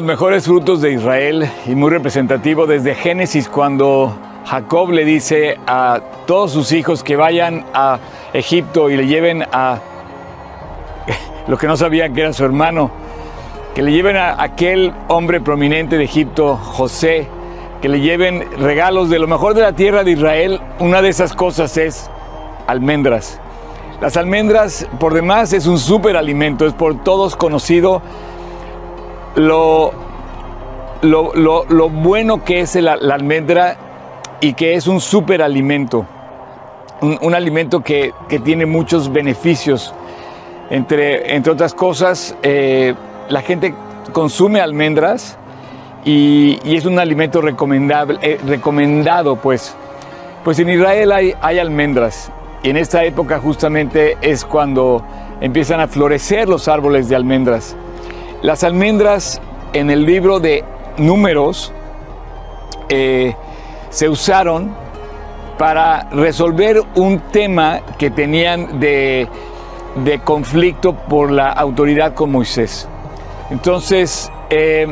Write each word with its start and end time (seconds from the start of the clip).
los 0.00 0.06
mejores 0.06 0.46
frutos 0.46 0.80
de 0.80 0.92
Israel 0.92 1.46
y 1.66 1.74
muy 1.74 1.90
representativo 1.90 2.66
desde 2.66 2.94
Génesis 2.94 3.50
cuando 3.50 4.16
Jacob 4.46 4.92
le 4.92 5.04
dice 5.04 5.58
a 5.66 6.00
todos 6.26 6.52
sus 6.52 6.72
hijos 6.72 7.04
que 7.04 7.16
vayan 7.16 7.66
a 7.74 7.98
Egipto 8.32 8.88
y 8.88 8.96
le 8.96 9.06
lleven 9.06 9.44
a 9.52 9.78
lo 11.48 11.58
que 11.58 11.66
no 11.66 11.76
sabían 11.76 12.14
que 12.14 12.22
era 12.22 12.32
su 12.32 12.46
hermano, 12.46 12.90
que 13.74 13.82
le 13.82 13.92
lleven 13.92 14.16
a 14.16 14.42
aquel 14.42 14.94
hombre 15.08 15.38
prominente 15.42 15.98
de 15.98 16.04
Egipto, 16.04 16.56
José, 16.56 17.28
que 17.82 17.90
le 17.90 18.00
lleven 18.00 18.46
regalos 18.58 19.10
de 19.10 19.18
lo 19.18 19.26
mejor 19.26 19.52
de 19.52 19.60
la 19.60 19.74
tierra 19.74 20.02
de 20.02 20.12
Israel. 20.12 20.62
Una 20.78 21.02
de 21.02 21.10
esas 21.10 21.34
cosas 21.34 21.76
es 21.76 22.08
almendras. 22.66 23.38
Las 24.00 24.16
almendras, 24.16 24.88
por 24.98 25.12
demás, 25.12 25.52
es 25.52 25.66
un 25.66 25.78
superalimento, 25.78 26.64
es 26.64 26.72
por 26.72 27.04
todos 27.04 27.36
conocido 27.36 28.00
lo, 29.34 29.92
lo, 31.02 31.88
bueno 31.88 32.44
que 32.44 32.60
es 32.60 32.74
la, 32.76 32.92
almendra 32.92 33.76
y 34.40 34.54
que 34.54 34.74
es 34.74 34.86
un 34.86 35.00
superalimento, 35.00 36.06
un, 37.00 37.18
un 37.22 37.34
alimento 37.34 37.80
que, 37.80 38.12
tiene 38.44 38.66
muchos 38.66 39.12
beneficios. 39.12 39.94
Entre, 40.70 41.34
entre 41.34 41.52
otras 41.52 41.74
cosas, 41.74 42.36
eh, 42.42 42.94
la 43.28 43.42
gente 43.42 43.74
consume 44.12 44.60
almendras 44.60 45.36
y, 46.04 46.58
es 46.64 46.86
un 46.86 46.98
alimento 46.98 47.40
recomendable, 47.40 48.18
eh, 48.22 48.38
recomendado, 48.46 49.36
pues. 49.36 49.74
Pues 50.44 50.58
en 50.58 50.70
Israel 50.70 51.12
hay, 51.12 51.34
hay 51.42 51.58
almendras 51.58 52.32
y 52.62 52.70
en 52.70 52.78
esta 52.78 53.04
época 53.04 53.38
justamente 53.38 54.16
es 54.22 54.44
cuando 54.44 55.02
empiezan 55.40 55.80
a 55.80 55.88
florecer 55.88 56.48
los 56.48 56.66
árboles 56.68 57.08
de 57.08 57.16
almendras. 57.16 57.76
Las 58.42 58.64
almendras 58.64 59.38
en 59.74 59.90
el 59.90 60.06
libro 60.06 60.40
de 60.40 60.64
números 60.96 61.72
eh, 62.88 63.34
se 63.90 64.08
usaron 64.08 64.74
para 65.58 66.08
resolver 66.10 66.82
un 66.94 67.20
tema 67.32 67.80
que 67.98 68.10
tenían 68.10 68.80
de, 68.80 69.28
conflicto 70.24 70.94
por 70.94 71.30
la 71.30 71.50
autoridad 71.50 72.14
con 72.14 72.32
Moisés. 72.32 72.88
Entonces, 73.50 74.32
eh, 74.48 74.86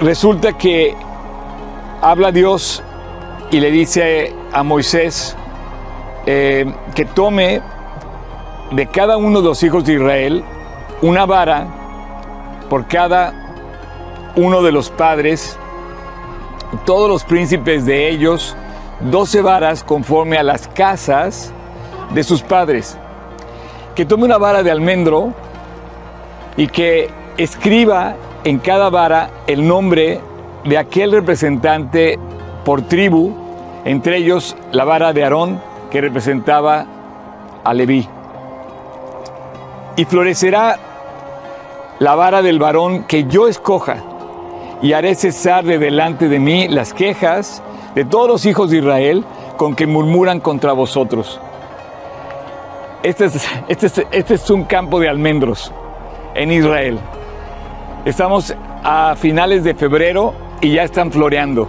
resulta 0.00 0.52
que 0.52 0.94
habla 2.02 2.30
Dios 2.30 2.82
y 3.50 3.58
le 3.58 3.70
dice 3.70 4.34
a 4.52 4.62
Moisés 4.62 5.34
eh, 6.26 6.70
que 6.94 7.06
tome 7.06 7.62
de 8.70 8.86
cada 8.88 9.16
uno 9.16 9.40
de 9.40 9.48
los 9.48 9.62
hijos 9.62 9.82
de 9.86 9.94
Israel 9.94 10.44
una 11.00 11.24
vara 11.24 11.77
por 12.68 12.86
cada 12.86 13.32
uno 14.36 14.62
de 14.62 14.72
los 14.72 14.90
padres, 14.90 15.58
todos 16.84 17.08
los 17.08 17.24
príncipes 17.24 17.86
de 17.86 18.08
ellos, 18.08 18.56
doce 19.10 19.42
varas 19.42 19.82
conforme 19.82 20.38
a 20.38 20.42
las 20.42 20.68
casas 20.68 21.52
de 22.14 22.22
sus 22.22 22.42
padres. 22.42 22.98
Que 23.94 24.04
tome 24.04 24.24
una 24.24 24.38
vara 24.38 24.62
de 24.62 24.70
almendro 24.70 25.32
y 26.56 26.68
que 26.68 27.10
escriba 27.36 28.14
en 28.44 28.58
cada 28.58 28.90
vara 28.90 29.30
el 29.46 29.66
nombre 29.66 30.20
de 30.64 30.78
aquel 30.78 31.12
representante 31.12 32.18
por 32.64 32.82
tribu, 32.82 33.34
entre 33.84 34.18
ellos 34.18 34.56
la 34.72 34.84
vara 34.84 35.12
de 35.12 35.24
Aarón, 35.24 35.60
que 35.90 36.00
representaba 36.00 36.86
a 37.64 37.74
Leví. 37.74 38.08
Y 39.96 40.04
florecerá 40.04 40.78
la 41.98 42.14
vara 42.14 42.42
del 42.42 42.58
varón 42.58 43.04
que 43.04 43.24
yo 43.24 43.48
escoja, 43.48 44.02
y 44.82 44.92
haré 44.92 45.14
cesar 45.14 45.64
de 45.64 45.78
delante 45.78 46.28
de 46.28 46.38
mí 46.38 46.68
las 46.68 46.94
quejas 46.94 47.62
de 47.94 48.04
todos 48.04 48.28
los 48.28 48.46
hijos 48.46 48.70
de 48.70 48.78
Israel 48.78 49.24
con 49.56 49.74
que 49.74 49.86
murmuran 49.86 50.40
contra 50.40 50.72
vosotros. 50.72 51.40
Este 53.02 53.24
es, 53.26 53.48
este 53.68 53.86
es, 53.86 54.02
este 54.12 54.34
es 54.34 54.50
un 54.50 54.64
campo 54.64 55.00
de 55.00 55.08
almendros 55.08 55.72
en 56.34 56.52
Israel. 56.52 56.98
Estamos 58.04 58.54
a 58.84 59.16
finales 59.16 59.64
de 59.64 59.74
febrero 59.74 60.34
y 60.60 60.72
ya 60.74 60.84
están 60.84 61.10
floreando. 61.10 61.68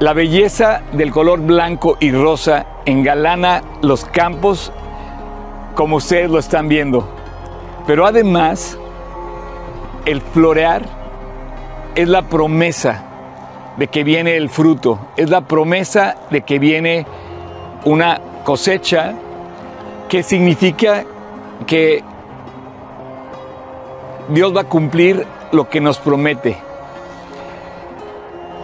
La 0.00 0.12
belleza 0.12 0.82
del 0.92 1.10
color 1.10 1.40
blanco 1.40 1.96
y 2.00 2.12
rosa 2.12 2.66
engalana 2.84 3.62
los 3.82 4.04
campos 4.04 4.72
como 5.74 5.96
ustedes 5.96 6.30
lo 6.30 6.38
están 6.38 6.68
viendo. 6.68 7.13
Pero 7.86 8.06
además, 8.06 8.78
el 10.06 10.20
florear 10.20 10.82
es 11.94 12.08
la 12.08 12.22
promesa 12.22 13.04
de 13.76 13.88
que 13.88 14.04
viene 14.04 14.36
el 14.36 14.48
fruto, 14.48 14.98
es 15.16 15.28
la 15.30 15.42
promesa 15.42 16.16
de 16.30 16.42
que 16.42 16.58
viene 16.58 17.06
una 17.84 18.20
cosecha 18.44 19.14
que 20.08 20.22
significa 20.22 21.04
que 21.66 22.02
Dios 24.28 24.56
va 24.56 24.62
a 24.62 24.68
cumplir 24.68 25.26
lo 25.52 25.68
que 25.68 25.80
nos 25.80 25.98
promete. 25.98 26.56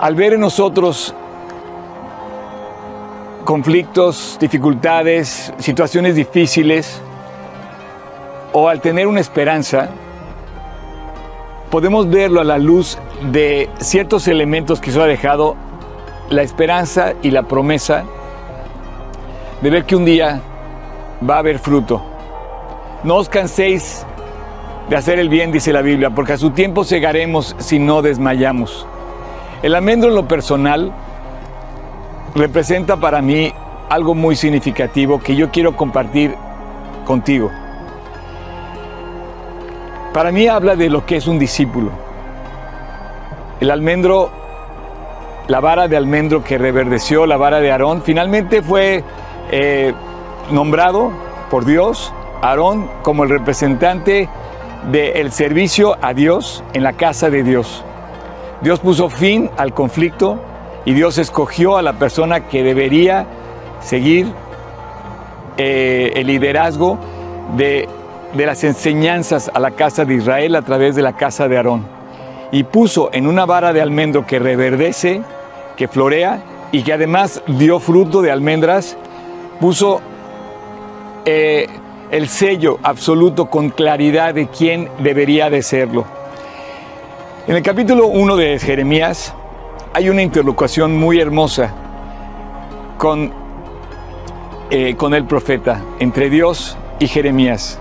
Al 0.01 0.15
ver 0.15 0.35
en 0.35 0.41
nosotros 0.41 1.15
conflictos, 3.45 4.39
dificultades, 4.41 5.53
situaciones 5.59 6.15
difíciles, 6.15 7.03
o 8.53 8.69
al 8.69 8.81
tener 8.81 9.07
una 9.07 9.21
esperanza, 9.21 9.91
podemos 11.71 12.09
verlo 12.09 12.41
a 12.41 12.45
la 12.45 12.59
luz 12.59 12.99
de 13.31 13.69
ciertos 13.79 14.27
elementos 14.29 14.81
que 14.81 14.91
se 14.91 15.01
ha 15.01 15.07
dejado 15.07 15.57
la 16.29 16.43
esperanza 16.43 17.15
y 17.23 17.31
la 17.31 17.45
promesa 17.45 18.05
de 19.61 19.71
ver 19.71 19.85
que 19.85 19.97
un 19.97 20.05
día 20.05 20.41
va 21.29 21.37
a 21.37 21.39
haber 21.39 21.59
fruto. 21.59 22.03
No 23.05 23.17
os 23.17 23.29
canséis 23.29 24.05
de 24.89 24.97
hacer 24.97 25.19
el 25.19 25.29
bien, 25.29 25.53
dice 25.53 25.73
la 25.73 25.83
Biblia, 25.83 26.11
porque 26.11 26.33
a 26.33 26.39
su 26.39 26.51
tiempo 26.51 26.85
cegaremos 26.85 27.55
si 27.59 27.79
no 27.79 28.03
desmayamos. 28.03 28.87
El 29.63 29.75
almendro 29.75 30.09
en 30.09 30.17
lo 30.17 30.27
personal 30.27 30.93
representa 32.35 32.97
para 32.97 33.21
mí 33.21 33.53
algo 33.89 34.15
muy 34.15 34.37
significativo 34.37 35.21
que 35.21 35.37
yo 35.37 35.51
quiero 35.51 35.77
compartir 35.77 36.35
contigo. 37.05 37.51
Para 40.13 40.33
mí 40.33 40.49
habla 40.49 40.75
de 40.75 40.91
lo 40.91 41.07
que 41.07 41.17
es 41.17 41.29
un 41.29 41.39
discípulo. 41.39 41.93
El 43.61 43.71
almendro, 43.71 44.31
la 45.47 45.61
vara 45.61 45.87
de 45.87 45.97
almendro 45.97 46.43
que 46.43 46.59
reverdeció, 46.59 47.27
la 47.27 47.37
vara 47.37 47.61
de 47.61 47.71
Aarón, 47.71 48.03
finalmente 48.03 48.61
fue 48.61 49.05
eh, 49.53 49.93
nombrado 50.51 51.13
por 51.49 51.65
Dios, 51.65 52.13
Aarón, 52.43 52.91
como 53.03 53.23
el 53.23 53.31
representante 53.31 54.29
del 54.91 55.31
servicio 55.31 55.97
a 56.03 56.13
Dios 56.13 56.65
en 56.73 56.83
la 56.83 56.95
casa 56.95 57.31
de 57.31 57.45
Dios. 57.45 57.85
Dios 58.63 58.81
puso 58.81 59.11
fin 59.11 59.49
al 59.57 59.75
conflicto 59.75 60.41
y 60.85 60.93
Dios 60.93 61.19
escogió 61.19 61.77
a 61.77 61.83
la 61.83 61.93
persona 61.93 62.49
que 62.49 62.65
debería 62.65 63.27
seguir 63.81 64.27
eh, 65.57 66.13
el 66.17 66.27
liderazgo 66.27 66.99
de 67.57 67.89
de 68.35 68.47
las 68.47 68.63
enseñanzas 68.65 69.51
a 69.53 69.59
la 69.59 69.73
casa 69.73 70.05
de 70.05 70.15
Israel 70.15 70.55
a 70.55 70.63
través 70.63 70.95
de 70.95 71.03
la 71.03 71.15
casa 71.15 71.49
de 71.49 71.57
Aarón. 71.57 71.87
Y 72.53 72.65
puso 72.65 73.11
en 73.13 73.27
una 73.27 73.47
vara 73.47 73.73
de 73.73 73.81
almendro 73.81 74.27
que 74.27 74.39
reverdece, 74.39 75.23
que 75.77 75.89
florea 75.89 76.43
y 76.73 76.83
que 76.83 76.93
además 76.93 77.43
dio 77.47 77.81
fruto 77.81 78.23
de 78.23 78.31
almendras, 78.31 78.97
puso 79.61 80.01
eh, 81.25 81.69
el 82.11 82.29
sello 82.29 82.79
absoluto 82.83 83.47
con 83.47 83.71
claridad 83.71 84.35
de 84.35 84.49
quién 84.49 84.89
debería 84.99 85.51
de 85.51 85.63
serlo. 85.63 86.05
En 87.47 87.57
el 87.57 87.63
capítulo 87.63 88.07
1 88.07 88.37
de 88.37 88.59
Jeremías 88.59 89.35
hay 89.93 90.09
una 90.09 90.23
interlocución 90.23 90.97
muy 90.97 91.21
hermosa 91.21 91.73
con, 92.97 93.33
eh, 94.71 94.95
con 94.97 95.15
el 95.15 95.25
profeta, 95.25 95.83
entre 95.99 96.31
Dios 96.31 96.77
y 96.99 97.09
Jeremías. 97.09 97.81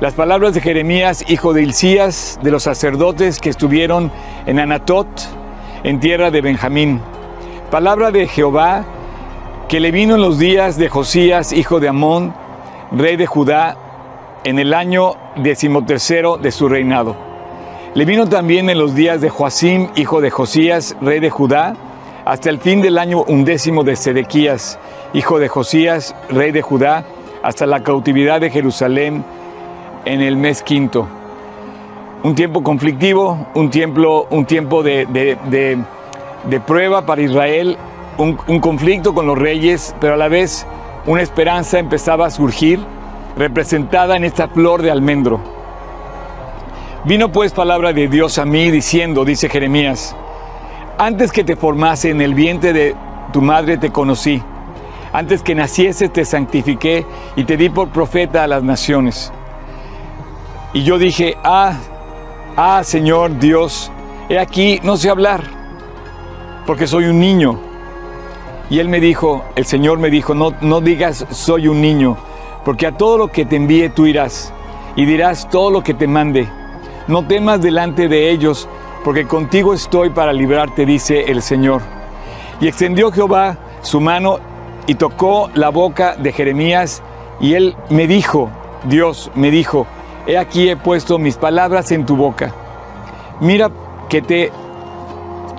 Las 0.00 0.14
palabras 0.14 0.54
de 0.54 0.60
Jeremías, 0.60 1.24
hijo 1.28 1.52
de 1.52 1.62
Hilcías, 1.62 2.38
de 2.40 2.52
los 2.52 2.62
sacerdotes 2.62 3.40
que 3.40 3.50
estuvieron 3.50 4.12
en 4.46 4.60
Anatot, 4.60 5.08
en 5.82 5.98
tierra 5.98 6.30
de 6.30 6.40
Benjamín. 6.40 7.00
Palabra 7.68 8.12
de 8.12 8.28
Jehová 8.28 8.84
que 9.68 9.80
le 9.80 9.90
vino 9.90 10.14
en 10.14 10.22
los 10.22 10.38
días 10.38 10.78
de 10.78 10.88
Josías, 10.88 11.52
hijo 11.52 11.80
de 11.80 11.88
Amón, 11.88 12.32
rey 12.92 13.16
de 13.16 13.26
Judá, 13.26 13.76
en 14.44 14.60
el 14.60 14.72
año 14.72 15.16
decimotercero 15.34 16.36
de 16.36 16.52
su 16.52 16.68
reinado. 16.68 17.16
Le 17.94 18.04
vino 18.04 18.28
también 18.28 18.70
en 18.70 18.78
los 18.78 18.94
días 18.94 19.20
de 19.20 19.30
Joacim, 19.30 19.88
hijo 19.96 20.20
de 20.20 20.30
Josías, 20.30 20.96
rey 21.00 21.18
de 21.18 21.30
Judá, 21.30 21.74
hasta 22.24 22.50
el 22.50 22.60
fin 22.60 22.82
del 22.82 22.98
año 22.98 23.24
undécimo 23.24 23.82
de 23.82 23.96
Sedequías, 23.96 24.78
hijo 25.12 25.40
de 25.40 25.48
Josías, 25.48 26.14
rey 26.28 26.52
de 26.52 26.62
Judá, 26.62 27.04
hasta 27.42 27.66
la 27.66 27.82
cautividad 27.82 28.40
de 28.40 28.50
Jerusalén, 28.50 29.24
en 30.08 30.22
el 30.22 30.36
mes 30.36 30.62
quinto. 30.62 31.06
un 32.22 32.34
tiempo 32.34 32.62
conflictivo, 32.62 33.46
un 33.54 33.70
tiempo, 33.70 34.26
un 34.30 34.44
tiempo 34.46 34.82
de, 34.82 35.78
prueba 36.66 37.06
para 37.06 37.22
Israel, 37.22 37.76
un, 38.16 38.38
un 38.48 38.58
conflicto 38.58 39.14
con 39.14 39.26
los 39.26 39.38
reyes, 39.38 39.94
pero 40.00 40.14
a 40.14 40.16
la 40.16 40.28
vez 40.28 40.66
una 41.06 41.22
esperanza 41.22 41.78
empezaba 41.78 42.26
a 42.26 42.30
surgir, 42.30 42.80
representada 43.36 44.16
en 44.16 44.24
esta 44.24 44.48
flor 44.48 44.82
de 44.82 44.90
almendro. 44.90 45.40
Vino 47.04 47.30
pues 47.30 47.52
palabra 47.52 47.92
de 47.92 48.08
Dios 48.08 48.38
a 48.38 48.44
mí 48.44 48.70
diciendo, 48.70 49.24
dice 49.24 49.48
Jeremías, 49.48 50.16
antes 50.96 51.30
que 51.30 51.44
te 51.44 51.54
formase 51.54 52.10
en 52.10 52.20
el 52.20 52.34
vientre 52.34 52.72
de 52.72 52.96
tu 53.32 53.42
madre 53.42 53.76
te 53.76 53.90
conocí, 53.90 54.42
antes 55.12 55.42
que 55.42 55.54
nacieses 55.54 56.12
te 56.12 56.24
santifiqué 56.24 57.06
y 57.36 57.44
te 57.44 57.56
di 57.56 57.68
por 57.68 57.90
profeta 57.90 58.44
a 58.44 58.48
las 58.48 58.62
naciones. 58.62 59.32
Y 60.74 60.82
yo 60.82 60.98
dije, 60.98 61.36
ah, 61.44 61.78
ah, 62.56 62.82
Señor 62.84 63.38
Dios, 63.38 63.90
he 64.28 64.38
aquí, 64.38 64.80
no 64.82 64.98
sé 64.98 65.08
hablar, 65.08 65.42
porque 66.66 66.86
soy 66.86 67.06
un 67.06 67.18
niño. 67.18 67.58
Y 68.68 68.78
él 68.78 68.88
me 68.88 69.00
dijo, 69.00 69.44
el 69.56 69.64
Señor 69.64 69.98
me 69.98 70.10
dijo, 70.10 70.34
no, 70.34 70.52
no 70.60 70.82
digas 70.82 71.24
soy 71.30 71.68
un 71.68 71.80
niño, 71.80 72.18
porque 72.66 72.86
a 72.86 72.92
todo 72.92 73.16
lo 73.16 73.28
que 73.28 73.46
te 73.46 73.56
envíe 73.56 73.88
tú 73.88 74.04
irás, 74.04 74.52
y 74.94 75.06
dirás 75.06 75.48
todo 75.48 75.70
lo 75.70 75.82
que 75.82 75.94
te 75.94 76.06
mande. 76.06 76.46
No 77.06 77.26
temas 77.26 77.62
delante 77.62 78.06
de 78.06 78.30
ellos, 78.30 78.68
porque 79.04 79.26
contigo 79.26 79.72
estoy 79.72 80.10
para 80.10 80.34
librarte, 80.34 80.84
dice 80.84 81.30
el 81.30 81.40
Señor. 81.40 81.80
Y 82.60 82.68
extendió 82.68 83.10
Jehová 83.10 83.56
su 83.80 84.00
mano 84.00 84.38
y 84.86 84.96
tocó 84.96 85.48
la 85.54 85.70
boca 85.70 86.14
de 86.16 86.30
Jeremías, 86.30 87.02
y 87.40 87.54
él 87.54 87.74
me 87.88 88.06
dijo, 88.06 88.50
Dios 88.84 89.30
me 89.34 89.50
dijo, 89.50 89.86
he 90.28 90.36
aquí 90.36 90.68
he 90.68 90.76
puesto 90.76 91.18
mis 91.18 91.36
palabras 91.36 91.90
en 91.90 92.04
tu 92.04 92.14
boca. 92.14 92.52
Mira 93.40 93.70
que 94.10 94.20
te 94.20 94.52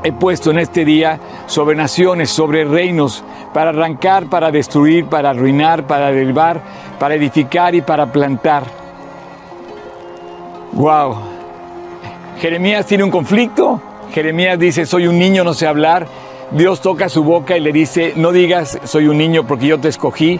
he 0.04 0.12
puesto 0.12 0.52
en 0.52 0.60
este 0.60 0.86
día 0.86 1.20
sobre 1.48 1.76
naciones, 1.76 2.30
sobre 2.30 2.66
reinos, 2.66 3.24
para 3.52 3.72
arrancar, 3.72 4.28
para 4.28 4.52
destruir, 4.52 5.08
para 5.08 5.32
arruinar, 5.32 5.88
para 5.88 6.12
derribar, 6.12 6.62
para 7.00 7.16
edificar 7.16 7.74
y 7.74 7.82
para 7.82 8.12
plantar. 8.12 8.64
Wow. 10.74 11.16
Jeremías 12.40 12.86
tiene 12.86 13.04
un 13.04 13.10
conflicto. 13.10 13.82
Jeremías 14.14 14.60
dice, 14.60 14.86
soy 14.86 15.08
un 15.08 15.18
niño, 15.18 15.44
no 15.44 15.56
sé 15.56 15.66
hablar. 15.66 16.06
Dios 16.52 16.80
toca 16.82 17.10
su 17.10 17.24
boca 17.24 17.58
y 17.58 17.60
le 17.60 17.72
dice, 17.72 18.14
no 18.16 18.32
digas, 18.32 18.80
soy 18.84 19.08
un 19.08 19.18
niño 19.18 19.48
porque 19.48 19.66
yo 19.66 19.80
te 19.80 19.88
escogí, 19.88 20.40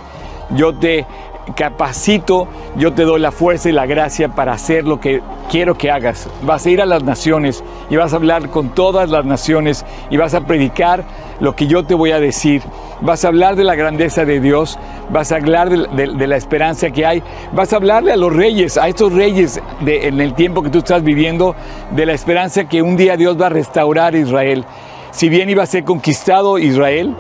yo 0.52 0.76
te 0.76 1.08
capacito, 1.54 2.48
yo 2.76 2.94
te 2.94 3.04
doy 3.04 3.20
la 3.20 3.32
fuerza 3.32 3.70
y 3.70 3.72
la 3.72 3.86
gracia 3.86 4.30
para 4.30 4.54
hacer 4.54 4.86
lo 4.86 5.00
que 5.00 5.22
quiero 5.50 5.76
que 5.76 5.92
hagas. 5.92 6.30
Vas 6.44 6.66
a 6.66 6.70
ir 6.70 6.82
a 6.82 6.86
las 6.86 7.04
naciones 7.04 7.64
y 7.90 7.96
vas 7.96 8.14
a 8.14 8.18
hablar 8.18 8.50
con 8.50 8.70
todas 8.70 9.10
las 9.10 9.26
naciones 9.26 9.86
y 10.10 10.18
vas 10.18 10.34
a 10.34 10.42
predicar 10.42 11.04
lo 11.40 11.56
que 11.56 11.68
yo 11.68 11.84
te 11.84 11.96
voy 11.96 12.12
a 12.12 12.20
decir. 12.20 12.62
Vas 13.02 13.26
a 13.26 13.30
hablar 13.30 13.56
de 13.56 13.64
la 13.64 13.76
grandeza 13.76 14.26
de 14.26 14.40
Dios, 14.40 14.78
vas 15.10 15.32
a 15.32 15.36
hablar 15.36 15.70
de, 15.70 16.28
la 16.28 16.36
esperanza 16.36 16.92
que 16.92 17.06
hay, 17.06 17.24
vas 17.54 17.74
a 17.74 17.78
hablarle 17.78 18.12
a 18.12 18.18
los 18.18 18.36
reyes, 18.36 18.78
a 18.78 18.88
estos 18.88 19.14
reyes 19.14 19.62
en 19.86 20.20
el 20.20 20.34
tiempo 20.34 20.62
que 20.62 20.70
tú 20.70 20.80
estás 20.80 21.04
viviendo, 21.04 21.56
de 21.92 22.06
la 22.06 22.14
esperanza 22.14 22.66
que 22.66 22.82
un 22.82 22.98
día 22.98 23.18
Dios 23.18 23.40
va 23.40 23.48
a 23.48 23.50
restaurar 23.50 24.16
Israel. 24.16 24.66
Si 25.12 25.30
bien 25.30 25.50
iba 25.50 25.64
a 25.64 25.66
ser 25.66 25.84
conquistado 25.86 26.60
Israel, 26.60 27.16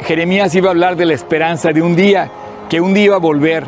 Jeremías 0.00 0.54
iba 0.54 0.68
a 0.68 0.70
hablar 0.72 0.96
de 0.96 1.06
la 1.06 1.14
esperanza 1.14 1.72
de 1.72 1.82
un 1.82 1.96
día 1.96 2.30
que 2.68 2.80
un 2.80 2.94
día 2.94 3.04
iba 3.04 3.16
a 3.16 3.20
volver 3.20 3.64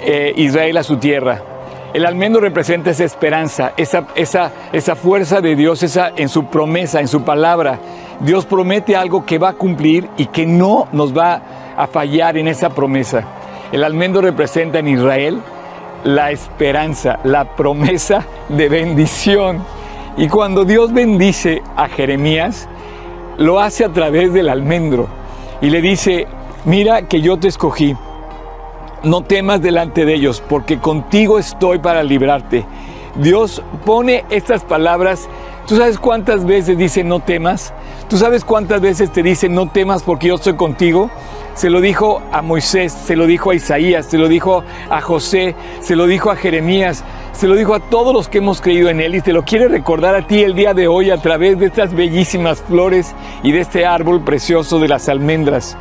eh, 0.00 0.32
Israel 0.36 0.76
a 0.76 0.82
su 0.82 0.96
tierra. 0.96 1.42
El 1.94 2.04
almendro 2.04 2.40
representa 2.40 2.90
esa 2.90 3.04
esperanza, 3.04 3.72
esa, 3.76 4.06
esa, 4.14 4.52
esa 4.72 4.94
fuerza 4.94 5.40
de 5.40 5.56
Dios, 5.56 5.82
esa 5.82 6.12
en 6.16 6.28
su 6.28 6.44
promesa, 6.46 7.00
en 7.00 7.08
su 7.08 7.22
palabra. 7.22 7.78
Dios 8.20 8.44
promete 8.44 8.94
algo 8.94 9.24
que 9.24 9.38
va 9.38 9.50
a 9.50 9.52
cumplir 9.54 10.08
y 10.16 10.26
que 10.26 10.44
no 10.44 10.88
nos 10.92 11.16
va 11.16 11.40
a 11.76 11.86
fallar 11.86 12.36
en 12.36 12.48
esa 12.48 12.70
promesa. 12.70 13.24
El 13.72 13.84
almendro 13.84 14.20
representa 14.20 14.78
en 14.80 14.88
Israel 14.88 15.40
la 16.04 16.30
esperanza, 16.30 17.18
la 17.24 17.56
promesa 17.56 18.24
de 18.48 18.68
bendición. 18.68 19.62
Y 20.16 20.28
cuando 20.28 20.64
Dios 20.64 20.92
bendice 20.92 21.62
a 21.76 21.88
Jeremías, 21.88 22.68
lo 23.38 23.60
hace 23.60 23.84
a 23.84 23.92
través 23.92 24.32
del 24.32 24.48
almendro 24.48 25.06
y 25.60 25.70
le 25.70 25.80
dice, 25.80 26.26
Mira 26.68 27.08
que 27.08 27.22
yo 27.22 27.38
te 27.38 27.48
escogí. 27.48 27.96
No 29.02 29.22
temas 29.22 29.62
delante 29.62 30.04
de 30.04 30.12
ellos, 30.12 30.42
porque 30.46 30.78
contigo 30.78 31.38
estoy 31.38 31.78
para 31.78 32.02
librarte. 32.02 32.66
Dios 33.14 33.62
pone 33.86 34.26
estas 34.28 34.64
palabras. 34.64 35.30
¿Tú 35.66 35.78
sabes 35.78 35.98
cuántas 35.98 36.44
veces 36.44 36.76
dice 36.76 37.04
no 37.04 37.20
temas? 37.20 37.72
¿Tú 38.10 38.18
sabes 38.18 38.44
cuántas 38.44 38.82
veces 38.82 39.10
te 39.10 39.22
dice 39.22 39.48
no 39.48 39.70
temas 39.70 40.02
porque 40.02 40.28
yo 40.28 40.34
estoy 40.34 40.56
contigo? 40.56 41.10
Se 41.54 41.70
lo 41.70 41.80
dijo 41.80 42.20
a 42.32 42.42
Moisés, 42.42 42.92
se 42.92 43.16
lo 43.16 43.26
dijo 43.26 43.50
a 43.50 43.54
Isaías, 43.54 44.04
se 44.04 44.18
lo 44.18 44.28
dijo 44.28 44.62
a 44.90 45.00
José, 45.00 45.54
se 45.80 45.96
lo 45.96 46.06
dijo 46.06 46.30
a 46.30 46.36
Jeremías, 46.36 47.02
se 47.32 47.48
lo 47.48 47.54
dijo 47.54 47.74
a 47.74 47.80
todos 47.80 48.12
los 48.12 48.28
que 48.28 48.38
hemos 48.38 48.60
creído 48.60 48.90
en 48.90 49.00
Él 49.00 49.14
y 49.14 49.22
te 49.22 49.32
lo 49.32 49.42
quiere 49.42 49.68
recordar 49.68 50.14
a 50.14 50.26
ti 50.26 50.42
el 50.42 50.54
día 50.54 50.74
de 50.74 50.86
hoy 50.86 51.10
a 51.10 51.16
través 51.16 51.58
de 51.58 51.64
estas 51.64 51.94
bellísimas 51.94 52.60
flores 52.60 53.14
y 53.42 53.52
de 53.52 53.60
este 53.60 53.86
árbol 53.86 54.20
precioso 54.22 54.78
de 54.78 54.88
las 54.88 55.08
almendras. 55.08 55.74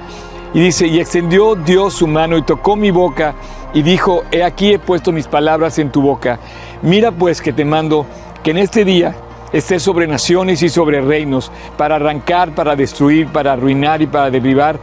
Y 0.57 0.62
dice, 0.62 0.88
y 0.88 1.00
extendió 1.00 1.54
Dios 1.54 1.94
su 1.94 2.07
mano 2.07 2.36
y 2.36 2.42
tocó 2.42 2.75
mi 2.75 2.89
boca 2.89 3.36
y 3.75 3.83
dijo, 3.83 4.24
he 4.31 4.44
aquí 4.44 4.74
he 4.74 4.80
puesto 4.80 5.12
mis 5.12 5.27
palabras 5.27 5.77
en 5.77 5.92
tu 5.92 6.01
boca. 6.01 6.39
Mira 6.81 7.12
pues 7.12 7.44
que 7.44 7.54
te 7.54 7.63
mando 7.63 8.07
que 8.42 8.50
en 8.50 8.57
este 8.57 8.83
día 8.83 9.13
estés 9.54 9.83
sobre 9.83 10.07
naciones 10.07 10.63
y 10.63 10.69
sobre 10.69 11.00
reinos, 11.00 11.51
para 11.77 11.98
arrancar, 11.98 12.56
para 12.56 12.76
destruir, 12.76 13.28
para 13.28 13.54
arruinar 13.54 14.02
y 14.02 14.07
para 14.07 14.31
derribar, 14.31 14.80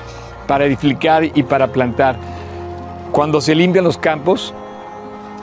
para 0.46 0.64
edificar 0.64 1.24
y 1.24 1.42
para 1.42 1.66
plantar. 1.66 2.18
Cuando 3.10 3.40
se 3.40 3.56
limpian 3.56 3.82
los 3.82 3.98
campos, 3.98 4.54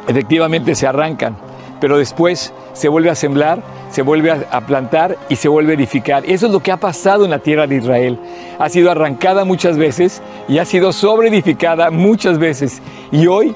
efectivamente 0.07 0.75
se 0.75 0.87
arrancan, 0.87 1.35
pero 1.81 1.97
después 1.97 2.53
se 2.71 2.87
vuelve 2.87 3.09
a 3.09 3.15
sembrar 3.15 3.61
se 3.91 4.01
vuelve 4.01 4.31
a, 4.31 4.61
plantar 4.61 5.17
y 5.27 5.35
se 5.35 5.49
vuelve 5.49 5.73
a 5.73 5.75
edificar. 5.75 6.23
Eso 6.25 6.47
es 6.47 6.51
lo 6.51 6.61
que 6.61 6.71
ha 6.71 6.77
pasado 6.77 7.25
en 7.25 7.31
la 7.31 7.39
tierra 7.39 7.67
de 7.67 7.75
Israel. 7.75 8.17
Ha 8.57 8.69
sido 8.69 8.89
arrancada 8.89 9.43
muchas 9.43 9.77
veces 9.77 10.21
y 10.47 10.59
ha 10.59 10.65
sido 10.65 10.93
sobreedificada 10.93 11.91
muchas 11.91 12.39
veces. 12.39 12.81
Y 13.11 13.27
hoy 13.27 13.53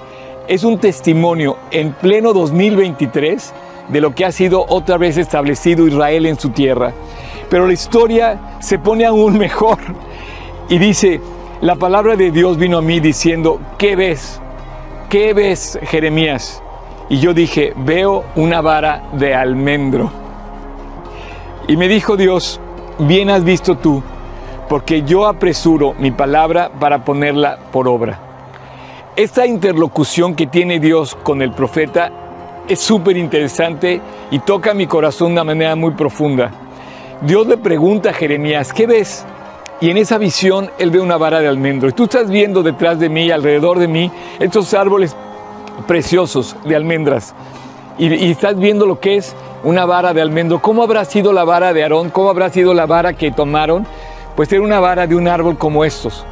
es 0.47 0.65
un 0.65 0.77
testimonio 0.77 1.57
en 1.71 1.93
pleno 1.93 2.33
2023 2.33 3.53
de 3.87 4.01
lo 4.01 4.13
que 4.13 4.25
ha 4.25 4.31
sido 4.31 4.65
otra 4.67 4.97
vez 4.97 5.17
establecido 5.17 5.87
Israel 5.87 6.25
en 6.25 6.37
su 6.37 6.49
tierra. 6.49 6.91
Pero 7.49 7.65
la 7.65 7.73
historia 7.73 8.57
se 8.59 8.77
pone 8.77 9.05
aún 9.05 9.37
mejor 9.37 9.77
y 10.67 10.77
dice, 10.77 11.21
la 11.61 11.75
palabra 11.75 12.17
de 12.17 12.29
Dios 12.31 12.57
vino 12.57 12.77
a 12.77 12.81
mí 12.81 12.99
diciendo, 12.99 13.61
¿qué 13.77 13.95
ves? 13.95 14.41
¿Qué 15.09 15.33
ves, 15.33 15.79
Jeremías? 15.83 16.61
Y 17.09 17.19
yo 17.19 17.33
dije, 17.33 17.73
veo 17.77 18.25
una 18.35 18.61
vara 18.61 19.09
de 19.13 19.35
almendro. 19.35 20.11
Y 21.67 21.77
me 21.77 21.87
dijo 21.87 22.17
Dios, 22.17 22.59
bien 22.99 23.29
has 23.29 23.43
visto 23.43 23.75
tú, 23.75 24.01
porque 24.69 25.03
yo 25.03 25.27
apresuro 25.27 25.93
mi 25.99 26.11
palabra 26.11 26.71
para 26.79 27.03
ponerla 27.05 27.57
por 27.71 27.87
obra. 27.87 28.19
Esta 29.15 29.45
interlocución 29.45 30.35
que 30.35 30.47
tiene 30.47 30.79
Dios 30.79 31.15
con 31.23 31.41
el 31.41 31.51
profeta 31.51 32.11
es 32.67 32.79
súper 32.79 33.17
interesante 33.17 34.01
y 34.31 34.39
toca 34.39 34.73
mi 34.73 34.87
corazón 34.87 35.29
de 35.29 35.33
una 35.33 35.43
manera 35.43 35.75
muy 35.75 35.91
profunda. 35.91 36.51
Dios 37.21 37.47
le 37.47 37.57
pregunta 37.57 38.09
a 38.09 38.13
Jeremías, 38.13 38.73
¿qué 38.73 38.87
ves? 38.87 39.25
Y 39.79 39.89
en 39.89 39.97
esa 39.97 40.17
visión 40.17 40.69
él 40.77 40.89
ve 40.89 40.99
una 40.99 41.17
vara 41.17 41.39
de 41.39 41.47
almendro. 41.47 41.89
Y 41.89 41.93
tú 41.93 42.05
estás 42.05 42.29
viendo 42.29 42.63
detrás 42.63 42.99
de 42.99 43.09
mí, 43.09 43.29
alrededor 43.29 43.79
de 43.79 43.87
mí, 43.87 44.11
estos 44.39 44.73
árboles 44.73 45.15
preciosos 45.87 46.55
de 46.65 46.75
almendras. 46.75 47.33
Y, 47.97 48.13
y 48.13 48.31
estás 48.31 48.57
viendo 48.57 48.85
lo 48.85 48.99
que 48.99 49.17
es 49.17 49.35
una 49.63 49.85
vara 49.85 50.13
de 50.13 50.21
almendro. 50.21 50.61
¿Cómo 50.61 50.83
habrá 50.83 51.05
sido 51.05 51.33
la 51.33 51.43
vara 51.43 51.73
de 51.73 51.83
Aarón? 51.83 52.09
¿Cómo 52.09 52.29
habrá 52.29 52.49
sido 52.49 52.73
la 52.73 52.85
vara 52.85 53.13
que 53.13 53.31
tomaron? 53.31 53.85
Pues 54.35 54.51
era 54.51 54.61
una 54.61 54.79
vara 54.79 55.07
de 55.07 55.15
un 55.15 55.27
árbol 55.27 55.57
como 55.57 55.85
estos, 55.85 56.25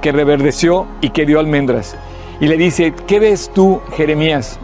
que 0.00 0.10
reverdeció 0.10 0.86
y 1.00 1.10
que 1.10 1.26
dio 1.26 1.38
almendras. 1.38 1.96
Y 2.40 2.48
le 2.48 2.56
dice, 2.56 2.92
¿qué 3.06 3.20
ves 3.20 3.50
tú, 3.54 3.80
Jeremías? 3.96 4.58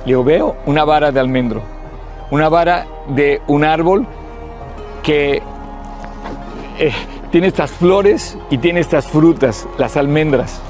Le 0.00 0.12
digo, 0.12 0.24
veo 0.24 0.56
una 0.66 0.84
vara 0.84 1.12
de 1.12 1.20
almendro, 1.20 1.62
una 2.30 2.48
vara 2.48 2.86
de 3.08 3.40
un 3.46 3.64
árbol 3.64 4.06
que 5.02 5.42
eh, 6.78 6.92
tiene 7.30 7.46
estas 7.46 7.70
flores 7.70 8.36
y 8.50 8.58
tiene 8.58 8.80
estas 8.80 9.06
frutas, 9.06 9.66
las 9.78 9.96
almendras. 9.96 10.60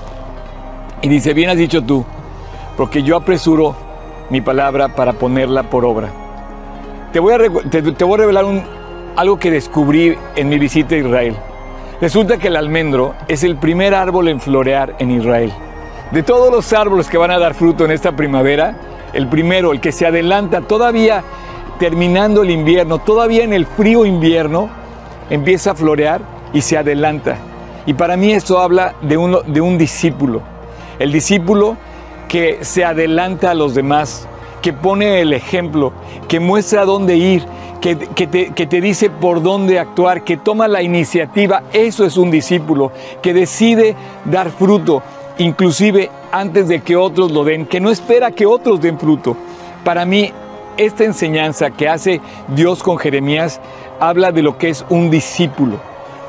Y 1.02 1.08
dice, 1.08 1.34
bien 1.34 1.50
has 1.50 1.56
dicho 1.56 1.82
tú, 1.82 2.04
porque 2.76 3.02
yo 3.02 3.16
apresuro 3.16 3.74
mi 4.30 4.40
palabra 4.40 4.88
para 4.88 5.14
ponerla 5.14 5.64
por 5.64 5.84
obra. 5.84 6.10
Te 7.12 7.20
voy 7.20 7.34
a, 7.34 7.38
te, 7.70 8.04
voy 8.04 8.14
a 8.14 8.18
revelar 8.18 8.44
un, 8.44 8.62
algo 9.16 9.38
que 9.38 9.50
descubrí 9.50 10.16
en 10.34 10.48
mi 10.48 10.58
visita 10.58 10.94
a 10.94 10.98
Israel. 10.98 11.36
Resulta 12.00 12.36
que 12.36 12.48
el 12.48 12.56
almendro 12.56 13.14
es 13.28 13.42
el 13.42 13.56
primer 13.56 13.94
árbol 13.94 14.28
en 14.28 14.40
florear 14.40 14.94
en 14.98 15.10
Israel. 15.10 15.52
De 16.10 16.22
todos 16.22 16.52
los 16.52 16.72
árboles 16.72 17.08
que 17.08 17.16
van 17.18 17.30
a 17.30 17.38
dar 17.38 17.54
fruto 17.54 17.84
en 17.84 17.90
esta 17.90 18.12
primavera, 18.12 18.76
el 19.12 19.28
primero, 19.28 19.72
el 19.72 19.80
que 19.80 19.92
se 19.92 20.06
adelanta 20.06 20.60
todavía 20.60 21.24
terminando 21.78 22.42
el 22.42 22.50
invierno, 22.50 22.98
todavía 22.98 23.44
en 23.44 23.52
el 23.52 23.66
frío 23.66 24.04
invierno, 24.04 24.68
empieza 25.30 25.70
a 25.70 25.74
florear 25.74 26.20
y 26.52 26.60
se 26.60 26.76
adelanta. 26.76 27.36
Y 27.86 27.94
para 27.94 28.16
mí 28.16 28.32
esto 28.32 28.58
habla 28.58 28.94
de, 29.02 29.16
uno, 29.16 29.40
de 29.42 29.60
un 29.60 29.78
discípulo. 29.78 30.42
El 30.98 31.12
discípulo 31.12 31.76
que 32.28 32.64
se 32.64 32.84
adelanta 32.84 33.50
a 33.50 33.54
los 33.54 33.74
demás, 33.74 34.26
que 34.62 34.72
pone 34.72 35.20
el 35.20 35.32
ejemplo, 35.32 35.92
que 36.28 36.40
muestra 36.40 36.84
dónde 36.84 37.16
ir, 37.16 37.44
que, 37.80 37.94
te, 37.94 38.52
que, 38.52 38.66
te, 38.66 38.80
dice 38.80 39.10
por 39.10 39.42
dónde 39.42 39.78
actuar, 39.78 40.24
que 40.24 40.36
toma 40.36 40.66
la 40.66 40.82
iniciativa. 40.82 41.62
Eso 41.72 42.04
es 42.04 42.16
un 42.16 42.30
discípulo, 42.30 42.90
que 43.22 43.32
decide 43.32 43.94
dar 44.24 44.50
fruto, 44.50 45.02
inclusive 45.38 46.10
antes 46.32 46.68
de 46.68 46.80
que 46.80 46.96
otros 46.96 47.30
lo 47.30 47.44
den, 47.44 47.66
que 47.66 47.80
no 47.80 47.90
espera 47.90 48.30
que 48.30 48.46
otros 48.46 48.80
den 48.80 48.98
fruto. 48.98 49.36
Para 49.84 50.04
mí, 50.04 50.32
esta 50.76 51.04
enseñanza 51.04 51.70
que 51.70 51.88
hace 51.88 52.20
Dios 52.48 52.82
con 52.82 52.98
Jeremías 52.98 53.60
habla 54.00 54.32
de 54.32 54.42
lo 54.42 54.58
que 54.58 54.68
es 54.68 54.84
un 54.90 55.10
discípulo, 55.10 55.76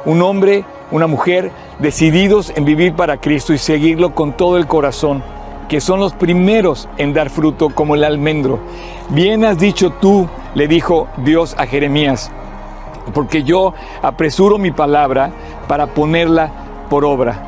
un 0.06 0.22
hombre, 0.22 0.64
una 0.92 1.08
mujer 1.08 1.52
decididos 1.80 2.54
en 2.56 2.66
vivir 2.66 2.94
para 2.94 3.18
Cristo 3.18 3.54
y 3.54 3.58
seguirlo 3.58 4.16
con 4.16 4.34
todo 4.34 4.58
el 4.58 4.68
corazón, 4.68 5.24
que 5.68 5.82
son 5.82 6.00
los 6.00 6.14
primeros 6.14 6.88
en 6.98 7.14
dar 7.14 7.30
fruto 7.30 7.70
como 7.70 7.96
el 7.96 8.04
almendro. 8.04 8.60
Bien 9.10 9.46
has 9.46 9.60
dicho 9.60 9.92
tú, 9.92 10.28
le 10.56 10.68
dijo 10.68 11.08
Dios 11.18 11.56
a 11.58 11.66
Jeremías, 11.66 12.32
porque 13.14 13.44
yo 13.44 13.74
apresuro 14.02 14.58
mi 14.58 14.72
palabra 14.72 15.32
para 15.68 15.88
ponerla 15.88 16.52
por 16.90 17.06
obra. 17.06 17.44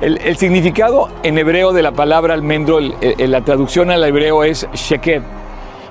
El, 0.00 0.36
significado 0.36 1.08
en 1.22 1.38
hebreo 1.38 1.72
de 1.72 1.82
la 1.82 1.92
palabra 1.92 2.34
almendro, 2.34 2.80
la 2.80 3.40
traducción 3.42 3.90
al 3.90 4.02
hebreo 4.02 4.42
es 4.42 4.66
sheket. 4.72 5.22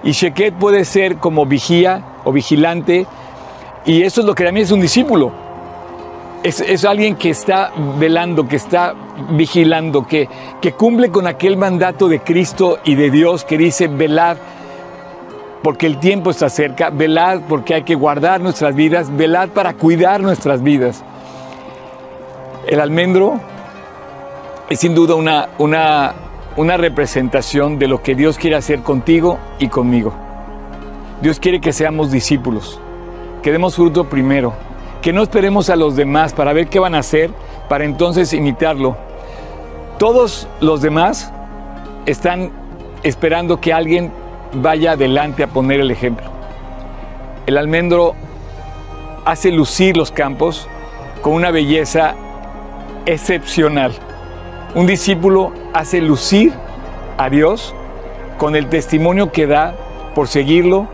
Y 0.03 0.11
sheket 0.11 0.53
puede 0.55 0.83
ser 0.83 1.17
como 1.17 1.45
vigía 1.45 2.03
o 2.25 2.33
vigilante, 2.33 3.07
y 3.85 4.03
eso 4.03 4.21
es 4.21 4.27
lo 4.27 4.35
que 4.35 4.51
mí 4.51 4.61
es 4.61 4.71
un 4.71 4.81
discípulo. 4.81 5.31
Es, 6.43 6.85
alguien 6.85 7.15
que 7.15 7.29
está 7.29 7.71
velando, 7.99 8.47
que 8.47 8.55
está 8.55 8.95
vigilando, 9.31 10.07
que, 10.07 10.27
que 10.59 10.71
cumple 10.73 11.11
con 11.11 11.27
aquel 11.27 11.55
mandato 11.55 12.07
de 12.07 12.19
Cristo 12.21 12.79
y 12.83 12.95
de 12.95 13.11
Dios 13.11 13.43
que 13.43 13.57
dice, 13.57 13.87
velad 13.87 14.37
porque 15.61 15.85
el 15.85 15.99
tiempo 15.99 16.31
está 16.31 16.49
cerca, 16.49 16.89
velad 16.89 17.41
porque 17.47 17.75
hay 17.75 17.83
que 17.83 17.95
guardar 17.95 18.41
nuestras 18.41 18.75
vidas, 18.75 19.15
velad 19.15 19.49
para 19.49 19.73
cuidar 19.73 20.21
nuestras 20.21 20.63
vidas. 20.63 21.03
El 22.67 22.79
almendro 22.79 23.39
es 24.69 24.79
sin 24.79 24.95
duda 24.95 25.15
una, 25.15 25.49
una, 25.59 26.13
una 26.57 26.77
representación 26.77 27.77
de 27.77 27.87
lo 27.87 28.01
que 28.01 28.15
Dios 28.15 28.37
quiere 28.37 28.55
hacer 28.55 28.81
contigo 28.81 29.37
y 29.59 29.67
conmigo. 29.67 30.13
Dios 31.21 31.39
quiere 31.39 31.61
que 31.61 31.73
seamos 31.73 32.11
discípulos, 32.11 32.79
que 33.43 33.51
demos 33.51 33.75
fruto 33.75 34.05
primero, 34.05 34.53
que 35.01 35.13
no 35.13 35.23
esperemos 35.23 35.69
a 35.69 35.75
los 35.75 35.95
demás 35.95 36.33
para 36.33 36.53
ver 36.53 36.67
qué 36.67 36.79
van 36.79 36.95
a 36.95 36.99
hacer, 36.99 37.31
para 37.67 37.85
entonces 37.85 38.33
imitarlo. 38.33 38.95
Todos 39.97 40.47
los 40.59 40.81
demás 40.81 41.31
están 42.05 42.51
esperando 43.03 43.59
que 43.59 43.73
alguien 43.73 44.11
vaya 44.53 44.93
adelante 44.93 45.43
a 45.43 45.47
poner 45.47 45.79
el 45.79 45.91
ejemplo. 45.91 46.27
El 47.45 47.57
almendro 47.57 48.13
hace 49.25 49.51
lucir 49.51 49.97
los 49.97 50.11
campos 50.11 50.67
con 51.21 51.33
una 51.33 51.51
belleza 51.51 52.15
excepcional. 53.05 53.93
Un 54.75 54.87
discípulo 54.87 55.51
hace 55.73 56.01
lucir 56.01 56.53
a 57.17 57.29
Dios 57.29 57.73
con 58.37 58.55
el 58.55 58.69
testimonio 58.69 59.31
que 59.31 59.47
da 59.47 59.75
por 60.15 60.27
seguirlo 60.27 60.87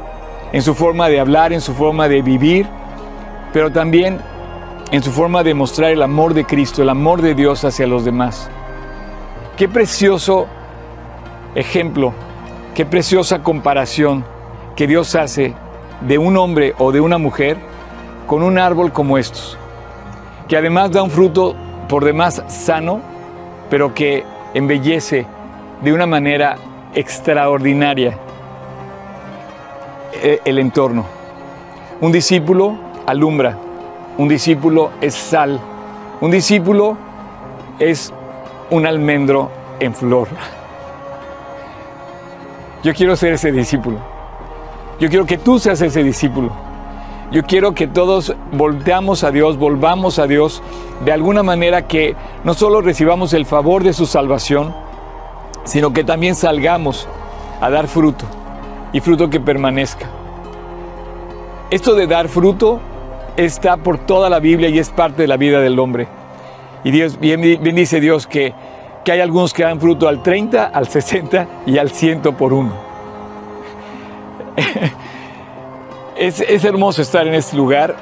en 0.51 0.61
su 0.61 0.75
forma 0.75 1.09
de 1.09 1.19
hablar, 1.19 1.53
en 1.53 1.61
su 1.61 1.73
forma 1.73 2.07
de 2.07 2.21
vivir, 2.21 2.67
pero 3.57 3.71
también 3.71 4.19
en 4.91 5.01
su 5.01 5.11
forma 5.11 5.41
de 5.41 5.55
mostrar 5.55 5.89
el 5.89 6.03
amor 6.03 6.35
de 6.35 6.45
Cristo, 6.45 6.83
el 6.83 6.89
amor 6.89 7.23
de 7.23 7.33
Dios 7.33 7.65
hacia 7.65 7.87
los 7.87 8.05
demás. 8.05 8.51
Qué 9.57 9.67
precioso 9.67 10.45
ejemplo, 11.55 12.13
qué 12.75 12.85
preciosa 12.85 13.41
comparación 13.41 14.23
que 14.75 14.85
Dios 14.85 15.15
hace 15.15 15.55
de 16.01 16.19
un 16.19 16.37
hombre 16.37 16.75
o 16.77 16.91
de 16.91 17.01
una 17.01 17.17
mujer 17.17 17.57
con 18.27 18.43
un 18.43 18.59
árbol 18.59 18.93
como 18.93 19.17
estos, 19.17 19.57
que 20.47 20.55
además 20.55 20.91
da 20.91 21.01
un 21.01 21.09
fruto 21.09 21.55
por 21.89 22.05
demás 22.05 22.43
sano, 22.49 23.01
pero 23.71 23.95
que 23.95 24.23
embellece 24.53 25.25
de 25.81 25.93
una 25.93 26.05
manera 26.05 26.57
extraordinaria 26.93 28.19
eh, 30.13 30.41
el 30.45 30.59
entorno. 30.59 31.07
Un 31.99 32.11
discípulo 32.11 32.85
alumbra. 33.07 33.57
Un 34.17 34.27
discípulo 34.27 34.91
es 35.01 35.15
sal. 35.15 35.59
Un 36.21 36.29
discípulo 36.29 36.97
es 37.79 38.13
un 38.69 38.85
almendro 38.85 39.49
en 39.79 39.95
flor. 39.95 40.27
Yo 42.83 42.93
quiero 42.93 43.15
ser 43.15 43.33
ese 43.33 43.51
discípulo. 43.51 43.97
Yo 44.99 45.09
quiero 45.09 45.25
que 45.25 45.37
tú 45.37 45.57
seas 45.57 45.81
ese 45.81 46.03
discípulo. 46.03 46.51
Yo 47.31 47.43
quiero 47.43 47.73
que 47.73 47.87
todos 47.87 48.33
volteamos 48.51 49.23
a 49.23 49.31
Dios, 49.31 49.57
volvamos 49.57 50.17
a 50.17 50.27
Dios 50.27 50.61
de 51.03 51.11
alguna 51.11 51.43
manera 51.43 51.87
que 51.87 52.15
no 52.43 52.53
solo 52.53 52.81
recibamos 52.81 53.33
el 53.33 53.45
favor 53.45 53.83
de 53.83 53.93
su 53.93 54.05
salvación, 54.05 54.73
sino 55.65 55.91
que 55.91 56.03
también 56.03 56.35
salgamos 56.35 57.07
a 57.59 57.69
dar 57.69 57.87
fruto 57.87 58.25
y 58.93 59.01
fruto 59.01 59.29
que 59.29 59.39
permanezca. 59.39 60.07
Esto 61.69 61.95
de 61.95 62.07
dar 62.07 62.29
fruto 62.29 62.79
está 63.37 63.77
por 63.77 63.99
toda 63.99 64.29
la 64.29 64.39
Biblia 64.39 64.67
y 64.67 64.79
es 64.79 64.89
parte 64.89 65.21
de 65.21 65.27
la 65.27 65.37
vida 65.37 65.61
del 65.61 65.79
hombre. 65.79 66.07
Y 66.83 66.91
Dios, 66.91 67.19
bien, 67.19 67.41
dice 67.41 67.99
Dios 68.01 68.27
que, 68.27 68.53
que 69.05 69.11
hay 69.11 69.21
algunos 69.21 69.53
que 69.53 69.63
dan 69.63 69.79
fruto 69.79 70.07
al 70.07 70.23
30, 70.23 70.65
al 70.65 70.87
60 70.87 71.47
y 71.65 71.77
al 71.77 71.91
100 71.91 72.21
por 72.21 72.53
uno. 72.53 72.73
es, 76.17 76.41
es 76.41 76.63
hermoso 76.65 77.01
estar 77.01 77.27
en 77.27 77.35
este 77.35 77.55
lugar. 77.55 77.95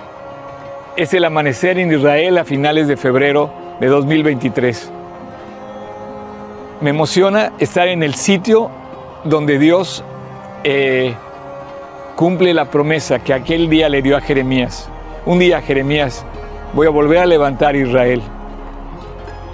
Es 0.95 1.13
el 1.13 1.25
amanecer 1.25 1.77
en 1.77 1.91
Israel 1.91 2.37
a 2.37 2.45
finales 2.45 2.87
de 2.87 2.95
febrero 2.95 3.51
de 3.79 3.87
2023. 3.87 4.91
Me 6.81 6.91
emociona 6.91 7.53
estar 7.59 7.87
en 7.87 8.03
el 8.03 8.15
sitio 8.15 8.69
donde 9.25 9.59
Dios 9.59 10.03
eh, 10.63 11.13
cumple 12.15 12.53
la 12.53 12.65
promesa 12.65 13.19
que 13.19 13.33
aquel 13.33 13.69
día 13.69 13.89
le 13.89 14.01
dio 14.01 14.15
a 14.15 14.21
Jeremías. 14.21 14.89
Un 15.25 15.39
día, 15.39 15.59
Jeremías, 15.59 16.23
voy 16.75 16.85
a 16.85 16.91
volver 16.91 17.17
a 17.17 17.25
levantar 17.25 17.75
Israel. 17.75 18.21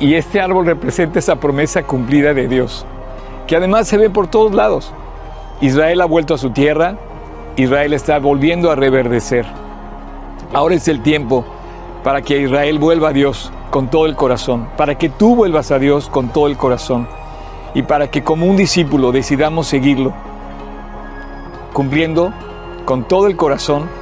Y 0.01 0.15
este 0.15 0.41
árbol 0.41 0.65
representa 0.65 1.19
esa 1.19 1.37
promesa 1.37 1.83
cumplida 1.83 2.33
de 2.33 2.49
Dios, 2.49 2.85
que 3.47 3.55
además 3.55 3.87
se 3.87 3.95
ve 3.95 4.09
por 4.09 4.27
todos 4.27 4.53
lados. 4.53 4.91
Israel 5.61 6.01
ha 6.01 6.05
vuelto 6.05 6.33
a 6.33 6.37
su 6.37 6.49
tierra, 6.49 6.97
Israel 7.55 7.93
está 7.93 8.19
volviendo 8.19 8.69
a 8.69 8.75
reverdecer. 8.75 9.45
Ahora 10.51 10.75
es 10.75 10.89
el 10.89 11.01
tiempo 11.01 11.45
para 12.03 12.21
que 12.21 12.41
Israel 12.41 12.77
vuelva 12.77 13.09
a 13.09 13.13
Dios 13.13 13.49
con 13.69 13.89
todo 13.89 14.07
el 14.07 14.17
corazón, 14.17 14.67
para 14.75 14.97
que 14.97 15.07
tú 15.07 15.37
vuelvas 15.37 15.71
a 15.71 15.79
Dios 15.79 16.09
con 16.09 16.33
todo 16.33 16.47
el 16.47 16.57
corazón 16.57 17.07
y 17.73 17.83
para 17.83 18.11
que 18.11 18.25
como 18.25 18.45
un 18.45 18.57
discípulo 18.57 19.13
decidamos 19.13 19.67
seguirlo, 19.67 20.11
cumpliendo 21.71 22.33
con 22.83 23.05
todo 23.05 23.27
el 23.27 23.37
corazón 23.37 24.00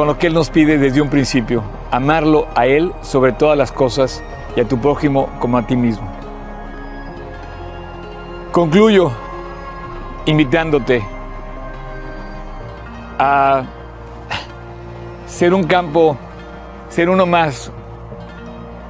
con 0.00 0.06
lo 0.06 0.16
que 0.16 0.28
Él 0.28 0.32
nos 0.32 0.48
pide 0.48 0.78
desde 0.78 1.02
un 1.02 1.10
principio, 1.10 1.62
amarlo 1.90 2.48
a 2.54 2.64
Él 2.64 2.94
sobre 3.02 3.32
todas 3.32 3.58
las 3.58 3.70
cosas 3.70 4.22
y 4.56 4.60
a 4.60 4.64
tu 4.64 4.78
prójimo 4.78 5.28
como 5.40 5.58
a 5.58 5.66
ti 5.66 5.76
mismo. 5.76 6.10
Concluyo 8.50 9.12
invitándote 10.24 11.04
a 13.18 13.64
ser 15.26 15.52
un 15.52 15.64
campo, 15.64 16.16
ser 16.88 17.10
uno 17.10 17.26
más 17.26 17.70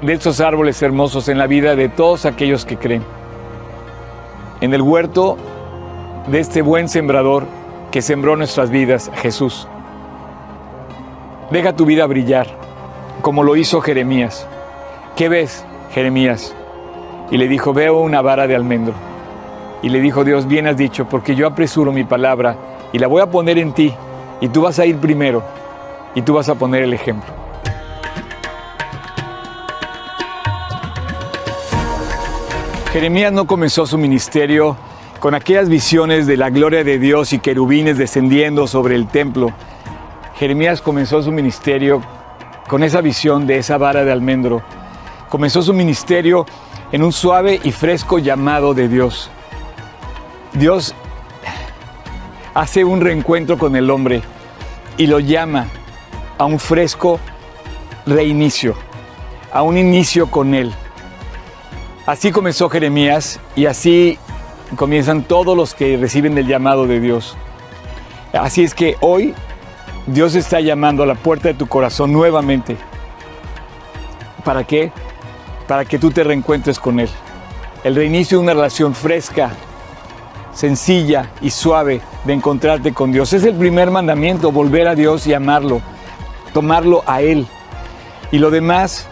de 0.03 0.13
estos 0.13 0.41
árboles 0.41 0.81
hermosos 0.81 1.29
en 1.29 1.39
la 1.39 1.49
vida 1.49 1.75
de 1.75 1.89
todos 1.89 2.25
aquellos 2.25 2.65
que 2.65 2.77
creen. 2.77 3.03
En 4.61 4.73
el 4.73 4.83
huerto 4.83 5.37
de 6.29 6.39
este 6.39 6.63
buen 6.63 6.89
sembrador 6.89 7.47
que 7.91 8.01
sembró 8.01 8.37
nuestras 8.37 8.71
vidas, 8.71 9.11
Jesús. 9.17 9.67
Deja 11.51 11.75
tu 11.75 11.85
vida 11.85 12.07
brillar, 12.07 12.47
como 13.23 13.43
lo 13.43 13.57
hizo 13.57 13.81
Jeremías. 13.81 14.47
¿Qué 15.17 15.29
ves, 15.29 15.65
Jeremías? 15.93 16.55
Y 17.33 17.39
le 17.39 17.49
dijo, 17.49 17.73
veo 17.73 17.99
una 17.99 18.23
vara 18.23 18.47
de 18.47 18.55
almendro. 18.55 18.95
Y 19.83 19.89
le 19.89 20.01
dijo 20.01 20.23
Dios, 20.23 20.47
bien 20.47 20.69
has 20.69 20.77
dicho, 20.77 21.09
porque 21.09 21.35
yo 21.35 21.49
apresuro 21.49 21.91
mi 21.91 22.05
palabra 22.05 22.57
y 22.93 23.01
la 23.01 23.09
voy 23.09 23.21
a 23.21 23.31
poner 23.31 23.59
en 23.59 23.73
ti, 23.73 23.93
y 24.41 24.49
tú 24.49 24.63
vas 24.63 24.79
a 24.79 24.87
ir 24.87 24.99
primero, 24.99 25.43
y 26.15 26.23
tú 26.23 26.35
vas 26.35 26.49
a 26.49 26.55
poner 26.55 26.85
el 26.85 26.93
ejemplo. 26.93 27.33
Jeremías 32.93 33.33
no 33.33 33.49
comenzó 33.49 33.87
su 33.87 33.99
ministerio 33.99 34.77
con 35.19 35.35
aquellas 35.35 35.69
visiones 35.69 36.29
de 36.29 36.37
la 36.37 36.51
gloria 36.51 36.85
de 36.85 37.01
Dios 37.01 37.33
y 37.33 37.41
querubines 37.41 37.99
descendiendo 37.99 38.69
sobre 38.69 38.95
el 38.95 39.09
templo, 39.09 39.53
Jeremías 40.41 40.81
comenzó 40.81 41.23
su 41.23 41.31
ministerio 41.31 42.01
con 42.67 42.83
esa 42.83 43.03
visión 43.03 43.47
de 43.47 43.59
esa 43.59 43.77
vara 43.77 44.07
de 44.07 44.11
almendro. 44.11 44.63
Comenzó 45.29 45.61
su 45.61 45.75
ministerio 45.75 46.47
en 46.93 47.03
un 47.03 47.13
suave 47.13 47.61
y 47.63 47.73
fresco 47.73 48.19
llamado 48.19 48.73
de 48.73 48.89
Dios. 48.89 49.31
Dios 50.55 50.95
hace 52.55 52.85
un 52.85 53.03
reencuentro 53.03 53.59
con 53.59 53.77
el 53.77 53.91
hombre 53.91 54.23
y 54.97 55.09
lo 55.09 55.21
llama 55.21 55.67
a 56.39 56.47
un 56.47 56.59
fresco 56.59 57.21
reinicio, 58.07 58.77
a 59.53 59.61
un 59.61 59.77
inicio 59.77 60.31
con 60.31 60.55
Él. 60.55 60.73
Así 62.07 62.33
comenzó 62.33 62.71
Jeremías 62.71 63.39
y 63.57 63.67
así 63.67 64.19
comienzan 64.75 65.23
todos 65.23 65.55
los 65.55 65.75
que 65.75 65.99
reciben 65.99 66.39
el 66.39 66.47
llamado 66.47 66.87
de 66.87 66.99
Dios. 66.99 67.37
Así 68.33 68.65
es 68.65 68.75
que 68.75 68.97
hoy 69.01 69.35
Dios 70.07 70.35
está 70.35 70.61
llamando 70.61 71.03
a 71.03 71.07
la 71.07 71.15
puerta 71.15 71.49
de 71.49 71.55
tu 71.55 71.67
corazón 71.67 72.13
nuevamente. 72.13 72.77
¿Para 74.45 74.65
qué? 74.65 74.93
Para 75.69 75.85
que 75.85 75.99
tú 75.99 76.11
te 76.11 76.25
reencuentres 76.25 76.79
con 76.79 77.01
Él. 77.01 77.11
El 77.85 77.95
reinicio 77.95 78.39
de 78.39 78.45
una 78.45 78.55
relación 78.55 78.95
fresca, 78.95 79.51
sencilla 80.53 81.31
y 81.41 81.51
suave 81.51 82.01
de 82.25 82.33
encontrarte 82.33 82.93
con 82.93 83.13
Dios. 83.13 83.33
Es 83.33 83.45
el 83.45 83.55
primer 83.55 83.91
mandamiento, 83.91 84.53
volver 84.53 84.89
a 84.89 84.95
Dios 84.95 85.27
y 85.27 85.35
amarlo, 85.35 85.81
tomarlo 86.53 87.03
a 87.07 87.23
Él. 87.23 87.47
Y 88.33 88.39
lo 88.39 88.51
demás, 88.51 89.07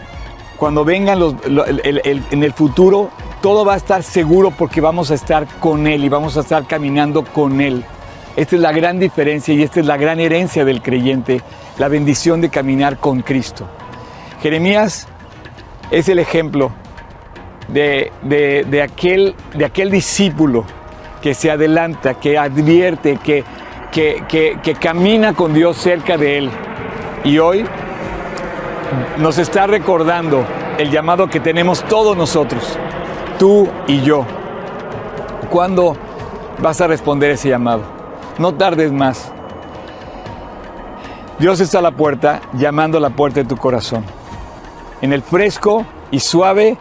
cuando 0.57 0.83
vengan 0.83 1.19
en 1.21 2.43
el 2.43 2.53
futuro, 2.53 3.09
todo 3.41 3.63
va 3.63 3.75
a 3.75 3.77
estar 3.77 4.03
seguro 4.03 4.51
porque 4.51 4.81
vamos 4.81 5.11
a 5.11 5.15
estar 5.15 5.47
con 5.59 5.87
Él 5.87 6.03
y 6.03 6.09
vamos 6.09 6.35
a 6.35 6.41
estar 6.41 6.65
caminando 6.65 7.23
con 7.23 7.61
Él. 7.61 7.85
Esta 8.35 8.55
es 8.55 8.61
la 8.61 8.71
gran 8.71 8.99
diferencia 8.99 9.53
y 9.53 9.63
esta 9.63 9.79
es 9.79 9.85
la 9.85 9.97
gran 9.97 10.19
herencia 10.19 10.63
del 10.63 10.81
creyente, 10.81 11.41
la 11.77 11.87
bendición 11.87 12.41
de 12.41 12.49
caminar 12.49 12.97
con 12.97 13.21
Cristo. 13.21 13.67
Jeremías 14.41 15.07
es 15.91 16.07
el 16.09 16.19
ejemplo 16.19 16.71
de, 17.67 18.11
aquel, 18.83 19.35
de 19.53 19.65
aquel 19.65 19.91
discípulo 19.91 20.65
que 21.21 21.33
se 21.33 21.51
adelanta, 21.51 22.13
que 22.13 22.37
advierte, 22.37 23.17
que, 23.17 23.43
que, 23.91 24.23
que 24.63 24.75
camina 24.75 25.33
con 25.33 25.53
Dios 25.53 25.77
cerca 25.77 26.17
de 26.17 26.37
Él. 26.37 26.49
Y 27.25 27.39
hoy 27.39 27.65
nos 29.17 29.37
está 29.37 29.67
recordando 29.67 30.45
el 30.77 30.89
llamado 30.89 31.27
que 31.27 31.39
tenemos 31.39 31.83
todos 31.83 32.15
nosotros, 32.15 32.77
tú 33.37 33.67
y 33.87 34.01
yo. 34.01 34.25
¿Cuándo 35.49 35.97
vas 36.61 36.79
a 36.79 36.87
responder 36.87 37.31
ese 37.31 37.49
llamado? 37.49 37.98
No 38.39 38.53
tardes 38.53 38.91
más. 38.93 39.33
Dios 41.39 41.59
está 41.59 41.79
a 41.79 41.81
la 41.81 41.91
puerta, 41.91 42.39
llamando 42.53 42.97
a 42.97 43.01
la 43.01 43.09
puerta 43.09 43.41
de 43.41 43.45
tu 43.45 43.57
corazón. 43.57 44.05
En 45.01 45.11
el 45.11 45.21
fresco 45.21 45.85
y 46.09 46.21
suave 46.21 46.77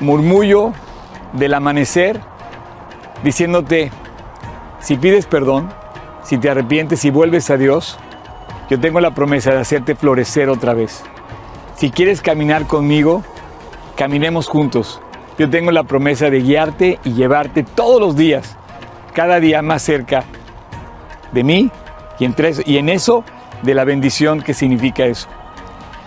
murmullo 0.00 0.72
del 1.32 1.54
amanecer, 1.54 2.20
diciéndote, 3.22 3.92
si 4.80 4.96
pides 4.96 5.26
perdón, 5.26 5.72
si 6.24 6.38
te 6.38 6.50
arrepientes 6.50 7.04
y 7.04 7.10
vuelves 7.10 7.48
a 7.50 7.56
Dios, 7.56 7.98
yo 8.68 8.80
tengo 8.80 9.00
la 9.00 9.12
promesa 9.12 9.52
de 9.52 9.60
hacerte 9.60 9.94
florecer 9.94 10.48
otra 10.48 10.74
vez. 10.74 11.04
Si 11.76 11.90
quieres 11.90 12.20
caminar 12.20 12.66
conmigo, 12.66 13.22
caminemos 13.96 14.48
juntos. 14.48 15.00
Yo 15.38 15.48
tengo 15.48 15.70
la 15.70 15.84
promesa 15.84 16.30
de 16.30 16.40
guiarte 16.40 16.98
y 17.04 17.12
llevarte 17.12 17.62
todos 17.62 18.00
los 18.00 18.16
días, 18.16 18.56
cada 19.12 19.40
día 19.40 19.62
más 19.62 19.82
cerca 19.82 20.24
de 21.32 21.44
mí 21.44 21.70
y 22.18 22.24
en, 22.24 22.34
y 22.66 22.76
en 22.78 22.88
eso 22.88 23.24
de 23.62 23.74
la 23.74 23.84
bendición 23.84 24.42
que 24.42 24.54
significa 24.54 25.04
eso. 25.04 25.28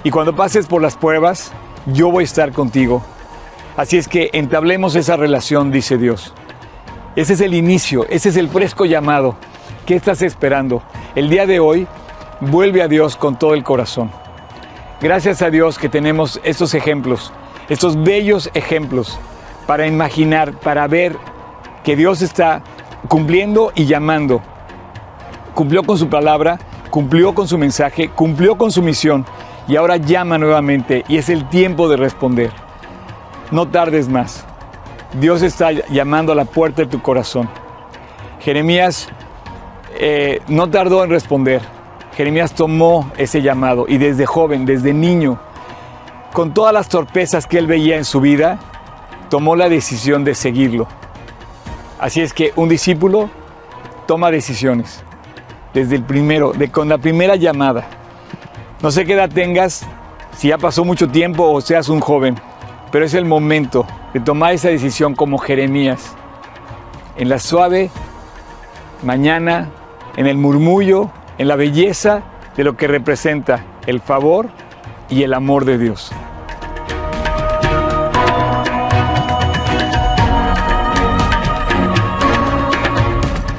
Y 0.03 0.11
cuando 0.11 0.35
pases 0.35 0.67
por 0.67 0.81
las 0.81 0.95
pruebas, 0.95 1.51
yo 1.87 2.11
voy 2.11 2.23
a 2.23 2.25
estar 2.25 2.51
contigo. 2.51 3.03
Así 3.77 3.97
es 3.97 4.07
que 4.07 4.29
entablemos 4.33 4.95
esa 4.95 5.17
relación, 5.17 5.71
dice 5.71 5.97
Dios. 5.97 6.33
Ese 7.15 7.33
es 7.33 7.41
el 7.41 7.53
inicio, 7.53 8.05
ese 8.09 8.29
es 8.29 8.37
el 8.37 8.49
fresco 8.49 8.85
llamado. 8.85 9.35
¿Qué 9.85 9.95
estás 9.95 10.21
esperando? 10.21 10.83
El 11.15 11.29
día 11.29 11.45
de 11.45 11.59
hoy, 11.59 11.87
vuelve 12.39 12.81
a 12.81 12.87
Dios 12.87 13.15
con 13.15 13.37
todo 13.37 13.53
el 13.53 13.63
corazón. 13.63 14.11
Gracias 15.01 15.41
a 15.41 15.49
Dios 15.49 15.77
que 15.77 15.89
tenemos 15.89 16.39
estos 16.43 16.73
ejemplos, 16.73 17.31
estos 17.69 18.01
bellos 18.01 18.49
ejemplos 18.53 19.19
para 19.67 19.87
imaginar, 19.87 20.53
para 20.53 20.87
ver 20.87 21.17
que 21.83 21.95
Dios 21.95 22.21
está 22.21 22.63
cumpliendo 23.07 23.71
y 23.75 23.85
llamando. 23.85 24.41
Cumplió 25.53 25.83
con 25.83 25.97
su 25.97 26.09
palabra, 26.09 26.59
cumplió 26.89 27.33
con 27.33 27.47
su 27.47 27.57
mensaje, 27.57 28.09
cumplió 28.09 28.57
con 28.57 28.71
su 28.71 28.81
misión 28.81 29.25
y 29.67 29.75
ahora 29.75 29.97
llama 29.97 30.37
nuevamente 30.37 31.03
y 31.07 31.17
es 31.17 31.29
el 31.29 31.47
tiempo 31.49 31.87
de 31.89 31.97
responder. 31.97 32.51
No 33.51 33.67
tardes 33.67 34.09
más. 34.09 34.45
Dios 35.19 35.41
está 35.41 35.71
llamando 35.71 36.31
a 36.31 36.35
la 36.35 36.45
puerta 36.45 36.81
de 36.81 36.87
tu 36.87 37.01
corazón. 37.01 37.49
Jeremías 38.41 39.07
eh, 39.97 40.41
no 40.47 40.69
tardó 40.69 41.03
en 41.03 41.09
responder. 41.09 41.61
Jeremías 42.15 42.53
tomó 42.53 43.11
ese 43.17 43.41
llamado 43.41 43.85
y 43.87 43.97
desde 43.97 44.25
joven, 44.25 44.65
desde 44.65 44.93
niño, 44.93 45.39
con 46.33 46.53
todas 46.53 46.73
las 46.73 46.89
torpezas 46.89 47.47
que 47.47 47.57
él 47.57 47.67
veía 47.67 47.97
en 47.97 48.05
su 48.05 48.21
vida, 48.21 48.59
tomó 49.29 49.55
la 49.55 49.69
decisión 49.69 50.23
de 50.23 50.35
seguirlo. 50.35 50.87
Así 51.99 52.21
es 52.21 52.33
que 52.33 52.51
un 52.55 52.67
discípulo 52.67 53.29
toma 54.05 54.29
decisiones 54.29 55.03
desde 55.73 55.95
el 55.95 56.03
primero, 56.03 56.51
de, 56.51 56.69
con 56.69 56.89
la 56.89 56.97
primera 56.97 57.35
llamada. 57.35 57.85
No 58.81 58.91
sé 58.91 59.05
qué 59.05 59.13
edad 59.13 59.29
tengas, 59.29 59.85
si 60.35 60.49
ya 60.49 60.57
pasó 60.57 60.83
mucho 60.83 61.07
tiempo 61.07 61.49
o 61.49 61.61
seas 61.61 61.89
un 61.89 62.01
joven, 62.01 62.35
pero 62.91 63.05
es 63.05 63.13
el 63.13 63.25
momento 63.25 63.85
de 64.13 64.19
tomar 64.19 64.53
esa 64.53 64.69
decisión 64.69 65.15
como 65.15 65.37
Jeremías, 65.37 66.13
en 67.17 67.29
la 67.29 67.39
suave 67.39 67.89
mañana, 69.03 69.69
en 70.17 70.27
el 70.27 70.37
murmullo, 70.37 71.09
en 71.37 71.47
la 71.47 71.55
belleza 71.55 72.23
de 72.55 72.63
lo 72.63 72.75
que 72.75 72.87
representa 72.87 73.63
el 73.85 74.01
favor 74.01 74.49
y 75.09 75.23
el 75.23 75.33
amor 75.33 75.65
de 75.65 75.77
Dios. 75.77 76.11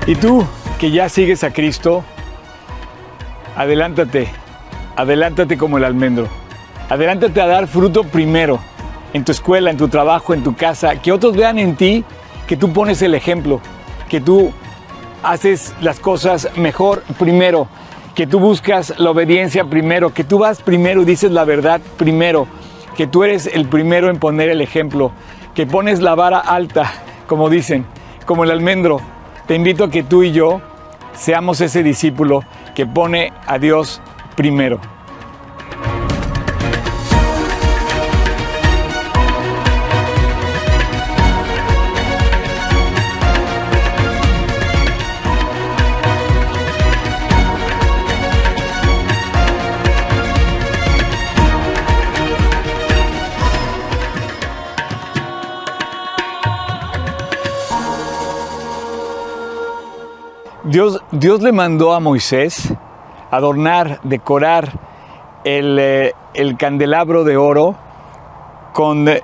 Y 0.06 0.14
tú, 0.14 0.46
que 0.78 0.92
ya 0.92 1.08
sigues 1.08 1.42
a 1.42 1.52
Cristo, 1.52 2.04
adelántate, 3.56 4.28
adelántate 4.94 5.58
como 5.58 5.78
el 5.78 5.84
almendro. 5.84 6.28
Adelántate 6.88 7.40
a 7.40 7.46
dar 7.46 7.66
fruto 7.66 8.04
primero, 8.04 8.60
en 9.12 9.24
tu 9.24 9.32
escuela, 9.32 9.70
en 9.70 9.76
tu 9.76 9.88
trabajo, 9.88 10.32
en 10.32 10.44
tu 10.44 10.54
casa, 10.54 11.00
que 11.02 11.10
otros 11.10 11.36
vean 11.36 11.58
en 11.58 11.74
ti 11.74 12.04
que 12.46 12.56
tú 12.56 12.72
pones 12.72 13.02
el 13.02 13.14
ejemplo, 13.14 13.60
que 14.08 14.20
tú 14.20 14.52
haces 15.24 15.74
las 15.80 15.98
cosas 15.98 16.48
mejor 16.56 17.02
primero, 17.18 17.66
que 18.14 18.28
tú 18.28 18.38
buscas 18.38 18.94
la 18.98 19.10
obediencia 19.10 19.64
primero, 19.64 20.14
que 20.14 20.22
tú 20.22 20.38
vas 20.38 20.62
primero 20.62 21.02
y 21.02 21.04
dices 21.04 21.32
la 21.32 21.44
verdad 21.44 21.80
primero, 21.96 22.46
que 22.96 23.08
tú 23.08 23.24
eres 23.24 23.46
el 23.46 23.66
primero 23.66 24.08
en 24.08 24.20
poner 24.20 24.50
el 24.50 24.60
ejemplo, 24.60 25.10
que 25.54 25.66
pones 25.66 26.00
la 26.00 26.14
vara 26.14 26.38
alta, 26.38 26.92
como 27.26 27.50
dicen, 27.50 27.84
como 28.24 28.44
el 28.44 28.52
almendro. 28.52 29.00
Te 29.46 29.54
invito 29.54 29.84
a 29.84 29.90
que 29.90 30.02
tú 30.02 30.24
y 30.24 30.32
yo 30.32 30.60
seamos 31.14 31.60
ese 31.60 31.84
discípulo 31.84 32.42
que 32.74 32.84
pone 32.84 33.32
a 33.46 33.58
Dios 33.58 34.00
primero. 34.34 34.80
Dios, 60.76 61.40
le 61.40 61.52
mandó 61.52 61.94
a 61.94 62.00
Moisés 62.00 62.74
adornar, 63.30 63.98
decorar 64.02 64.78
el, 65.42 65.78
eh, 65.78 66.12
el 66.34 66.58
candelabro 66.58 67.24
de 67.24 67.38
oro 67.38 67.76
con 68.74 69.08
eh, 69.08 69.22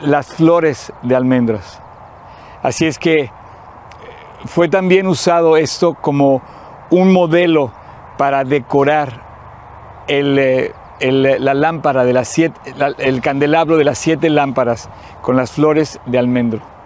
las 0.00 0.26
flores 0.26 0.92
de 1.02 1.14
almendras. 1.14 1.80
Así 2.64 2.84
es 2.86 2.98
que 2.98 3.14
eh, 3.14 3.30
fue 4.46 4.68
también 4.68 5.06
usado 5.06 5.56
esto 5.56 5.94
como 5.94 6.42
un 6.90 7.12
modelo 7.12 7.70
para 8.16 8.42
decorar 8.42 9.22
la 10.08 11.54
lámpara 11.54 12.02
el 12.98 13.20
candelabro 13.20 13.76
de 13.76 13.84
las 13.84 13.98
siete 13.98 14.30
lámparas 14.30 14.90
con 15.22 15.36
las 15.36 15.52
flores 15.52 16.00
de 16.06 16.18
almendro. 16.18 16.77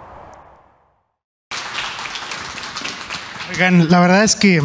Oigan, 3.62 3.90
la 3.90 4.00
verdad 4.00 4.24
es 4.24 4.34
que 4.34 4.60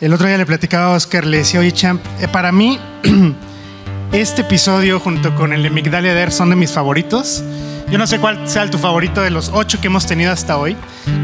el 0.00 0.14
otro 0.14 0.28
día 0.28 0.38
le 0.38 0.46
platicaba 0.46 0.86
a 0.86 0.90
Oscar, 0.90 1.26
le 1.26 1.38
decía, 1.38 1.58
oye, 1.58 1.72
champ, 1.72 2.00
eh, 2.20 2.28
para 2.28 2.52
mí 2.52 2.78
este 4.12 4.42
episodio 4.42 5.00
junto 5.00 5.34
con 5.34 5.52
el 5.52 5.64
de 5.64 5.70
Migdalia 5.70 6.14
Der 6.14 6.30
son 6.30 6.50
de 6.50 6.54
mis 6.54 6.70
favoritos. 6.70 7.42
Yo 7.90 7.98
no 7.98 8.06
sé 8.06 8.20
cuál 8.20 8.48
sea 8.48 8.70
tu 8.70 8.78
favorito 8.78 9.22
de 9.22 9.30
los 9.30 9.50
ocho 9.52 9.80
que 9.80 9.88
hemos 9.88 10.06
tenido 10.06 10.30
hasta 10.30 10.56
hoy. 10.56 10.76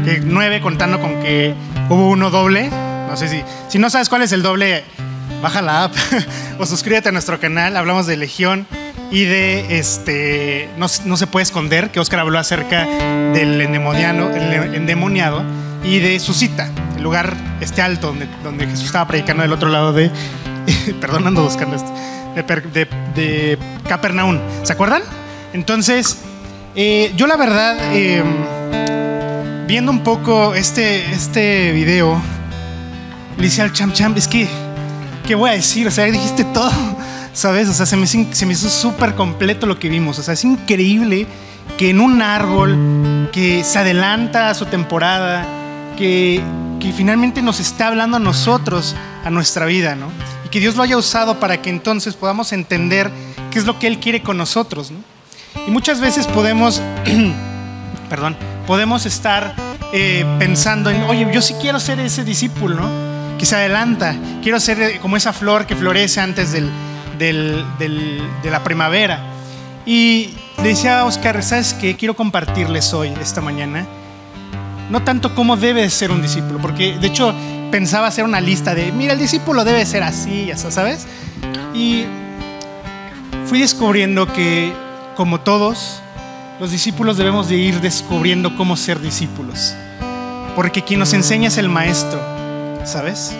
Que 0.03 0.19
nueve 0.21 0.59
contando 0.59 0.99
con 0.99 1.21
que 1.21 1.55
hubo 1.87 2.09
uno 2.09 2.31
doble. 2.31 2.69
No 2.69 3.15
sé 3.15 3.29
si, 3.29 3.43
si 3.69 3.79
no 3.79 3.89
sabes 3.89 4.09
cuál 4.09 4.23
es 4.23 4.33
el 4.33 4.43
doble, 4.43 4.83
baja 5.41 5.61
la 5.61 5.85
app 5.85 5.95
o 6.59 6.65
suscríbete 6.65 7.07
a 7.07 7.11
nuestro 7.13 7.39
canal. 7.39 7.77
Hablamos 7.77 8.07
de 8.07 8.17
Legión 8.17 8.67
y 9.09 9.23
de 9.23 9.79
este 9.79 10.67
no, 10.75 10.87
no 11.05 11.15
se 11.15 11.27
puede 11.27 11.43
esconder, 11.43 11.91
que 11.91 12.01
Oscar 12.01 12.19
habló 12.19 12.39
acerca 12.39 12.85
del 13.31 13.61
el 13.61 13.73
endemoniado 14.75 15.45
y 15.83 15.99
de 15.99 16.19
su 16.19 16.33
cita, 16.33 16.69
lugar 16.99 17.35
este 17.61 17.81
alto 17.81 18.07
donde, 18.07 18.27
donde 18.43 18.67
Jesús 18.67 18.85
estaba 18.85 19.07
predicando 19.07 19.43
del 19.43 19.53
otro 19.53 19.69
lado 19.69 19.93
de, 19.93 20.11
perdón, 21.01 21.27
ando 21.27 21.43
buscando 21.43 21.75
esto, 21.75 21.91
de, 22.73 22.87
de, 23.15 23.57
Capernaum. 23.87 24.39
¿Se 24.63 24.73
acuerdan? 24.73 25.01
Entonces, 25.53 26.19
eh, 26.75 27.11
yo 27.15 27.27
la 27.27 27.37
verdad, 27.37 27.77
eh, 27.93 28.23
viendo 29.67 29.91
un 29.91 30.03
poco 30.03 30.53
este, 30.53 31.11
este 31.11 31.71
video, 31.71 32.21
le 33.37 33.43
decía 33.43 33.63
al 33.63 33.73
Cham 33.73 33.93
Cham, 33.93 34.13
es 34.15 34.27
que, 34.27 34.47
¿qué 35.25 35.35
voy 35.35 35.49
a 35.49 35.53
decir? 35.53 35.87
O 35.87 35.91
sea, 35.91 36.05
dijiste 36.05 36.43
todo, 36.43 36.71
¿sabes? 37.33 37.67
O 37.69 37.73
sea, 37.73 37.85
se 37.85 37.97
me, 37.97 38.05
se 38.07 38.45
me 38.45 38.53
hizo 38.53 38.69
súper 38.69 39.15
completo 39.15 39.65
lo 39.65 39.79
que 39.79 39.89
vimos. 39.89 40.19
O 40.19 40.23
sea, 40.23 40.33
es 40.33 40.43
increíble 40.43 41.27
que 41.77 41.89
en 41.89 42.01
un 42.01 42.21
árbol 42.21 43.29
que 43.31 43.63
se 43.63 43.79
adelanta 43.79 44.49
a 44.49 44.53
su 44.53 44.65
temporada, 44.65 45.45
que, 45.99 46.41
finalmente 46.95 47.41
nos 47.41 47.59
está 47.59 47.87
hablando 47.87 48.17
a 48.17 48.19
nosotros, 48.19 48.95
a 49.25 49.29
nuestra 49.29 49.65
vida, 49.65 49.95
¿no? 49.95 50.09
Y 50.45 50.49
que 50.49 50.59
Dios 50.61 50.75
lo 50.75 50.83
haya 50.83 50.97
usado 50.97 51.39
para 51.39 51.61
que 51.61 51.69
entonces 51.69 52.15
podamos 52.15 52.53
entender 52.53 53.11
qué 53.51 53.59
es 53.59 53.65
lo 53.65 53.77
que 53.77 53.87
Él 53.87 53.99
quiere 53.99 54.23
con 54.23 54.37
nosotros, 54.37 54.91
¿no? 54.91 54.99
Y 55.67 55.71
muchas 55.71 55.99
veces 55.99 56.25
podemos, 56.25 56.81
perdón, 58.09 58.37
podemos 58.65 59.05
estar 59.05 59.53
eh, 59.91 60.25
pensando 60.39 60.89
en, 60.89 61.03
oye, 61.03 61.27
yo 61.33 61.41
sí 61.41 61.53
quiero 61.61 61.79
ser 61.79 61.99
ese 61.99 62.23
discípulo, 62.23 62.75
¿no? 62.75 63.37
Que 63.37 63.45
se 63.45 63.55
adelanta, 63.55 64.15
quiero 64.41 64.59
ser 64.59 64.81
eh, 64.81 64.99
como 65.01 65.17
esa 65.17 65.33
flor 65.33 65.65
que 65.65 65.75
florece 65.75 66.21
antes 66.21 66.53
de 66.53 67.63
la 68.45 68.63
primavera. 68.63 69.21
Y 69.85 70.33
decía 70.63 71.03
Oscar, 71.03 71.43
¿sabes 71.43 71.73
qué? 71.73 71.95
Quiero 71.97 72.15
compartirles 72.15 72.93
hoy, 72.93 73.13
esta 73.21 73.41
mañana, 73.41 73.85
no 74.89 75.03
tanto 75.03 75.35
cómo 75.35 75.55
debe 75.55 75.89
ser 75.89 76.11
un 76.11 76.21
discípulo, 76.21 76.59
porque 76.59 76.97
de 76.97 77.07
hecho 77.07 77.33
pensaba 77.71 78.07
hacer 78.07 78.23
una 78.23 78.41
lista 78.41 78.73
de, 78.73 78.91
mira, 78.91 79.13
el 79.13 79.19
discípulo 79.19 79.63
debe 79.63 79.85
ser 79.85 80.03
así, 80.03 80.51
¿sabes? 80.55 81.07
Y 81.73 82.05
fui 83.45 83.59
descubriendo 83.59 84.31
que 84.31 84.73
como 85.15 85.39
todos, 85.39 86.01
los 86.59 86.71
discípulos 86.71 87.17
debemos 87.17 87.49
de 87.49 87.55
ir 87.55 87.81
descubriendo 87.81 88.55
cómo 88.55 88.75
ser 88.75 88.99
discípulos. 88.99 89.75
Porque 90.55 90.83
quien 90.83 90.99
nos 90.99 91.13
enseña 91.13 91.47
es 91.47 91.57
el 91.57 91.69
maestro, 91.69 92.19
¿sabes? 92.83 93.35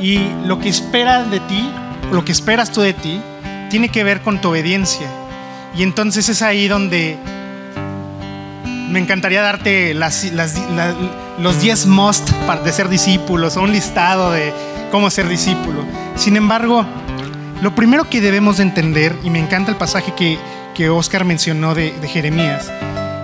Y 0.00 0.20
lo 0.46 0.58
que 0.58 0.68
espera 0.68 1.24
de 1.24 1.40
ti, 1.40 1.68
lo 2.12 2.24
que 2.24 2.32
esperas 2.32 2.70
tú 2.70 2.80
de 2.80 2.94
ti, 2.94 3.20
tiene 3.68 3.88
que 3.88 4.04
ver 4.04 4.22
con 4.22 4.40
tu 4.40 4.48
obediencia. 4.48 5.08
Y 5.76 5.82
entonces 5.82 6.28
es 6.28 6.42
ahí 6.42 6.68
donde 6.68 7.18
me 8.88 8.98
encantaría 8.98 9.42
darte 9.42 9.94
las, 9.94 10.26
los 11.38 11.60
10 11.60 11.86
must 11.86 12.30
de 12.64 12.72
ser 12.72 12.88
discípulos 12.88 13.56
o 13.56 13.62
un 13.62 13.72
listado 13.72 14.32
de 14.32 14.52
cómo 14.90 15.10
ser 15.10 15.28
discípulo. 15.28 15.84
Sin 16.16 16.36
embargo, 16.36 16.84
lo 17.62 17.74
primero 17.74 18.08
que 18.08 18.20
debemos 18.20 18.58
de 18.58 18.64
entender, 18.64 19.14
y 19.24 19.30
me 19.30 19.38
encanta 19.38 19.70
el 19.70 19.76
pasaje 19.76 20.14
que, 20.14 20.38
que 20.74 20.88
Oscar 20.88 21.24
mencionó 21.24 21.74
de, 21.74 21.92
Jeremías, 22.08 22.70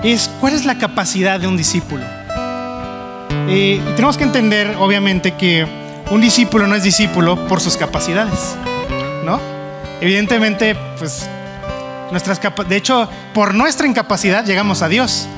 es 0.03 0.31
cuál 0.41 0.55
es 0.55 0.65
la 0.65 0.77
capacidad 0.77 1.41
de 1.41 1.47
un 1.47 1.57
discípulo. 1.57 2.05
Eh, 3.49 3.81
y 3.81 3.93
tenemos 3.95 4.17
que 4.17 4.25
entender, 4.25 4.77
obviamente, 4.79 5.35
que 5.35 5.67
un 6.11 6.21
discípulo 6.21 6.67
no 6.67 6.75
es 6.75 6.83
discípulo 6.83 7.47
por 7.49 7.61
sus 7.61 7.77
capacidades, 7.77 8.57
¿no? 9.25 9.41
Evidentemente, 10.01 10.77
pues, 10.99 11.29
nuestras 12.11 12.41
de 12.69 12.77
hecho, 12.77 13.09
por 13.33 13.55
nuestra 13.55 13.87
incapacidad 13.87 14.45
llegamos 14.45 14.83
a 14.83 14.89
Dios, 14.89 15.29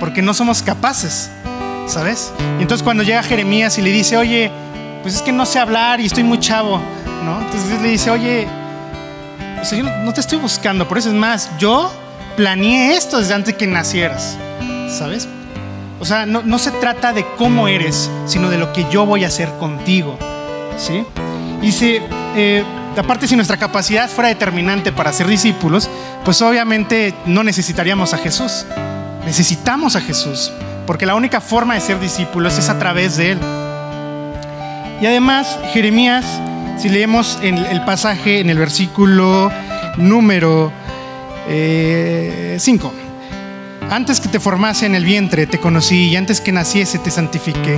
porque 0.00 0.22
no 0.22 0.34
somos 0.34 0.62
capaces, 0.62 1.30
¿sabes? 1.86 2.32
Y 2.58 2.62
entonces 2.62 2.82
cuando 2.82 3.02
llega 3.02 3.22
Jeremías 3.22 3.78
y 3.78 3.82
le 3.82 3.90
dice, 3.90 4.16
oye, 4.16 4.50
pues 5.02 5.14
es 5.14 5.22
que 5.22 5.32
no 5.32 5.46
sé 5.46 5.58
hablar 5.58 6.00
y 6.00 6.06
estoy 6.06 6.24
muy 6.24 6.38
chavo, 6.38 6.80
¿no? 7.24 7.40
Entonces 7.40 7.80
le 7.80 7.88
dice, 7.88 8.10
oye, 8.10 8.46
o 9.60 9.74
yo 9.74 9.82
no 9.82 10.12
te 10.12 10.20
estoy 10.20 10.38
buscando, 10.38 10.86
por 10.86 10.98
eso 10.98 11.08
es 11.08 11.14
más, 11.14 11.50
yo 11.58 11.92
planeé 12.36 12.96
esto 12.96 13.18
desde 13.18 13.34
antes 13.34 13.54
que 13.54 13.66
nacieras, 13.66 14.36
¿sabes? 14.88 15.28
O 16.00 16.04
sea, 16.04 16.26
no, 16.26 16.58
se 16.58 16.70
trata 16.70 17.12
de 17.12 17.26
cómo 17.36 17.66
eres, 17.66 18.08
sino 18.26 18.50
de 18.50 18.58
lo 18.58 18.72
que 18.72 18.86
yo 18.90 19.04
voy 19.04 19.24
a 19.24 19.28
hacer 19.28 19.50
contigo, 19.58 20.16
¿sí? 20.76 21.04
Y 21.60 21.72
si, 21.72 21.98
eh, 22.36 22.62
aparte, 22.96 23.26
si 23.26 23.34
nuestra 23.34 23.56
capacidad 23.56 24.08
fuera 24.08 24.28
determinante 24.28 24.92
para 24.92 25.12
ser 25.12 25.26
discípulos, 25.26 25.90
pues 26.24 26.40
obviamente 26.40 27.14
no 27.26 27.42
necesitaríamos 27.42 28.14
a 28.14 28.18
Jesús. 28.18 28.64
Necesitamos 29.28 29.94
a 29.94 30.00
Jesús, 30.00 30.50
porque 30.86 31.04
la 31.04 31.14
única 31.14 31.40
forma 31.40 31.74
de 31.74 31.80
ser 31.80 32.00
discípulos 32.00 32.58
es 32.58 32.68
a 32.70 32.78
través 32.78 33.18
de 33.18 33.32
Él. 33.32 33.38
Y 35.00 35.06
además, 35.06 35.58
Jeremías 35.72 36.24
si 36.78 36.88
leemos 36.88 37.38
en 37.42 37.58
el 37.58 37.84
pasaje 37.84 38.38
en 38.40 38.50
el 38.50 38.58
versículo 38.58 39.50
número 39.96 40.72
5. 41.46 41.48
Eh, 41.48 42.58
antes 43.90 44.20
que 44.20 44.28
te 44.28 44.38
formase 44.38 44.86
en 44.86 44.94
el 44.94 45.04
vientre 45.04 45.46
te 45.46 45.58
conocí 45.58 46.08
y 46.10 46.16
antes 46.16 46.40
que 46.40 46.52
naciese 46.52 46.98
te 46.98 47.10
santifiqué. 47.10 47.76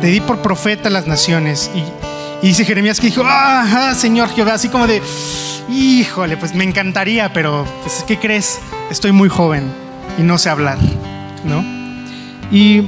Te 0.00 0.08
di 0.08 0.20
por 0.20 0.42
profeta 0.42 0.88
a 0.88 0.90
las 0.90 1.06
naciones. 1.06 1.70
Y, 1.74 1.84
dice 2.46 2.64
Jeremías 2.64 2.98
que 2.98 3.06
dijo, 3.06 3.22
ah, 3.24 3.94
Señor 3.96 4.30
Jehová, 4.30 4.54
así 4.54 4.68
como 4.68 4.86
de, 4.86 5.00
híjole, 5.68 6.36
pues 6.36 6.54
me 6.54 6.64
encantaría, 6.64 7.32
pero 7.32 7.64
pues, 7.82 8.04
¿qué 8.06 8.18
crees? 8.18 8.58
Estoy 8.90 9.12
muy 9.12 9.28
joven 9.28 9.79
y 10.18 10.22
no 10.22 10.38
sé 10.38 10.50
hablar, 10.50 10.78
¿no? 11.44 11.64
Y 12.50 12.82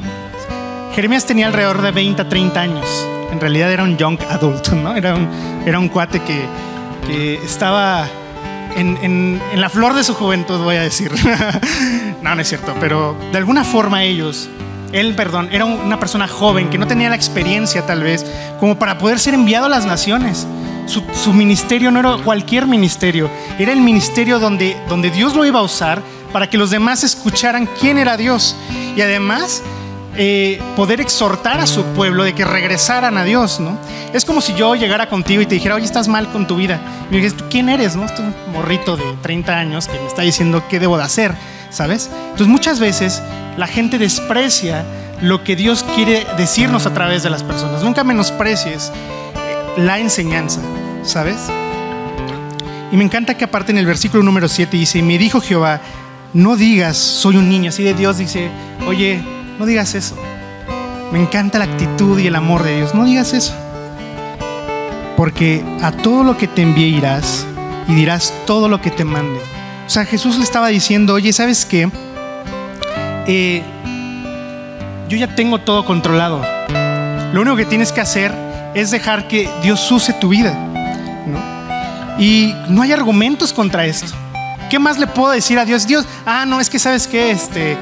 Jeremías 0.94 1.24
tenía 1.24 1.46
alrededor 1.46 1.82
de 1.82 1.90
20 1.90 2.22
a 2.22 2.28
30 2.28 2.60
años 2.60 3.06
en 3.32 3.40
realidad 3.40 3.72
era 3.72 3.82
un 3.82 3.96
young 3.96 4.18
adult, 4.30 4.68
¿no? 4.68 4.94
Era 4.94 5.14
un, 5.14 5.28
era 5.66 5.78
un 5.78 5.88
cuate 5.88 6.20
que, 6.20 6.44
que 7.06 7.34
estaba 7.42 8.06
en, 8.76 8.98
en, 9.02 9.40
en, 9.52 9.60
la 9.60 9.70
flor 9.70 9.94
de 9.94 10.04
su 10.04 10.14
juventud, 10.14 10.62
voy 10.62 10.76
a 10.76 10.82
decir. 10.82 11.10
no, 12.22 12.34
no 12.34 12.40
es 12.42 12.48
cierto, 12.48 12.74
pero 12.78 13.16
de 13.32 13.38
alguna 13.38 13.64
forma 13.64 14.04
ellos, 14.04 14.50
él, 14.92 15.14
perdón, 15.14 15.48
era 15.50 15.64
una 15.64 15.98
persona 15.98 16.28
joven 16.28 16.68
que 16.68 16.76
no 16.76 16.86
tenía 16.86 17.08
la 17.08 17.16
experiencia 17.16 17.86
tal 17.86 18.02
vez 18.02 18.26
como 18.60 18.78
para 18.78 18.98
poder 18.98 19.18
ser 19.18 19.32
enviado 19.32 19.64
a 19.66 19.70
las 19.70 19.86
naciones. 19.86 20.46
Su, 20.84 21.02
su, 21.14 21.32
ministerio 21.32 21.90
no 21.90 22.00
era 22.00 22.16
cualquier 22.24 22.66
ministerio, 22.66 23.30
era 23.58 23.72
el 23.72 23.80
ministerio 23.80 24.40
donde, 24.40 24.76
donde 24.88 25.10
Dios 25.10 25.34
lo 25.34 25.46
iba 25.46 25.60
a 25.60 25.62
usar 25.62 26.02
para 26.32 26.48
que 26.48 26.58
los 26.58 26.70
demás 26.70 27.04
escucharan 27.04 27.68
quién 27.80 27.98
era 27.98 28.16
Dios. 28.16 28.56
Y 28.96 29.00
además 29.00 29.62
eh, 30.16 30.60
poder 30.76 31.00
exhortar 31.00 31.60
a 31.60 31.66
su 31.66 31.84
pueblo 31.94 32.24
de 32.24 32.34
que 32.34 32.44
regresaran 32.44 33.16
a 33.16 33.24
Dios, 33.24 33.60
¿no? 33.60 33.78
Es 34.12 34.24
como 34.26 34.42
si 34.42 34.54
yo 34.54 34.74
llegara 34.74 35.08
contigo 35.08 35.40
y 35.40 35.46
te 35.46 35.54
dijera, 35.54 35.74
oye, 35.74 35.86
estás 35.86 36.06
mal 36.08 36.30
con 36.30 36.46
tu 36.46 36.56
vida. 36.56 36.80
Y 37.10 37.14
me 37.14 37.22
dices, 37.22 37.34
¿tú 37.36 37.44
quién 37.48 37.68
eres, 37.68 37.96
no? 37.96 38.04
Este 38.04 38.20
un 38.20 38.34
morrito 38.52 38.96
de 38.96 39.04
30 39.22 39.56
años 39.56 39.88
que 39.88 39.98
me 39.98 40.06
está 40.06 40.22
diciendo 40.22 40.64
qué 40.68 40.78
debo 40.80 40.98
de 40.98 41.04
hacer, 41.04 41.34
¿sabes? 41.70 42.10
Entonces 42.24 42.48
muchas 42.48 42.78
veces 42.78 43.22
la 43.56 43.66
gente 43.66 43.98
desprecia 43.98 44.84
lo 45.22 45.44
que 45.44 45.56
Dios 45.56 45.82
quiere 45.94 46.26
decirnos 46.36 46.84
a 46.84 46.92
través 46.92 47.22
de 47.22 47.30
las 47.30 47.42
personas. 47.42 47.82
Nunca 47.82 48.04
menosprecies 48.04 48.92
eh, 49.34 49.80
la 49.80 49.98
enseñanza, 49.98 50.60
¿sabes? 51.04 51.48
Y 52.90 52.96
me 52.98 53.04
encanta 53.04 53.38
que 53.38 53.44
aparte 53.44 53.72
en 53.72 53.78
el 53.78 53.86
versículo 53.86 54.22
número 54.22 54.46
7 54.46 54.76
dice, 54.76 55.00
me 55.00 55.16
dijo 55.16 55.40
Jehová, 55.40 55.80
no 56.34 56.56
digas, 56.56 56.96
soy 56.96 57.36
un 57.36 57.48
niño. 57.48 57.68
Así 57.68 57.82
de 57.82 57.94
Dios 57.94 58.18
dice, 58.18 58.50
oye, 58.86 59.22
no 59.58 59.66
digas 59.66 59.94
eso. 59.94 60.16
Me 61.12 61.20
encanta 61.20 61.58
la 61.58 61.66
actitud 61.66 62.18
y 62.18 62.26
el 62.26 62.36
amor 62.36 62.62
de 62.62 62.76
Dios. 62.76 62.94
No 62.94 63.04
digas 63.04 63.34
eso. 63.34 63.54
Porque 65.16 65.62
a 65.82 65.92
todo 65.92 66.24
lo 66.24 66.36
que 66.36 66.48
te 66.48 66.62
envíe 66.62 66.96
irás 66.96 67.46
y 67.86 67.94
dirás 67.94 68.32
todo 68.46 68.68
lo 68.68 68.80
que 68.80 68.90
te 68.90 69.04
mande. 69.04 69.38
O 69.86 69.90
sea, 69.90 70.04
Jesús 70.06 70.38
le 70.38 70.44
estaba 70.44 70.68
diciendo, 70.68 71.14
oye, 71.14 71.32
¿sabes 71.32 71.66
qué? 71.66 71.90
Eh, 73.26 73.62
yo 75.08 75.18
ya 75.18 75.34
tengo 75.34 75.58
todo 75.58 75.84
controlado. 75.84 76.40
Lo 77.34 77.42
único 77.42 77.56
que 77.56 77.66
tienes 77.66 77.92
que 77.92 78.00
hacer 78.00 78.34
es 78.74 78.90
dejar 78.90 79.28
que 79.28 79.50
Dios 79.62 79.90
use 79.92 80.14
tu 80.14 80.28
vida. 80.28 80.56
Y 82.18 82.54
no 82.68 82.82
hay 82.82 82.92
argumentos 82.92 83.52
contra 83.52 83.84
esto. 83.84 84.14
¿Qué 84.72 84.78
más 84.78 84.98
le 84.98 85.06
puedo 85.06 85.30
decir 85.32 85.58
a 85.58 85.66
Dios? 85.66 85.86
Dios, 85.86 86.06
ah, 86.24 86.46
no, 86.46 86.58
es 86.58 86.70
que 86.70 86.78
sabes 86.78 87.06
qué, 87.06 87.30
este, 87.30 87.76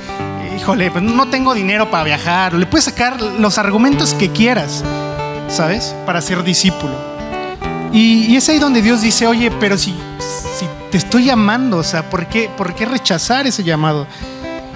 híjole, 0.59 0.90
pues 0.90 1.05
no 1.05 1.29
tengo 1.29 1.55
dinero 1.55 1.88
para 1.88 2.03
viajar. 2.03 2.53
Le 2.55 2.66
puedes 2.66 2.87
sacar 2.87 3.22
los 3.22 3.59
argumentos 3.59 4.12
que 4.12 4.31
quieras, 4.31 4.83
¿sabes? 5.46 5.94
Para 6.05 6.20
ser 6.20 6.42
discípulo. 6.42 6.92
Y, 7.92 8.35
es 8.35 8.48
ahí 8.48 8.59
donde 8.59 8.83
Dios 8.83 9.03
dice, 9.03 9.29
oye, 9.29 9.53
pero 9.61 9.79
si, 9.79 9.92
si 10.59 10.66
te 10.90 10.98
estoy 10.98 11.26
llamando, 11.26 11.76
o 11.76 11.85
sea, 11.85 12.11
¿por 12.11 12.26
qué, 12.26 12.50
¿por 12.57 12.74
qué 12.74 12.87
rechazar 12.87 13.46
ese 13.46 13.62
llamado? 13.62 14.09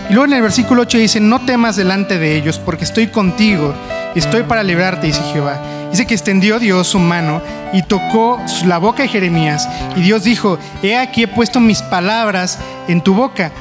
Y 0.08 0.12
luego 0.12 0.26
en 0.26 0.34
el 0.34 0.42
versículo 0.42 0.82
8 0.82 0.98
dice, 0.98 1.18
no 1.18 1.44
temas 1.44 1.74
delante 1.74 2.20
de 2.20 2.36
ellos, 2.36 2.60
porque 2.60 2.84
estoy 2.84 3.08
contigo, 3.08 3.74
estoy 4.14 4.44
para 4.44 4.62
librarte, 4.62 5.08
dice 5.08 5.22
Jehová. 5.32 5.60
Dice 5.94 6.06
que 6.08 6.14
extendió 6.14 6.58
Dios 6.58 6.88
su 6.88 6.98
mano 6.98 7.40
y 7.72 7.82
tocó 7.82 8.40
la 8.64 8.78
boca 8.78 9.04
de 9.04 9.08
Jeremías. 9.08 9.68
Y 9.94 10.00
Dios 10.00 10.24
dijo, 10.24 10.58
he 10.82 10.96
aquí 10.96 11.22
he 11.22 11.28
puesto 11.28 11.60
mis 11.60 11.82
palabras 11.82 12.58
en 12.88 13.00
tu 13.00 13.14
boca. 13.14 13.52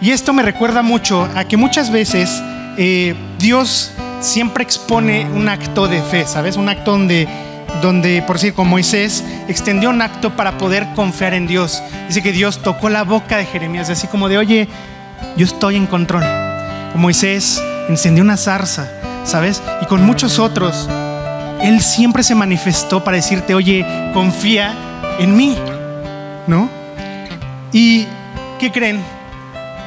Y 0.00 0.12
esto 0.12 0.32
me 0.32 0.42
recuerda 0.42 0.80
mucho 0.80 1.28
a 1.34 1.44
que 1.44 1.58
muchas 1.58 1.92
veces 1.92 2.42
eh, 2.78 3.14
Dios 3.38 3.92
siempre 4.20 4.64
expone 4.64 5.26
un 5.26 5.50
acto 5.50 5.86
de 5.86 6.00
fe, 6.00 6.24
¿sabes? 6.26 6.56
Un 6.56 6.70
acto 6.70 6.92
donde, 6.92 7.28
donde, 7.82 8.22
por 8.22 8.36
decir, 8.36 8.54
como 8.54 8.70
Moisés 8.70 9.22
extendió 9.46 9.90
un 9.90 10.00
acto 10.00 10.34
para 10.36 10.56
poder 10.56 10.86
confiar 10.96 11.34
en 11.34 11.46
Dios. 11.46 11.82
Dice 12.08 12.22
que 12.22 12.32
Dios 12.32 12.62
tocó 12.62 12.88
la 12.88 13.04
boca 13.04 13.36
de 13.36 13.44
Jeremías, 13.44 13.90
así 13.90 14.06
como 14.06 14.30
de, 14.30 14.38
oye, 14.38 14.66
yo 15.36 15.44
estoy 15.44 15.76
en 15.76 15.86
control. 15.86 16.24
Moisés 16.94 17.62
encendió 17.90 18.24
una 18.24 18.38
zarza, 18.38 18.90
¿sabes? 19.24 19.62
Y 19.82 19.84
con 19.84 20.02
muchos 20.06 20.38
otros, 20.38 20.88
Él 21.62 21.80
siempre 21.82 22.22
se 22.22 22.34
manifestó 22.34 23.04
para 23.04 23.16
decirte, 23.16 23.54
oye, 23.54 23.84
confía 24.14 24.74
en 25.18 25.36
mí, 25.36 25.56
¿no? 26.46 26.68
¿Y 27.72 28.06
qué 28.58 28.72
creen? 28.72 29.02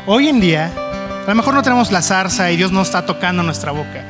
Hoy 0.05 0.29
en 0.29 0.39
día, 0.39 0.71
a 1.25 1.29
lo 1.29 1.35
mejor 1.35 1.53
no 1.55 1.63
tenemos 1.63 1.91
la 1.91 2.01
zarza 2.01 2.51
y 2.51 2.57
Dios 2.57 2.71
no 2.71 2.81
está 2.81 3.05
tocando 3.05 3.41
nuestra 3.41 3.71
boca, 3.71 4.03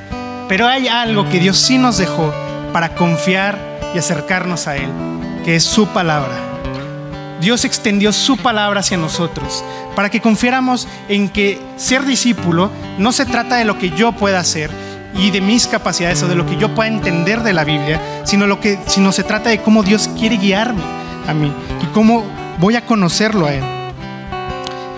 pero 0.50 0.68
hay 0.68 0.88
algo 0.88 1.30
que 1.30 1.40
Dios 1.40 1.58
sí 1.58 1.78
nos 1.78 1.98
dejó 1.98 2.34
para 2.74 2.96
confiar 2.96 3.58
y 3.96 3.98
acercarnos 3.98 4.68
a 4.68 4.76
Él, 4.76 4.90
que 5.46 5.56
es 5.56 5.64
su 5.64 5.88
palabra. 5.88 6.36
Dios 7.40 7.66
extendió 7.66 8.12
su 8.12 8.38
palabra 8.38 8.82
hacia 8.82 8.98
nosotros 8.98 9.64
para 9.96 10.10
que 10.10 10.22
confiáramos 10.22 10.88
en 11.10 11.30
que 11.30 11.62
ser 11.78 12.06
discípulo 12.06 12.72
no 12.98 13.12
se 13.12 13.26
trata 13.26 13.58
de 13.58 13.66
lo 13.66 13.78
que 13.78 13.90
yo 13.92 14.14
pueda 14.14 14.40
hacer 14.40 14.70
y 15.16 15.32
de 15.32 15.42
mis 15.42 15.68
capacidades 15.68 16.22
o 16.24 16.28
de 16.28 16.36
lo 16.36 16.46
que 16.46 16.58
yo 16.58 16.74
pueda 16.74 16.90
entender 16.90 17.44
de 17.44 17.54
la 17.54 17.64
Biblia, 17.64 18.02
sino, 18.24 18.48
lo 18.48 18.60
que, 18.60 18.80
sino 18.88 19.12
se 19.12 19.24
trata 19.24 19.50
de 19.50 19.62
cómo 19.62 19.84
Dios 19.84 20.10
quiere 20.18 20.38
guiarme 20.38 20.82
a 21.28 21.34
mí 21.34 21.52
y 21.82 21.86
cómo 21.88 22.24
voy 22.60 22.76
a 22.76 22.86
conocerlo 22.86 23.46
a 23.46 23.54
Él. 23.54 23.64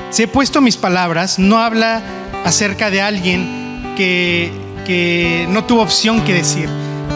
Si 0.10 0.24
he 0.24 0.28
puesto 0.28 0.62
mis 0.62 0.78
palabras, 0.78 1.40
no 1.40 1.60
habla 1.60 2.02
acerca 2.46 2.90
de 2.90 3.02
alguien 3.02 3.94
que, 3.98 4.52
que 4.86 5.48
no 5.50 5.66
tuvo 5.66 5.82
opción 5.82 6.22
que 6.22 6.34
decir. 6.34 6.70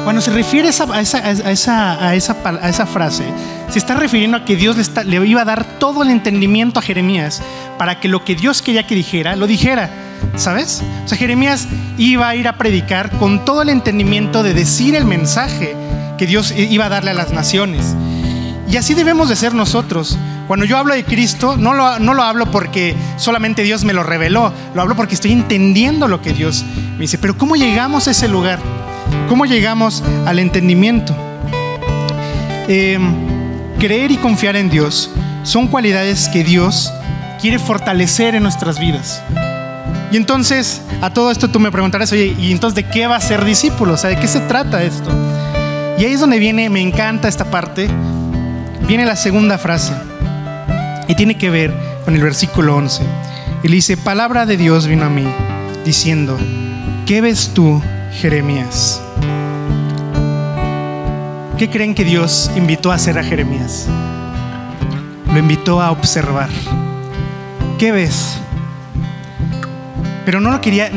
Cuando 0.03 0.21
se 0.21 0.31
refiere 0.31 0.67
a 0.67 0.71
esa, 0.71 0.83
a 0.93 1.01
esa, 1.01 1.19
a 1.19 1.51
esa, 2.15 2.35
a 2.45 2.69
esa 2.69 2.85
frase, 2.85 3.23
se 3.69 3.79
está 3.79 3.95
refiriendo 3.95 4.37
a 4.37 4.45
que 4.45 4.55
Dios 4.55 4.75
le, 4.75 5.03
le, 5.05 5.27
iba 5.27 5.41
a 5.41 5.45
dar 5.45 5.63
todo 5.79 6.03
el 6.03 6.09
entendimiento 6.09 6.79
a 6.79 6.81
Jeremías 6.81 7.41
para 7.77 7.99
que 7.99 8.07
lo 8.07 8.25
que 8.25 8.35
Dios 8.35 8.61
quería 8.61 8.87
que 8.87 8.95
dijera, 8.95 9.35
lo 9.35 9.47
dijera. 9.47 9.89
¿Sabes? 10.39 10.81
O 11.03 11.07
sea, 11.07 11.17
Jeremías 11.17 11.67
iba 11.97 12.29
a 12.29 12.35
ir 12.35 12.47
a 12.47 12.57
predicar 12.57 13.11
con 13.17 13.43
todo 13.43 13.61
el 13.61 13.67
entendimiento 13.67 14.41
de 14.41 14.53
decir 14.53 14.95
el 14.95 15.03
mensaje 15.03 15.75
que 16.17 16.25
Dios 16.25 16.53
iba 16.57 16.85
a 16.85 16.89
darle 16.89 17.11
a 17.11 17.13
las 17.13 17.33
naciones. 17.33 17.93
Y 18.71 18.77
así 18.77 18.93
debemos 18.93 19.27
de 19.27 19.35
ser 19.35 19.53
nosotros. 19.53 20.17
Cuando 20.47 20.65
yo 20.65 20.77
hablo 20.77 20.93
de 20.93 21.03
Cristo, 21.03 21.57
no 21.57 21.73
lo, 21.73 21.99
no 21.99 22.13
lo 22.13 22.23
hablo 22.23 22.49
porque 22.51 22.95
solamente 23.17 23.63
Dios 23.63 23.83
me 23.83 23.91
lo 23.91 24.03
reveló, 24.03 24.53
lo 24.73 24.81
hablo 24.81 24.95
porque 24.95 25.13
estoy 25.13 25.33
entendiendo 25.33 26.07
lo 26.07 26.21
que 26.21 26.31
Dios 26.31 26.63
me 26.93 26.99
dice. 26.99 27.17
Pero 27.17 27.37
¿cómo 27.37 27.57
llegamos 27.57 28.07
a 28.07 28.11
ese 28.11 28.29
lugar? 28.29 28.59
¿Cómo 29.27 29.45
llegamos 29.45 30.03
al 30.25 30.39
entendimiento? 30.39 31.13
Eh, 32.69 32.97
creer 33.77 34.11
y 34.11 34.17
confiar 34.17 34.55
en 34.55 34.69
Dios 34.69 35.11
son 35.43 35.67
cualidades 35.67 36.29
que 36.29 36.45
Dios 36.45 36.93
quiere 37.41 37.59
fortalecer 37.59 38.35
en 38.35 38.43
nuestras 38.43 38.79
vidas. 38.79 39.21
Y 40.11 40.17
entonces, 40.17 40.81
a 41.01 41.13
todo 41.13 41.29
esto 41.29 41.49
tú 41.49 41.59
me 41.59 41.71
preguntarás, 41.71 42.11
oye, 42.11 42.35
¿y 42.39 42.51
entonces 42.51 42.75
de 42.75 42.89
qué 42.89 43.05
va 43.05 43.15
a 43.15 43.21
ser 43.21 43.45
discípulo? 43.45 43.93
O 43.93 43.97
sea, 43.97 44.09
¿de 44.09 44.17
qué 44.17 44.27
se 44.27 44.39
trata 44.41 44.81
esto? 44.81 45.09
Y 45.99 46.05
ahí 46.05 46.13
es 46.13 46.19
donde 46.19 46.39
viene, 46.39 46.69
me 46.69 46.81
encanta 46.81 47.27
esta 47.27 47.45
parte, 47.45 47.87
viene 48.87 49.05
la 49.05 49.15
segunda 49.15 49.57
frase. 49.57 49.93
Y 51.07 51.15
tiene 51.15 51.37
que 51.37 51.49
ver 51.49 51.73
con 52.05 52.15
el 52.15 52.21
versículo 52.21 52.75
11. 52.75 53.03
Y 53.63 53.67
le 53.67 53.75
dice, 53.75 53.97
palabra 53.97 54.45
de 54.45 54.57
Dios 54.57 54.87
vino 54.87 55.05
a 55.05 55.09
mí, 55.09 55.27
diciendo, 55.85 56.37
¿qué 57.05 57.21
ves 57.21 57.51
tú, 57.53 57.81
Jeremías? 58.13 59.01
¿Qué 61.57 61.69
creen 61.69 61.93
que 61.93 62.05
Dios 62.05 62.49
invitó 62.55 62.91
a 62.91 62.95
hacer 62.95 63.19
a 63.19 63.23
Jeremías? 63.23 63.87
Lo 65.31 65.37
invitó 65.37 65.81
a 65.81 65.91
observar. 65.91 66.49
¿Qué 67.77 67.91
ves? 67.91 68.39
Pero 70.29 70.39
no 70.39 70.51
lo 70.51 70.61
quería, 70.61 70.91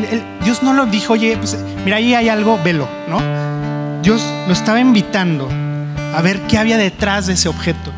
Dios 0.45 0.63
no 0.63 0.75
lo 0.75 0.85
dijo, 0.85 1.15
oye, 1.15 1.39
pues, 1.39 1.57
mira, 1.87 1.97
ahí 1.97 2.15
hay 2.15 2.29
algo, 2.29 2.61
velo, 2.63 2.87
¿no? 3.09 4.03
Dios 4.03 4.23
lo 4.47 4.53
estaba 4.53 4.79
invitando 4.79 5.49
a 6.15 6.21
ver 6.21 6.43
qué 6.43 6.59
había 6.59 6.77
detrás 6.77 7.29
de 7.29 7.33
ese 7.33 7.49
objeto. 7.49 7.93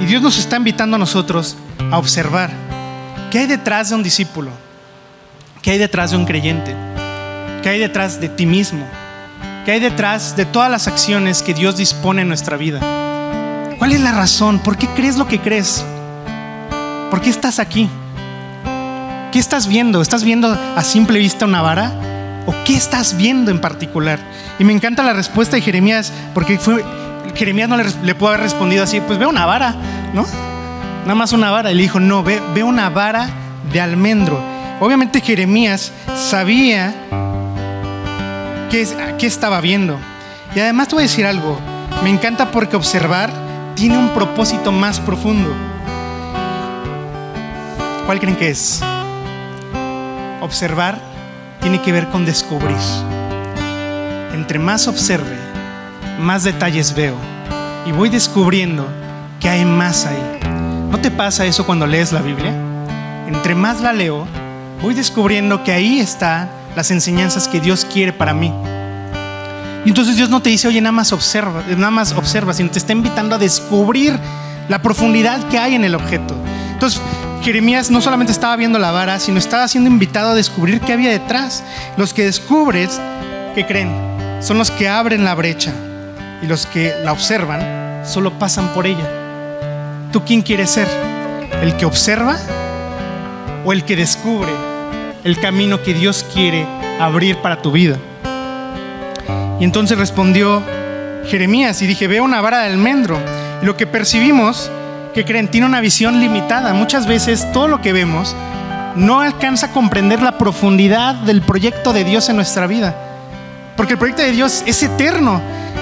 Y 0.00 0.04
Dios 0.04 0.22
nos 0.22 0.38
está 0.38 0.58
invitando 0.58 0.94
a 0.94 0.98
nosotros 1.00 1.56
a 1.90 1.98
observar 1.98 2.52
qué 3.32 3.40
hay 3.40 3.46
detrás 3.48 3.88
de 3.88 3.96
un 3.96 4.04
discípulo, 4.04 4.52
qué 5.60 5.72
hay 5.72 5.78
detrás 5.78 6.12
de 6.12 6.18
un 6.18 6.24
creyente, 6.24 6.72
qué 7.64 7.70
hay 7.70 7.80
detrás 7.80 8.20
de 8.20 8.28
ti 8.28 8.46
mismo, 8.46 8.86
¿Qué 9.64 9.72
hay 9.72 9.80
detrás 9.80 10.36
de 10.36 10.44
todas 10.44 10.70
las 10.70 10.86
acciones 10.86 11.42
que 11.42 11.52
Dios 11.52 11.76
dispone 11.76 12.22
en 12.22 12.28
nuestra 12.28 12.56
vida? 12.56 12.78
¿Cuál 13.76 13.90
es 13.90 14.00
la 14.00 14.12
razón? 14.12 14.60
¿Por 14.60 14.78
qué 14.78 14.86
crees 14.86 15.16
lo 15.16 15.26
que 15.26 15.40
crees? 15.40 15.84
¿Por 17.10 17.20
qué 17.20 17.30
estás 17.30 17.58
aquí? 17.58 17.90
¿Qué 19.32 19.38
estás 19.38 19.66
viendo? 19.66 20.02
¿Estás 20.02 20.24
viendo 20.24 20.52
a 20.52 20.82
simple 20.84 21.18
vista 21.18 21.46
una 21.46 21.62
vara? 21.62 21.90
¿O 22.44 22.54
qué 22.66 22.76
estás 22.76 23.16
viendo 23.16 23.50
en 23.50 23.62
particular? 23.62 24.18
Y 24.58 24.64
me 24.64 24.74
encanta 24.74 25.02
la 25.02 25.14
respuesta 25.14 25.56
de 25.56 25.62
Jeremías, 25.62 26.12
porque 26.34 26.58
fue, 26.58 26.84
Jeremías 27.34 27.66
no 27.66 27.78
le, 27.78 27.84
le 28.02 28.14
pudo 28.14 28.28
haber 28.28 28.40
respondido 28.40 28.84
así, 28.84 29.00
pues 29.00 29.18
ve 29.18 29.24
una 29.24 29.46
vara, 29.46 29.74
¿no? 30.12 30.26
Nada 31.02 31.14
más 31.14 31.32
una 31.32 31.50
vara. 31.50 31.72
Y 31.72 31.76
le 31.76 31.82
dijo, 31.82 31.98
no, 31.98 32.22
ve, 32.22 32.42
ve 32.54 32.62
una 32.62 32.90
vara 32.90 33.30
de 33.72 33.80
almendro. 33.80 34.38
Obviamente 34.80 35.22
Jeremías 35.22 35.92
sabía 36.14 36.94
qué, 38.70 39.26
estaba 39.26 39.62
viendo. 39.62 39.98
Y 40.54 40.60
además 40.60 40.88
te 40.88 40.96
voy 40.96 41.04
a 41.04 41.06
decir 41.06 41.24
algo, 41.24 41.58
me 42.02 42.10
encanta 42.10 42.50
porque 42.50 42.76
observar 42.76 43.30
tiene 43.74 43.96
un 43.96 44.10
propósito 44.10 44.72
más 44.72 45.00
profundo. 45.00 45.50
¿Cuál 48.04 48.20
creen 48.20 48.36
que 48.36 48.50
es? 48.50 48.82
Observar 50.42 50.98
tiene 51.60 51.80
que 51.80 51.92
ver 51.92 52.08
con 52.08 52.24
descubrir. 52.24 52.76
Entre 54.34 54.58
más 54.58 54.88
observe, 54.88 55.36
más 56.18 56.42
detalles 56.42 56.96
veo. 56.96 57.14
Y 57.86 57.92
voy 57.92 58.08
descubriendo 58.08 58.88
que 59.38 59.48
hay 59.48 59.64
más 59.64 60.04
ahí. 60.04 60.40
¿No 60.90 60.98
te 60.98 61.12
pasa 61.12 61.46
eso 61.46 61.64
cuando 61.64 61.86
lees 61.86 62.10
la 62.10 62.22
Biblia? 62.22 62.52
Entre 63.28 63.54
más 63.54 63.80
la 63.82 63.92
leo, 63.92 64.26
voy 64.82 64.94
descubriendo 64.94 65.62
que 65.62 65.70
ahí 65.70 66.00
está 66.00 66.48
las 66.74 66.90
enseñanzas 66.90 67.46
que 67.46 67.60
Dios 67.60 67.84
quiere 67.84 68.12
para 68.12 68.34
mí. 68.34 68.52
Y 69.84 69.90
entonces 69.90 70.16
Dios 70.16 70.28
no 70.28 70.42
te 70.42 70.50
dice, 70.50 70.66
oye, 70.66 70.80
nada 70.80 70.90
más 70.90 71.12
observa, 71.12 71.62
nada 71.68 71.92
más 71.92 72.14
observa, 72.14 72.52
sino 72.52 72.68
te 72.68 72.80
está 72.80 72.92
invitando 72.92 73.36
a 73.36 73.38
descubrir 73.38 74.18
la 74.68 74.82
profundidad 74.82 75.40
que 75.50 75.58
hay 75.60 75.76
en 75.76 75.84
el 75.84 75.94
objeto. 75.94 76.34
Entonces, 76.72 77.00
Jeremías 77.42 77.90
no 77.90 78.00
solamente 78.00 78.32
estaba 78.32 78.56
viendo 78.56 78.78
la 78.78 78.90
vara, 78.90 79.18
sino 79.18 79.38
estaba 79.38 79.68
siendo 79.68 79.90
invitado 79.90 80.30
a 80.30 80.34
descubrir 80.34 80.80
qué 80.80 80.92
había 80.92 81.10
detrás. 81.10 81.64
Los 81.96 82.14
que 82.14 82.24
descubres, 82.24 83.00
¿qué 83.54 83.66
creen? 83.66 83.90
Son 84.40 84.58
los 84.58 84.70
que 84.70 84.88
abren 84.88 85.24
la 85.24 85.34
brecha 85.34 85.72
y 86.42 86.46
los 86.46 86.66
que 86.66 86.94
la 87.04 87.12
observan 87.12 88.04
solo 88.04 88.38
pasan 88.38 88.68
por 88.68 88.86
ella. 88.86 89.08
¿Tú 90.12 90.24
quién 90.24 90.42
quieres 90.42 90.70
ser? 90.70 90.88
¿El 91.62 91.76
que 91.76 91.84
observa 91.84 92.36
o 93.64 93.72
el 93.72 93.84
que 93.84 93.96
descubre 93.96 94.52
el 95.24 95.38
camino 95.38 95.82
que 95.82 95.94
Dios 95.94 96.26
quiere 96.32 96.66
abrir 97.00 97.36
para 97.36 97.62
tu 97.62 97.70
vida. 97.70 97.96
Y 99.60 99.64
entonces 99.64 99.98
respondió 99.98 100.62
Jeremías 101.26 101.80
y 101.82 101.86
dije, 101.86 102.08
veo 102.08 102.24
una 102.24 102.40
vara 102.40 102.60
de 102.60 102.72
almendro. 102.72 103.18
Y 103.62 103.66
lo 103.66 103.76
que 103.76 103.86
percibimos, 103.86 104.70
que 105.12 105.24
creen, 105.24 105.48
tiene 105.48 105.66
una 105.66 105.80
visión 105.80 106.20
limitada. 106.20 106.72
Muchas 106.74 107.06
veces 107.06 107.50
todo 107.52 107.68
lo 107.68 107.80
que 107.80 107.92
vemos 107.92 108.34
no 108.96 109.20
alcanza 109.20 109.66
a 109.66 109.72
comprender 109.72 110.22
la 110.22 110.38
profundidad 110.38 111.14
del 111.14 111.42
proyecto 111.42 111.92
de 111.92 112.04
Dios 112.04 112.28
en 112.28 112.36
nuestra 112.36 112.66
vida. 112.66 112.94
Porque 113.76 113.94
el 113.94 113.98
proyecto 113.98 114.22
de 114.22 114.32
Dios 114.32 114.62
es 114.66 114.82
eterno. 114.82 115.40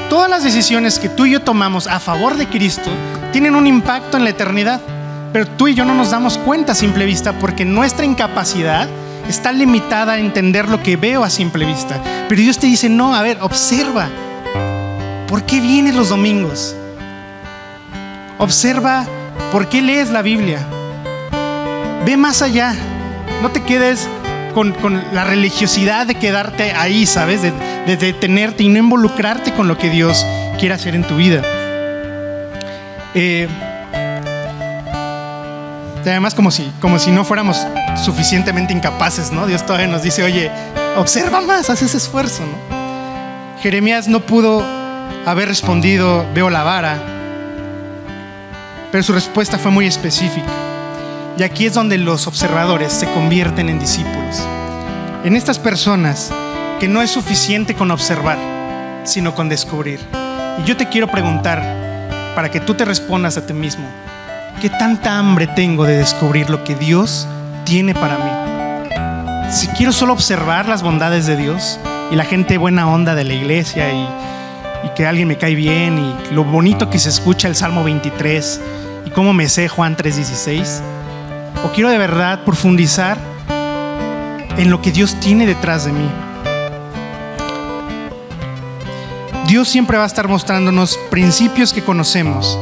Todas 0.09 0.31
las 0.31 0.45
decisiones 0.45 0.99
que 0.99 1.09
tú 1.09 1.27
y 1.27 1.33
yo 1.33 1.41
tomamos 1.41 1.87
a 1.87 2.01
favor 2.01 2.37
de 2.37 2.47
Cristo 2.47 2.91
tienen 3.33 3.55
un 3.55 3.67
impacto 3.67 4.17
en 4.17 4.25
la 4.25 4.31
eternidad. 4.31 4.81
Pero 5.33 5.47
tú 5.47 5.69
y 5.69 5.75
yo 5.75 5.85
no 5.85 5.95
nos 5.95 6.11
damos 6.11 6.39
cuenta 6.39 6.73
a 6.73 6.75
simple 6.75 7.05
vista 7.05 7.33
porque 7.35 7.65
nuestra 7.65 8.05
incapacidad 8.05 8.89
está 9.29 9.53
limitada 9.53 10.15
a 10.15 10.19
entender 10.19 10.69
lo 10.69 10.83
que 10.83 10.97
veo 10.97 11.23
a 11.23 11.31
simple 11.31 11.65
vista. 11.65 12.01
Pero 12.29 12.41
Dios 12.41 12.59
te 12.59 12.67
dice, 12.67 12.89
no, 12.89 13.15
a 13.15 13.23
ver, 13.23 13.39
observa. 13.41 14.09
¿Por 15.29 15.45
qué 15.45 15.61
vienes 15.61 15.95
los 15.95 16.09
domingos? 16.09 16.75
Observa 18.39 19.07
por 19.53 19.69
qué 19.69 19.83
lees 19.83 20.11
la 20.11 20.23
Biblia. 20.23 20.67
Ve 22.05 22.17
más 22.17 22.43
allá. 22.43 22.75
No 23.43 23.51
te 23.51 23.63
quedes 23.63 24.09
con, 24.55 24.75
la 25.13 25.25
religiosidad 25.25 26.07
de 26.07 26.15
quedarte 26.15 26.73
ahí, 26.73 27.07
¿sabes? 27.07 27.43
De, 27.43 27.53
de 27.87 27.97
detenerte 27.97 28.63
y 28.63 28.69
no 28.69 28.79
involucrarte 28.79 29.53
con 29.53 29.69
lo 29.69 29.79
que 29.79 29.91
Dios 29.91 30.27
quiere 30.59 30.75
hacer 30.75 30.95
en 30.95 31.05
tu 31.05 31.17
vida. 31.17 31.43
Eh, 33.15 33.49
además, 36.03 36.35
como 36.35 36.51
si, 36.51 36.71
como 36.81 36.99
si 36.99 37.11
no 37.11 37.25
fuéramos 37.25 37.67
suficientemente 37.97 38.73
incapaces, 38.73 39.33
¿no? 39.33 39.47
Dios 39.47 39.65
todavía 39.65 39.89
nos 39.89 40.03
dice, 40.03 40.23
oye, 40.23 40.51
observa 40.97 41.41
más, 41.41 41.71
haz 41.71 41.83
ese 41.83 41.97
esfuerzo, 41.97 42.43
¿no? 42.45 42.81
Jeremías 43.61 44.09
no 44.09 44.21
pudo 44.21 44.65
haber 45.27 45.49
respondido, 45.49 46.25
veo 46.35 46.51
la 46.51 46.63
vara, 46.63 46.99
pero 48.91 49.03
su 49.03 49.13
respuesta 49.13 49.59
fue 49.59 49.71
muy 49.71 49.87
específica. 49.87 50.49
Y 51.39 51.43
aquí 51.43 51.67
es 51.67 51.75
donde 51.75 51.97
los 51.97 52.27
observadores 52.27 52.93
se 52.93 53.11
convierten 53.13 53.69
en 53.69 53.79
discípulos. 53.79 54.47
En 55.25 55.37
estas 55.37 55.59
personas 55.59 56.31
que 56.81 56.89
no 56.89 57.03
es 57.03 57.11
suficiente 57.11 57.75
con 57.75 57.91
observar, 57.91 58.39
sino 59.05 59.35
con 59.35 59.49
descubrir. 59.49 60.01
Y 60.59 60.65
yo 60.67 60.77
te 60.77 60.89
quiero 60.89 61.09
preguntar, 61.09 61.63
para 62.35 62.51
que 62.51 62.61
tú 62.61 62.75
te 62.75 62.85
respondas 62.85 63.37
a 63.37 63.47
ti 63.47 63.53
mismo, 63.53 63.87
¿qué 64.61 64.69
tanta 64.71 65.19
hambre 65.19 65.47
tengo 65.47 65.85
de 65.85 65.97
descubrir 65.97 66.51
lo 66.51 66.65
que 66.65 66.75
Dios 66.75 67.27
tiene 67.65 67.95
para 67.95 68.19
mí? 68.19 69.51
Si 69.53 69.67
quiero 69.69 69.93
solo 69.93 70.13
observar 70.13 70.69
las 70.69 70.83
bondades 70.83 71.27
de 71.27 71.37
Dios 71.37 71.79
y 72.11 72.17
la 72.17 72.25
gente 72.25 72.59
buena 72.59 72.89
onda 72.89 73.15
de 73.15 73.25
la 73.25 73.35
iglesia 73.35 73.93
y, 73.93 74.09
y 74.85 74.89
que 74.95 75.07
alguien 75.07 75.29
me 75.29 75.39
cae 75.39 75.55
bien 75.55 75.99
y 75.99 76.35
lo 76.35 76.45
bonito 76.45 76.91
que 76.91 76.99
se 76.99 77.09
escucha 77.09 77.49
el 77.49 77.57
Salmo 77.57 77.85
23 77.85 78.61
y 79.07 79.11
cómo 79.11 79.33
me 79.33 79.49
sé 79.49 79.69
Juan 79.69 79.97
3:16, 79.97 80.83
o 81.65 81.73
quiero 81.73 81.91
de 81.91 81.99
verdad 81.99 82.45
profundizar 82.45 83.19
en 84.57 84.71
lo 84.71 84.83
que 84.83 84.93
Dios 84.93 85.19
tiene 85.21 85.47
detrás 85.47 85.85
de 85.85 85.93
mí. 85.93 86.09
Dios 89.47 89.69
siempre 89.69 89.99
va 89.99 90.05
a 90.05 90.07
estar 90.07 90.29
mostrándonos 90.29 90.97
principios 91.11 91.73
que 91.73 91.83
conocemos, 91.83 92.57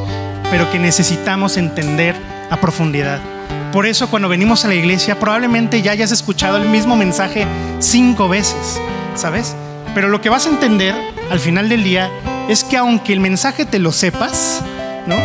pero 0.51 0.71
que 0.71 0.79
necesitamos 0.79 1.57
entender 1.59 2.17
a 2.51 2.57
profundidad. 2.57 3.21
Por 3.73 3.85
eso 3.85 4.09
cuando 4.09 4.29
venimos 4.29 4.65
a 4.65 4.69
la 4.69 4.75
iglesia 4.75 5.21
probablemente 5.21 5.83
ya 5.83 5.93
hayas 5.93 6.13
escuchado 6.13 6.57
el 6.57 6.69
mismo 6.69 6.97
mensaje 6.97 7.47
cinco 7.79 8.29
veces, 8.29 8.81
¿sabes? 9.15 9.55
Pero 9.99 10.11
lo 10.11 10.21
que 10.21 10.29
vas 10.29 10.47
a 10.47 10.51
entender 10.51 10.95
al 11.29 11.41
final 11.41 11.69
del 11.69 11.83
día 11.83 12.09
es 12.49 12.63
que 12.63 12.77
aunque 12.77 13.13
el 13.13 13.19
mensaje 13.19 13.67
te 13.67 13.81
lo 13.81 13.91
sepas, 13.91 14.63
¿no? 15.09 15.17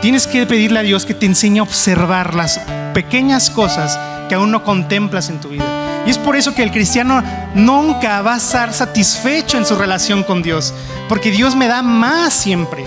Tienes 0.00 0.26
que 0.26 0.44
pedirle 0.46 0.80
a 0.80 0.82
Dios 0.82 1.06
que 1.06 1.14
te 1.14 1.26
enseñe 1.26 1.60
a 1.60 1.62
observar 1.62 2.34
las 2.34 2.60
pequeñas 2.92 3.50
cosas 3.50 3.96
que 4.28 4.34
aún 4.34 4.50
no 4.50 4.64
contemplas 4.64 5.28
en 5.28 5.40
tu 5.40 5.50
vida. 5.50 5.64
Y 6.04 6.10
es 6.10 6.18
por 6.18 6.34
eso 6.34 6.56
que 6.56 6.64
el 6.64 6.72
cristiano 6.72 7.22
nunca 7.54 8.20
va 8.22 8.34
a 8.34 8.38
estar 8.38 8.72
satisfecho 8.72 9.58
en 9.58 9.64
su 9.64 9.76
relación 9.76 10.24
con 10.24 10.42
Dios, 10.42 10.74
porque 11.08 11.30
Dios 11.30 11.54
me 11.54 11.68
da 11.68 11.82
más 11.82 12.34
siempre. 12.34 12.84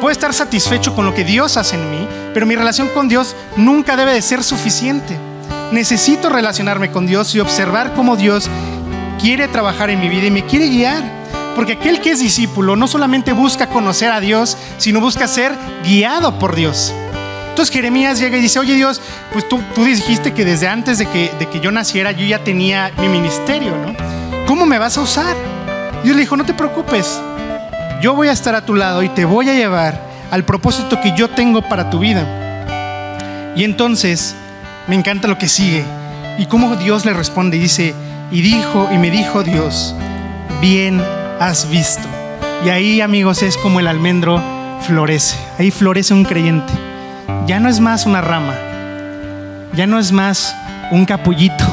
Puedo 0.00 0.10
estar 0.10 0.32
satisfecho 0.32 0.94
con 0.94 1.04
lo 1.04 1.12
que 1.12 1.24
Dios 1.24 1.58
hace 1.58 1.76
en 1.76 1.90
mí, 1.90 2.08
pero 2.32 2.46
mi 2.46 2.56
relación 2.56 2.88
con 2.94 3.10
Dios 3.10 3.36
nunca 3.58 3.94
debe 3.94 4.14
de 4.14 4.22
ser 4.22 4.42
suficiente. 4.42 5.18
Necesito 5.70 6.30
relacionarme 6.30 6.90
con 6.90 7.06
Dios 7.06 7.34
y 7.34 7.40
observar 7.40 7.92
cómo 7.92 8.16
Dios 8.16 8.48
quiere 9.22 9.46
trabajar 9.46 9.88
en 9.88 10.00
mi 10.00 10.08
vida 10.08 10.26
y 10.26 10.30
me 10.30 10.44
quiere 10.44 10.68
guiar. 10.68 11.02
Porque 11.54 11.74
aquel 11.74 12.00
que 12.00 12.10
es 12.10 12.20
discípulo 12.20 12.76
no 12.76 12.88
solamente 12.88 13.32
busca 13.32 13.68
conocer 13.68 14.10
a 14.10 14.20
Dios, 14.20 14.56
sino 14.78 15.00
busca 15.00 15.28
ser 15.28 15.52
guiado 15.84 16.38
por 16.38 16.56
Dios. 16.56 16.92
Entonces 17.50 17.72
Jeremías 17.72 18.18
llega 18.18 18.38
y 18.38 18.40
dice, 18.40 18.58
oye 18.58 18.74
Dios, 18.74 19.00
pues 19.32 19.48
tú, 19.48 19.60
tú 19.74 19.84
dijiste 19.84 20.32
que 20.32 20.44
desde 20.44 20.68
antes 20.68 20.98
de 20.98 21.06
que, 21.06 21.30
de 21.38 21.48
que 21.48 21.60
yo 21.60 21.70
naciera 21.70 22.10
yo 22.10 22.26
ya 22.26 22.42
tenía 22.42 22.90
mi 22.98 23.08
ministerio, 23.08 23.76
¿no? 23.76 23.94
¿Cómo 24.46 24.66
me 24.66 24.78
vas 24.78 24.96
a 24.96 25.02
usar? 25.02 25.36
Dios 26.02 26.16
le 26.16 26.22
dijo, 26.22 26.36
no 26.36 26.44
te 26.44 26.54
preocupes, 26.54 27.20
yo 28.00 28.14
voy 28.14 28.28
a 28.28 28.32
estar 28.32 28.54
a 28.54 28.64
tu 28.64 28.74
lado 28.74 29.02
y 29.02 29.10
te 29.10 29.26
voy 29.26 29.48
a 29.50 29.54
llevar 29.54 30.00
al 30.30 30.44
propósito 30.44 31.00
que 31.00 31.14
yo 31.14 31.28
tengo 31.28 31.60
para 31.62 31.90
tu 31.90 31.98
vida. 31.98 33.52
Y 33.54 33.64
entonces 33.64 34.34
me 34.88 34.96
encanta 34.96 35.28
lo 35.28 35.36
que 35.36 35.48
sigue 35.48 35.84
y 36.38 36.46
cómo 36.46 36.74
Dios 36.76 37.04
le 37.04 37.12
responde 37.12 37.58
y 37.58 37.60
dice, 37.60 37.94
y 38.32 38.40
dijo, 38.40 38.88
y 38.92 38.98
me 38.98 39.10
dijo 39.10 39.44
Dios, 39.44 39.94
bien 40.60 41.00
has 41.38 41.70
visto. 41.70 42.08
Y 42.64 42.70
ahí 42.70 43.00
amigos 43.00 43.42
es 43.42 43.56
como 43.56 43.78
el 43.78 43.86
almendro 43.86 44.42
florece, 44.86 45.36
ahí 45.58 45.70
florece 45.70 46.14
un 46.14 46.24
creyente 46.24 46.72
ya 47.46 47.58
no 47.58 47.68
es 47.68 47.80
más 47.80 48.06
una 48.06 48.20
rama, 48.20 48.54
ya 49.74 49.86
no 49.86 49.98
es 49.98 50.12
más 50.12 50.54
un 50.90 51.04
capullito, 51.04 51.64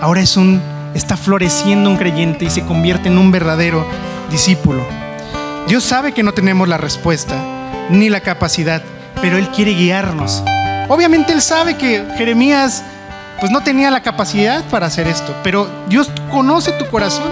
ahora 0.00 0.20
es 0.20 0.36
un, 0.36 0.60
está 0.94 1.16
floreciendo 1.16 1.90
un 1.90 1.96
creyente 1.96 2.46
y 2.46 2.50
se 2.50 2.64
convierte 2.64 3.08
en 3.08 3.18
un 3.18 3.30
verdadero 3.30 3.86
discípulo. 4.30 4.82
Dios 5.68 5.84
sabe 5.84 6.12
que 6.12 6.22
no 6.22 6.32
tenemos 6.32 6.66
la 6.66 6.78
respuesta 6.78 7.36
ni 7.90 8.08
la 8.08 8.20
capacidad, 8.20 8.82
pero 9.20 9.36
Él 9.36 9.48
quiere 9.48 9.74
guiarnos. 9.74 10.42
Obviamente 10.88 11.32
Él 11.32 11.42
sabe 11.42 11.76
que 11.76 12.04
Jeremías 12.16 12.82
pues 13.38 13.52
no 13.52 13.62
tenía 13.62 13.90
la 13.90 14.02
capacidad 14.02 14.64
para 14.64 14.86
hacer 14.86 15.06
esto, 15.06 15.34
pero 15.42 15.68
Dios 15.88 16.10
conoce 16.30 16.72
tu 16.72 16.86
corazón 16.86 17.30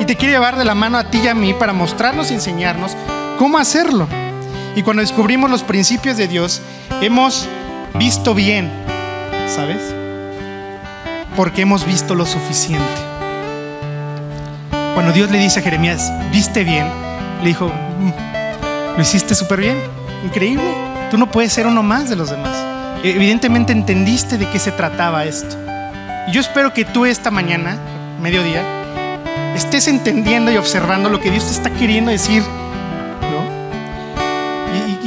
y 0.00 0.04
te 0.04 0.16
quiere 0.16 0.32
llevar 0.32 0.56
de 0.56 0.64
la 0.64 0.74
mano 0.74 0.96
a 0.96 1.04
ti 1.04 1.20
y 1.22 1.28
a 1.28 1.34
mí 1.34 1.52
para 1.52 1.72
mostrarnos 1.72 2.30
y 2.30 2.34
enseñarnos 2.34 2.96
cómo 3.38 3.58
hacerlo. 3.58 4.06
Y 4.74 4.82
cuando 4.82 5.02
descubrimos 5.02 5.50
los 5.50 5.62
principios 5.62 6.16
de 6.16 6.28
Dios, 6.28 6.60
hemos 7.00 7.48
visto 7.94 8.34
bien, 8.34 8.70
¿sabes? 9.48 9.94
Porque 11.36 11.62
hemos 11.62 11.84
visto 11.84 12.14
lo 12.14 12.24
suficiente. 12.24 12.84
Cuando 14.94 15.12
Dios 15.12 15.30
le 15.30 15.38
dice 15.38 15.60
a 15.60 15.62
Jeremías, 15.62 16.12
viste 16.30 16.64
bien, 16.64 16.86
le 17.42 17.48
dijo, 17.48 17.66
mm, 17.66 18.96
lo 18.96 19.02
hiciste 19.02 19.34
súper 19.34 19.60
bien, 19.60 19.76
increíble, 20.24 20.64
tú 21.10 21.18
no 21.18 21.30
puedes 21.30 21.52
ser 21.52 21.66
uno 21.66 21.82
más 21.82 22.08
de 22.08 22.16
los 22.16 22.30
demás. 22.30 22.69
Evidentemente 23.02 23.72
entendiste 23.72 24.38
de 24.38 24.48
qué 24.50 24.58
se 24.58 24.72
trataba 24.72 25.24
esto. 25.24 25.56
Y 26.28 26.32
yo 26.32 26.40
espero 26.40 26.74
que 26.74 26.84
tú 26.84 27.06
esta 27.06 27.30
mañana, 27.30 27.76
mediodía, 28.20 28.62
estés 29.54 29.88
entendiendo 29.88 30.50
y 30.52 30.56
observando 30.56 31.08
lo 31.08 31.20
que 31.20 31.30
Dios 31.30 31.46
te 31.46 31.52
está 31.52 31.70
queriendo 31.70 32.10
decir 32.10 32.42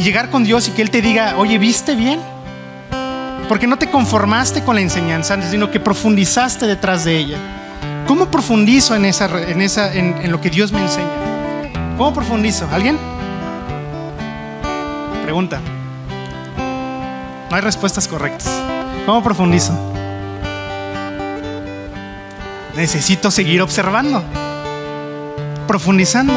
llegar 0.04 0.30
con 0.30 0.44
Dios 0.44 0.68
y 0.68 0.72
que 0.72 0.82
Él 0.82 0.92
te 0.92 1.02
diga, 1.02 1.36
oye, 1.38 1.58
¿viste 1.58 1.96
bien? 1.96 2.20
Porque 3.48 3.68
no 3.68 3.78
te 3.78 3.90
conformaste 3.90 4.64
con 4.64 4.76
la 4.76 4.82
enseñanza, 4.82 5.42
sino 5.50 5.72
que 5.72 5.80
profundizaste 5.80 6.68
detrás 6.68 7.06
de 7.06 7.18
ella. 7.18 7.38
¿Cómo 8.08 8.30
profundizo 8.30 8.96
en, 8.96 9.06
esa, 9.06 9.26
en, 9.50 9.62
esa, 9.62 9.94
en, 9.94 10.32
lo 10.32 10.42
que 10.42 10.50
Dios 10.50 10.72
me 10.72 10.82
enseña? 10.82 11.08
¿Cómo 11.98 12.14
profundizo? 12.14 12.68
¿Alguien? 12.72 12.98
Pregunta. 15.24 15.62
No 17.54 17.58
hay 17.58 17.62
respuestas 17.62 18.08
correctas. 18.08 18.50
¿Cómo 19.06 19.22
profundizo? 19.22 19.78
Necesito 22.76 23.30
seguir 23.30 23.62
observando, 23.62 24.24
profundizando 25.68 26.34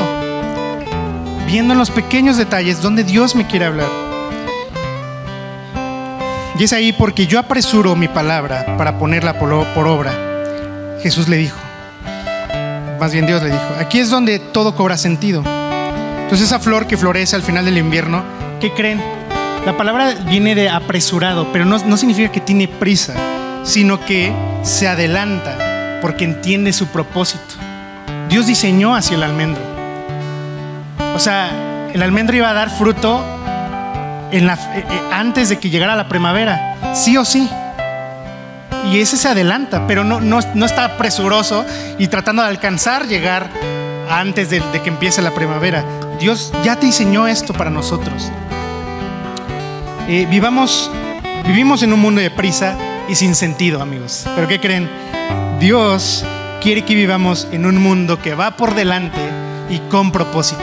viendo 1.47 1.73
en 1.73 1.79
los 1.79 1.89
pequeños 1.89 2.37
detalles 2.37 2.83
donde 2.83 3.03
Dios 3.03 3.35
me 3.35 3.47
quiere 3.47 3.65
hablar. 3.65 3.89
Y 6.59 6.65
es 6.65 6.75
ahí 6.75 6.93
porque 6.93 7.27
yo 7.27 7.39
apresuro 7.39 7.97
mi 7.97 8.09
palabra 8.09 8.77
para 8.77 8.99
ponerla 8.99 9.39
por, 9.39 9.55
obra. 9.55 10.13
Jesús 11.03 11.29
le 11.29 11.39
dijo, 11.39 11.57
más 13.01 13.15
bien 13.15 13.27
Dios 13.27 13.43
le 13.43 13.53
dijo, 13.53 13.65
aquí 13.81 14.01
es 14.01 14.11
donde 14.11 14.39
todo 14.39 14.75
cobra 14.75 14.99
sentido. 14.99 15.43
Entonces 16.25 16.49
esa 16.49 16.59
flor 16.59 16.87
que 16.87 16.99
florece 16.99 17.37
al 17.37 17.43
final 17.43 17.65
del 17.65 17.79
invierno, 17.79 18.23
¿qué 18.61 18.75
creen? 18.75 19.16
La 19.67 19.77
palabra 19.77 20.15
viene 20.29 20.55
de 20.55 20.71
apresurado, 20.71 21.53
pero 21.53 21.65
no, 21.65 21.77
no 21.79 21.97
significa 21.97 22.31
que 22.31 22.41
tiene 22.41 22.69
prisa, 22.69 23.15
sino 23.65 23.99
que 24.01 24.33
se 24.63 24.87
adelanta 24.87 25.99
porque 26.01 26.25
entiende 26.25 26.73
su 26.73 26.87
propósito. 26.87 27.57
Dios 28.29 28.47
diseñó 28.47 28.95
hacia 28.95 29.17
el 29.17 29.25
almendro. 29.25 29.63
O 31.17 31.19
sea, 31.19 31.51
el 31.93 32.01
almendro 32.01 32.37
iba 32.37 32.49
a 32.49 32.55
dar 32.55 32.71
fruto 32.71 33.21
en 34.31 34.47
la, 34.47 34.55
eh, 34.55 34.85
eh, 34.89 35.01
antes 35.13 35.49
de 35.49 35.59
que 35.59 35.69
llegara 35.69 35.97
la 35.97 36.09
primavera, 36.09 36.95
sí 36.95 37.17
o 37.17 37.25
sí. 37.25 37.51
Y 38.93 39.01
ese 39.01 39.17
se 39.17 39.29
adelanta, 39.29 39.89
pero 39.89 40.05
no, 40.05 40.21
no, 40.21 40.39
no 40.55 40.65
está 40.65 40.97
presuroso 40.97 41.65
y 41.99 42.07
tratando 42.07 42.43
de 42.43 42.49
alcanzar 42.49 43.09
llegar 43.09 43.51
antes 44.09 44.49
de, 44.51 44.63
que 44.83 44.89
empiece 44.89 45.23
la 45.23 45.33
primavera. 45.33 45.85
Dios 46.21 46.53
ya 46.63 46.77
te 46.77 46.87
diseñó 46.87 47.27
esto 47.27 47.53
para 47.53 47.71
nosotros. 47.71 48.31
Eh, 50.09 50.27
vivamos, 50.31 50.91
vivimos 51.47 51.83
en 51.83 51.93
un 51.93 52.01
mundo 52.01 52.21
de 52.21 52.31
prisa, 52.31 52.77
y 53.09 53.15
sin 53.15 53.35
sentido, 53.35 53.81
amigos. 53.81 54.27
Pero 54.35 54.49
¿qué 54.49 54.61
creen? 54.61 54.89
Dios 55.61 56.25
quiere 56.63 56.85
que 56.85 56.95
vivamos 56.95 57.49
en 57.53 57.67
un 57.67 57.81
mundo 57.81 58.21
que 58.21 58.35
va 58.35 58.57
por 58.57 58.75
delante 58.75 59.21
y 59.71 59.79
con 59.91 60.13
propósito. 60.13 60.63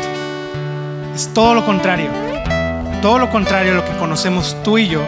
Es 1.15 1.29
todo 1.33 1.53
lo 1.53 1.65
contrario. 1.65 2.09
Todo 3.01 3.19
lo 3.19 3.29
contrario 3.29 3.73
a 3.73 3.75
lo 3.75 3.85
que 3.85 3.91
conocemos 3.97 4.55
tú 4.63 4.77
y 4.77 4.87
yo, 4.87 5.01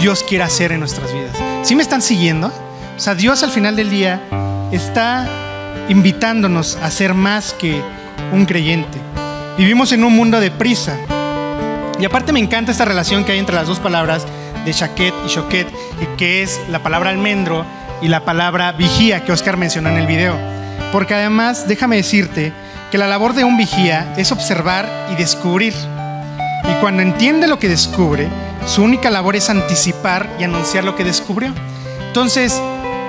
Dios 0.00 0.24
quiere 0.28 0.44
hacer 0.44 0.72
en 0.72 0.80
nuestras 0.80 1.12
vidas. 1.12 1.36
¿Sí 1.62 1.76
me 1.76 1.82
están 1.82 2.02
siguiendo? 2.02 2.48
O 2.96 3.00
sea, 3.00 3.14
Dios 3.14 3.42
al 3.42 3.50
final 3.50 3.76
del 3.76 3.90
día 3.90 4.20
está 4.72 5.28
invitándonos 5.88 6.76
a 6.76 6.90
ser 6.90 7.14
más 7.14 7.52
que 7.52 7.80
un 8.32 8.46
creyente. 8.46 8.98
Vivimos 9.56 9.92
en 9.92 10.02
un 10.02 10.14
mundo 10.14 10.40
de 10.40 10.50
prisa. 10.50 10.96
Y 11.98 12.04
aparte 12.04 12.32
me 12.32 12.40
encanta 12.40 12.72
esta 12.72 12.84
relación 12.84 13.24
que 13.24 13.32
hay 13.32 13.38
entre 13.38 13.54
las 13.54 13.66
dos 13.66 13.78
palabras 13.78 14.26
de 14.64 14.72
shaquet 14.72 15.14
y 15.26 15.28
choquet, 15.28 15.68
que 16.16 16.42
es 16.42 16.60
la 16.70 16.82
palabra 16.82 17.10
almendro 17.10 17.64
y 18.02 18.08
la 18.08 18.24
palabra 18.24 18.72
vigía 18.72 19.24
que 19.24 19.32
Oscar 19.32 19.56
mencionó 19.56 19.90
en 19.90 19.98
el 19.98 20.06
video. 20.06 20.36
Porque 20.92 21.14
además, 21.14 21.68
déjame 21.68 21.96
decirte 21.96 22.52
que 22.90 22.98
la 22.98 23.06
labor 23.06 23.34
de 23.34 23.44
un 23.44 23.56
vigía 23.56 24.12
es 24.16 24.32
observar 24.32 24.88
y 25.12 25.16
descubrir. 25.16 25.74
Y 26.64 26.80
cuando 26.80 27.02
entiende 27.02 27.46
lo 27.46 27.58
que 27.58 27.68
descubre, 27.68 28.28
su 28.66 28.82
única 28.82 29.10
labor 29.10 29.36
es 29.36 29.50
anticipar 29.50 30.28
y 30.38 30.44
anunciar 30.44 30.84
lo 30.84 30.96
que 30.96 31.04
descubrió. 31.04 31.52
Entonces, 32.06 32.60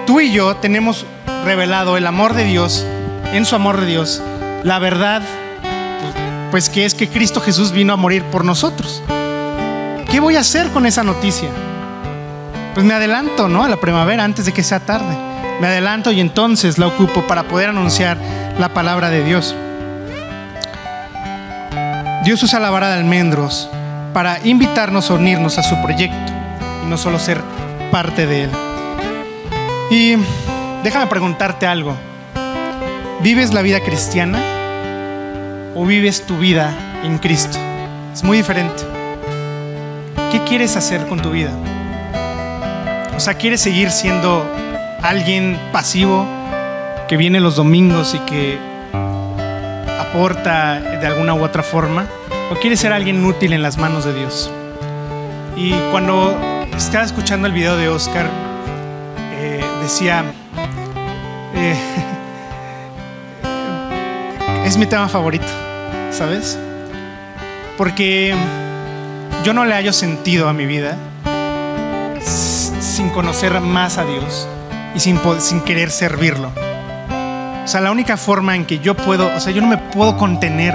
tú 0.06 0.20
y 0.20 0.32
yo 0.32 0.56
tenemos 0.58 1.06
revelado 1.46 1.98
el 1.98 2.08
amor 2.08 2.34
de 2.34 2.46
Dios, 2.46 2.86
en 3.34 3.46
su 3.46 3.56
amor 3.56 3.80
de 3.80 3.88
Dios, 3.88 4.22
la 4.64 4.80
verdad, 4.80 5.22
pues 6.52 6.70
que 6.70 6.86
es 6.86 6.94
que 6.94 7.10
Cristo 7.10 7.42
Jesús 7.42 7.72
vino 7.72 7.94
a 7.94 7.98
morir 7.98 8.24
por 8.24 8.46
nosotros. 8.46 9.02
¿Qué 10.10 10.20
voy 10.20 10.36
a 10.36 10.42
hacer 10.42 10.70
con 10.72 10.86
esa 10.86 11.04
noticia? 11.04 11.50
Pues 12.74 12.86
me 12.86 12.94
adelanto, 12.94 13.48
¿no? 13.48 13.64
A 13.64 13.70
la 13.70 13.78
primavera 13.78 14.24
antes 14.24 14.46
de 14.46 14.54
que 14.54 14.64
sea 14.64 14.80
tarde. 14.80 15.18
Me 15.60 15.68
adelanto 15.68 16.12
y 16.12 16.20
entonces 16.20 16.78
la 16.78 16.88
ocupo 16.88 17.26
para 17.28 17.44
poder 17.44 17.70
anunciar 17.70 18.18
la 18.60 18.70
palabra 18.70 19.10
de 19.10 19.24
Dios. 19.24 19.56
Dios 22.24 22.42
usa 22.44 22.60
la 22.60 22.70
vara 22.70 22.90
de 22.90 22.96
almendros 22.96 23.70
para 24.14 24.40
invitarnos 24.44 25.10
a 25.10 25.14
unirnos 25.14 25.58
a 25.58 25.64
su 25.64 25.82
proyecto 25.82 26.34
y 26.84 26.90
no 26.90 26.98
solo 26.98 27.20
ser 27.20 27.42
parte 27.92 28.26
de 28.26 28.44
él. 28.44 28.50
Y 29.92 30.16
déjame 30.84 31.08
preguntarte 31.08 31.68
algo. 31.68 31.96
¿Vives 33.22 33.54
la 33.54 33.62
vida 33.62 33.80
cristiana 33.82 34.55
o 35.76 35.86
vives 35.86 36.26
tu 36.26 36.38
vida 36.38 36.74
en 37.04 37.18
Cristo? 37.20 37.60
Es 38.14 38.24
muy 38.24 38.38
diferente. 38.38 38.84
¿Qué 40.32 40.40
quieres 40.46 40.76
hacer 40.78 41.06
con 41.08 41.22
tu 41.22 41.32
vida? 41.32 41.52
O 43.16 43.20
sea, 43.20 43.36
¿quieres 43.36 43.62
seguir 43.62 43.92
siendo 43.92 44.46
alguien 45.02 45.60
pasivo 45.72 46.26
que 47.08 47.18
viene 47.18 47.40
los 47.40 47.56
domingos 47.56 48.16
y 48.16 48.20
que 48.20 48.58
aporta 50.00 50.80
de 50.80 51.06
alguna 51.06 51.34
u 51.34 51.44
otra 51.44 51.62
forma? 51.62 52.08
¿O 52.52 52.56
quieres 52.56 52.80
ser 52.80 52.94
alguien 52.94 53.24
útil 53.24 53.54
en 53.54 53.62
las 53.62 53.78
manos 53.78 54.06
de 54.06 54.14
Dios? 54.14 54.52
Y 55.56 55.72
cuando 55.92 56.38
estaba 56.76 57.04
escuchando 57.04 57.48
el 57.48 57.54
video 57.54 57.78
de 57.78 57.88
Oscar, 57.88 58.30
eh, 59.40 59.64
decía, 59.82 60.24
eh, 61.54 61.76
es 64.66 64.78
mi 64.78 64.86
tema 64.86 65.08
favorito, 65.08 65.48
¿sabes? 66.16 66.58
Porque 67.78 68.34
yo 69.44 69.54
no 69.54 69.66
le 69.66 69.74
hallo 69.74 69.92
sentido 69.92 70.48
a 70.48 70.54
mi 70.54 70.66
vida 70.66 70.98
sin 72.22 73.10
conocer 73.10 73.60
más 73.60 73.98
a 73.98 74.06
Dios 74.06 74.48
y 74.96 75.00
sin, 75.02 75.20
sin 75.40 75.60
querer 75.62 75.92
servirlo. 75.92 76.52
O 77.64 77.68
sea, 77.68 77.82
la 77.82 77.92
única 77.92 78.16
forma 78.16 78.56
en 78.56 78.66
que 78.66 78.80
yo 78.80 78.96
puedo, 78.96 79.28
o 79.36 79.40
sea, 79.42 79.52
yo 79.52 79.62
no 79.62 79.68
me 79.68 79.78
puedo 79.78 80.16
contener 80.16 80.74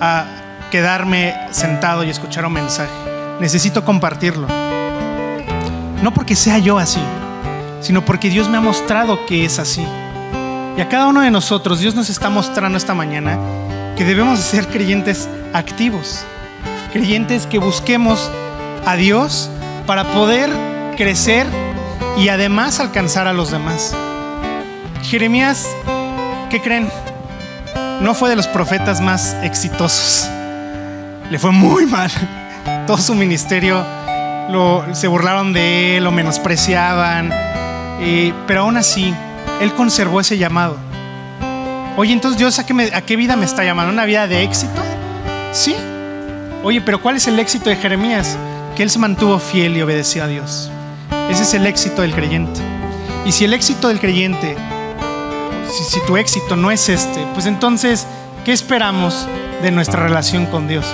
a 0.00 0.24
quedarme 0.70 1.34
sentado 1.50 2.04
y 2.04 2.10
escuchar 2.10 2.46
un 2.46 2.54
mensaje. 2.54 2.92
Necesito 3.38 3.84
compartirlo. 3.84 4.46
No 6.02 6.14
porque 6.14 6.36
sea 6.36 6.58
yo 6.58 6.78
así, 6.78 7.00
sino 7.80 8.02
porque 8.02 8.30
Dios 8.30 8.48
me 8.48 8.56
ha 8.56 8.62
mostrado 8.62 9.26
que 9.26 9.44
es 9.44 9.58
así. 9.58 9.86
Y 10.76 10.80
a 10.80 10.88
cada 10.88 11.06
uno 11.06 11.20
de 11.20 11.30
nosotros 11.30 11.80
Dios 11.80 11.94
nos 11.94 12.08
está 12.08 12.30
mostrando 12.30 12.78
esta 12.78 12.94
mañana 12.94 13.38
que 13.96 14.04
debemos 14.04 14.40
ser 14.40 14.66
creyentes 14.68 15.28
activos, 15.52 16.24
creyentes 16.92 17.46
que 17.46 17.58
busquemos 17.58 18.30
a 18.84 18.96
Dios 18.96 19.50
para 19.86 20.04
poder 20.04 20.50
crecer 20.96 21.46
y 22.16 22.28
además 22.28 22.80
alcanzar 22.80 23.26
a 23.26 23.32
los 23.32 23.50
demás. 23.50 23.94
Jeremías, 25.02 25.68
¿qué 26.50 26.60
creen? 26.60 26.88
No 28.00 28.14
fue 28.14 28.30
de 28.30 28.36
los 28.36 28.48
profetas 28.48 29.00
más 29.00 29.34
exitosos. 29.42 30.28
Le 31.30 31.38
fue 31.38 31.52
muy 31.52 31.86
mal. 31.86 32.10
Todo 32.86 32.98
su 32.98 33.14
ministerio 33.14 33.84
se 34.92 35.08
burlaron 35.08 35.52
de 35.52 35.96
él, 35.96 36.04
lo 36.04 36.10
menospreciaban. 36.10 37.30
Eh, 38.00 38.32
pero 38.46 38.62
aún 38.62 38.76
así, 38.76 39.14
él 39.60 39.72
conservó 39.74 40.20
ese 40.20 40.36
llamado. 40.36 40.76
Oye, 41.96 42.12
entonces 42.12 42.38
Dios, 42.38 42.58
¿a 42.58 42.66
qué, 42.66 42.90
¿a 42.92 43.02
qué 43.02 43.16
vida 43.16 43.36
me 43.36 43.44
está 43.44 43.62
llamando? 43.62 43.92
¿Una 43.92 44.04
vida 44.04 44.26
de 44.26 44.42
éxito? 44.42 44.82
Sí. 45.52 45.76
Oye, 46.64 46.80
pero 46.80 47.00
¿cuál 47.00 47.16
es 47.16 47.28
el 47.28 47.38
éxito 47.38 47.70
de 47.70 47.76
Jeremías? 47.76 48.36
Que 48.74 48.82
él 48.82 48.90
se 48.90 48.98
mantuvo 48.98 49.38
fiel 49.38 49.76
y 49.76 49.82
obedeció 49.82 50.24
a 50.24 50.26
Dios. 50.26 50.70
Ese 51.30 51.44
es 51.44 51.54
el 51.54 51.66
éxito 51.66 52.02
del 52.02 52.12
creyente. 52.12 52.60
Y 53.24 53.30
si 53.30 53.44
el 53.44 53.54
éxito 53.54 53.88
del 53.88 54.00
creyente, 54.00 54.56
si, 55.70 56.00
tu 56.00 56.16
éxito 56.16 56.56
no 56.56 56.70
es 56.70 56.88
este, 56.88 57.24
pues 57.32 57.46
entonces, 57.46 58.06
¿qué 58.44 58.52
esperamos 58.52 59.26
de 59.62 59.70
nuestra 59.70 60.02
relación 60.02 60.46
con 60.46 60.66
Dios? 60.66 60.86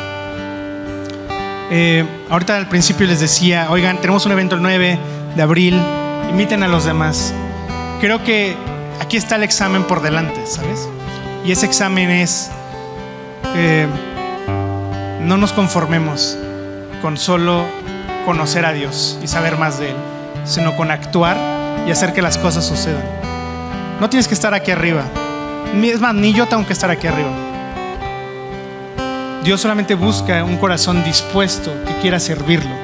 Eh, 1.71 2.05
ahorita 2.29 2.57
al 2.57 2.69
principio 2.69 3.07
les 3.07 3.21
decía, 3.21 3.69
oigan, 3.71 3.99
tenemos 4.01 4.27
un 4.27 4.33
evento 4.33 4.55
el 4.55 4.63
9 4.63 4.99
de 5.35 5.43
abril, 5.43 5.81
inviten 6.31 6.63
a 6.63 6.69
los 6.69 6.85
demás. 6.85 7.33
Creo 8.01 8.23
que 8.23 8.57
aquí 9.01 9.17
está 9.17 9.37
el 9.37 9.43
examen 9.43 9.85
por 9.85 10.03
delante, 10.03 10.47
¿sabes? 10.47 10.89
Y 11.45 11.51
ese 11.51 11.67
examen 11.67 12.11
es, 12.11 12.51
eh, 13.57 13.89
no 15.23 15.37
nos 15.37 15.53
conformemos 15.53 16.37
con 17.03 17.17
solo 17.17 17.65
conocer 18.27 18.65
a 18.67 18.73
Dios 18.73 19.19
y 19.23 19.27
saber 19.27 19.57
más 19.59 19.79
de 19.79 19.91
Él, 19.91 19.97
sino 20.45 20.77
con 20.77 20.91
actuar 20.91 21.37
y 21.87 21.91
hacer 21.91 22.13
que 22.13 22.23
las 22.23 22.39
cosas 22.39 22.65
sucedan. 22.65 23.03
No 24.01 24.09
tienes 24.09 24.29
que 24.29 24.35
estar 24.35 24.55
aquí 24.55 24.71
arriba. 24.71 25.05
Es 25.83 26.01
más, 26.01 26.15
ni 26.15 26.33
yo 26.33 26.47
tengo 26.47 26.67
que 26.67 26.73
estar 26.73 26.91
aquí 26.91 27.07
arriba. 27.07 27.31
Dios 29.43 29.61
solamente 29.61 29.95
busca 29.95 30.45
un 30.45 30.59
corazón 30.59 31.03
dispuesto 31.03 31.73
que 31.87 31.95
quiera 31.95 32.21
servirlo. 32.21 32.75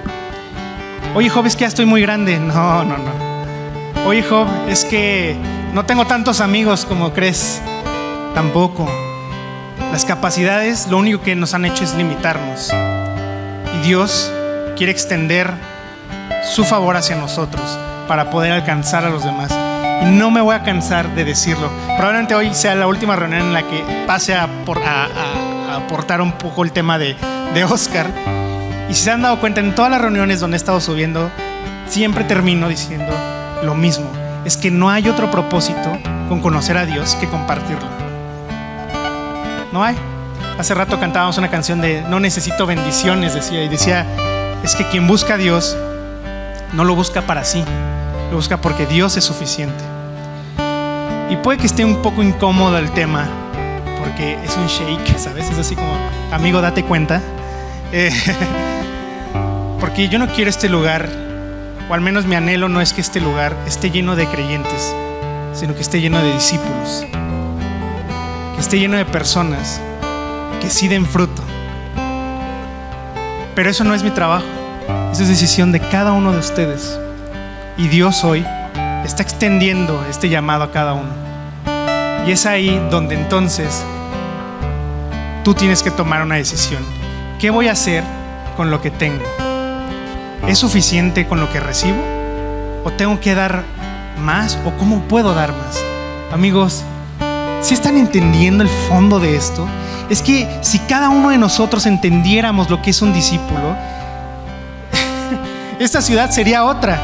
Oye, 1.15 1.29
Job, 1.29 1.47
es 1.47 1.55
que 1.55 1.63
ya 1.63 1.69
estoy 1.69 1.85
muy 1.85 2.01
grande. 2.01 2.39
No, 2.39 2.85
no, 2.85 2.97
no. 2.97 4.07
Oye, 4.07 4.23
Job, 4.23 4.47
es 4.69 4.85
que 4.85 5.37
no 5.73 5.85
tengo 5.85 6.07
tantos 6.07 6.41
amigos 6.41 6.85
como 6.87 7.13
crees. 7.13 7.61
Tampoco. 8.35 8.89
Las 9.93 10.05
capacidades 10.05 10.89
lo 10.89 10.99
único 10.99 11.23
que 11.23 11.35
nos 11.35 11.55
han 11.55 11.65
hecho 11.65 11.85
es 11.85 11.95
limitarnos. 11.95 12.71
Y 13.75 13.87
Dios 13.87 14.31
quiere 14.77 14.93
extender 14.93 15.51
su 16.45 16.65
favor 16.65 16.97
hacia 16.97 17.17
nosotros 17.17 17.79
para 18.07 18.31
poder 18.31 18.53
alcanzar 18.53 19.05
a 19.05 19.11
los 19.11 19.25
demás. 19.25 19.51
Y 20.03 20.07
no 20.07 20.31
me 20.31 20.41
voy 20.41 20.55
a 20.55 20.63
cansar 20.63 21.15
de 21.15 21.25
decirlo. 21.25 21.71
Probablemente 21.97 22.35
hoy 22.35 22.55
sea 22.55 22.75
la 22.75 22.87
última 22.87 23.17
reunión 23.17 23.43
en 23.43 23.53
la 23.53 23.63
que 23.63 23.83
pase 24.07 24.35
a, 24.35 24.49
aportar 25.75 26.21
un 26.21 26.33
poco 26.33 26.63
el 26.65 26.73
tema 26.73 26.99
de, 26.99 27.17
de 27.55 27.65
Oscar. 27.65 28.07
Y 28.89 28.95
si 28.95 29.05
se 29.05 29.11
han 29.11 29.23
dado 29.23 29.41
cuenta, 29.41 29.61
en 29.61 29.75
todas 29.75 29.91
las 29.91 30.01
reuniones 30.01 30.41
donde 30.41 30.57
he 30.57 30.59
estado 30.59 30.81
subiendo, 30.81 31.31
siempre 31.89 32.25
termino 32.25 32.69
diciendo 32.69 33.13
lo 33.63 33.75
mismo. 33.75 34.26
Es 34.47 34.57
que 34.57 34.71
no 34.71 34.89
hay 34.89 35.09
otro 35.09 35.29
propósito 35.29 35.99
con 36.29 36.41
conocer 36.41 36.77
a 36.79 36.87
Dios 36.87 37.17
que 37.17 37.27
compartirlo. 37.27 37.89
No 39.73 39.83
hay. 39.83 39.97
Hace 40.57 40.73
rato 40.73 41.01
cantábamos 41.01 41.37
una 41.37 41.51
canción 41.51 41.81
de 41.81 42.03
No 42.03 42.21
necesito 42.21 42.65
bendiciones, 42.65 43.35
decía, 43.35 43.65
y 43.65 43.69
decía, 43.69 44.07
es 44.63 44.77
que 44.77 44.85
quien 44.85 45.09
busca 45.09 45.35
a 45.35 45.37
Dios 45.37 45.77
no 46.75 46.85
lo 46.85 46.95
busca 46.95 47.23
para 47.23 47.43
sí, 47.43 47.65
lo 48.31 48.37
busca 48.37 48.59
porque 48.59 48.87
Dios 48.87 49.17
es 49.17 49.25
suficiente. 49.25 49.83
Y 51.29 51.35
puede 51.39 51.59
que 51.59 51.67
esté 51.67 51.85
un 51.85 52.01
poco 52.01 52.23
incómodo 52.23 52.79
el 52.79 52.93
tema, 52.93 53.27
porque 53.99 54.39
es 54.45 54.57
un 54.57 54.69
shake, 54.69 55.19
¿sabes? 55.19 55.51
Es 55.51 55.59
así 55.59 55.75
como, 55.75 55.93
amigo, 56.31 56.61
date 56.61 56.85
cuenta. 56.85 57.21
Eh, 57.93 58.11
porque 59.81 60.09
yo 60.09 60.19
no 60.19 60.27
quiero 60.27 60.51
este 60.51 60.69
lugar, 60.69 61.09
o 61.89 61.95
al 61.95 62.01
menos 62.01 62.27
mi 62.27 62.35
anhelo 62.35 62.69
no 62.69 62.81
es 62.81 62.93
que 62.93 63.01
este 63.01 63.21
lugar 63.21 63.57
esté 63.67 63.91
lleno 63.91 64.17
de 64.17 64.27
creyentes, 64.27 64.95
sino 65.53 65.75
que 65.75 65.83
esté 65.83 66.01
lleno 66.01 66.21
de 66.21 66.33
discípulos, 66.33 67.05
que 68.55 68.61
esté 68.61 68.79
lleno 68.79 68.97
de 68.97 69.05
personas 69.05 69.81
que 70.61 70.69
sí 70.69 70.89
den 70.89 71.07
fruto. 71.07 71.43
Pero 73.55 73.71
eso 73.71 73.85
no 73.85 73.95
es 73.95 74.03
mi 74.03 74.11
trabajo, 74.11 74.47
eso 75.13 75.23
es 75.23 75.29
decisión 75.29 75.73
de 75.73 75.81
cada 75.81 76.13
uno 76.13 76.33
de 76.33 76.39
ustedes. 76.39 76.99
Y 77.79 77.89
Dios 77.89 78.25
hoy 78.25 78.45
está 79.05 79.23
extendiendo 79.23 80.05
este 80.11 80.29
llamado 80.29 80.65
a 80.65 80.73
cada 80.73 80.95
uno. 80.95 81.11
Y 82.27 82.33
es 82.33 82.45
ahí 82.45 82.83
donde 82.91 83.15
entonces 83.15 83.85
tú 85.45 85.55
tienes 85.55 85.83
que 85.83 85.91
tomar 85.93 86.23
una 86.23 86.35
decisión. 86.35 86.85
¿Qué 87.39 87.51
voy 87.51 87.69
a 87.69 87.73
hacer 87.73 88.03
con 88.57 88.71
lo 88.71 88.83
que 88.83 88.91
tengo? 88.91 89.36
¿Es 90.47 90.59
suficiente 90.59 91.27
con 91.27 91.41
lo 91.41 91.51
que 91.53 91.61
recibo? 91.61 91.99
¿O 92.85 92.93
tengo 92.93 93.19
que 93.19 93.35
dar 93.35 93.65
más? 94.19 94.59
¿O 94.65 94.71
cómo 94.79 95.01
puedo 95.03 95.35
dar 95.35 95.51
más? 95.53 95.83
Amigos, 96.33 96.85
si 97.63 97.75
están 97.75 97.97
entendiendo 97.97 98.63
el 98.63 98.69
fondo 98.69 99.19
de 99.19 99.37
esto, 99.37 99.67
es 100.09 100.23
que 100.23 100.49
si 100.63 100.79
cada 100.81 101.09
uno 101.09 101.31
de 101.31 101.39
nosotros 101.39 101.85
entendiéramos 101.87 102.71
lo 102.71 102.81
que 102.81 102.91
es 102.91 103.03
un 103.03 103.13
discípulo, 103.13 103.77
esta 105.81 106.01
ciudad 106.01 106.31
sería 106.31 106.65
otra. 106.65 107.01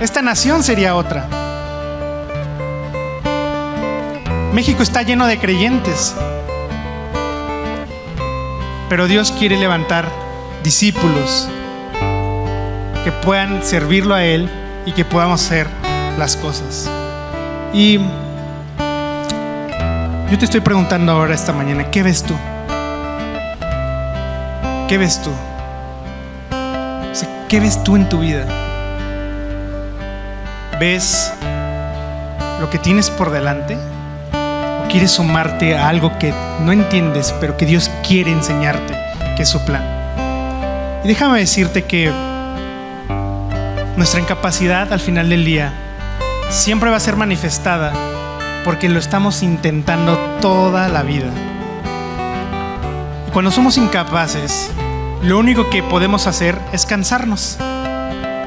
Esta 0.00 0.22
nación 0.22 0.62
sería 0.62 0.94
otra. 0.94 1.26
México 4.52 4.82
está 4.82 5.02
lleno 5.02 5.26
de 5.26 5.38
creyentes, 5.38 6.14
pero 8.88 9.06
Dios 9.06 9.30
quiere 9.32 9.58
levantar 9.58 10.10
discípulos 10.66 11.48
que 13.04 13.12
puedan 13.24 13.62
servirlo 13.62 14.16
a 14.16 14.24
Él 14.24 14.50
y 14.84 14.90
que 14.90 15.04
podamos 15.04 15.40
hacer 15.40 15.68
las 16.18 16.36
cosas. 16.36 16.90
Y 17.72 17.98
yo 20.28 20.36
te 20.36 20.44
estoy 20.44 20.60
preguntando 20.62 21.12
ahora 21.12 21.36
esta 21.36 21.52
mañana, 21.52 21.88
¿qué 21.92 22.02
ves 22.02 22.24
tú? 22.24 22.34
¿Qué 24.88 24.98
ves 24.98 25.22
tú? 25.22 25.30
¿Qué 27.48 27.60
ves 27.60 27.84
tú 27.84 27.94
en 27.94 28.08
tu 28.08 28.18
vida? 28.18 28.44
¿Ves 30.80 31.32
lo 32.58 32.68
que 32.70 32.78
tienes 32.78 33.08
por 33.08 33.30
delante? 33.30 33.76
¿O 34.82 34.88
quieres 34.88 35.12
sumarte 35.12 35.76
a 35.76 35.88
algo 35.88 36.18
que 36.18 36.34
no 36.64 36.72
entiendes, 36.72 37.32
pero 37.40 37.56
que 37.56 37.66
Dios 37.66 37.88
quiere 38.04 38.32
enseñarte, 38.32 38.94
que 39.36 39.44
es 39.44 39.48
su 39.48 39.64
plan? 39.64 39.95
Déjame 41.06 41.38
decirte 41.38 41.84
que 41.84 42.12
nuestra 43.96 44.20
incapacidad 44.20 44.92
al 44.92 44.98
final 44.98 45.28
del 45.28 45.44
día 45.44 45.72
siempre 46.50 46.90
va 46.90 46.96
a 46.96 47.00
ser 47.00 47.14
manifestada 47.14 47.92
porque 48.64 48.88
lo 48.88 48.98
estamos 48.98 49.44
intentando 49.44 50.16
toda 50.40 50.88
la 50.88 51.04
vida. 51.04 51.30
Cuando 53.32 53.52
somos 53.52 53.78
incapaces, 53.78 54.68
lo 55.22 55.38
único 55.38 55.70
que 55.70 55.84
podemos 55.84 56.26
hacer 56.26 56.58
es 56.72 56.84
cansarnos, 56.84 57.56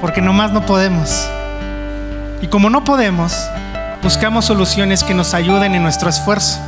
porque 0.01 0.21
nomás 0.21 0.51
no 0.51 0.65
podemos. 0.65 1.29
Y 2.41 2.47
como 2.47 2.69
no 2.69 2.83
podemos, 2.83 3.37
buscamos 4.03 4.43
soluciones 4.43 5.05
que 5.05 5.13
nos 5.13 5.33
ayuden 5.33 5.75
en 5.75 5.83
nuestro 5.83 6.09
esfuerzo. 6.09 6.59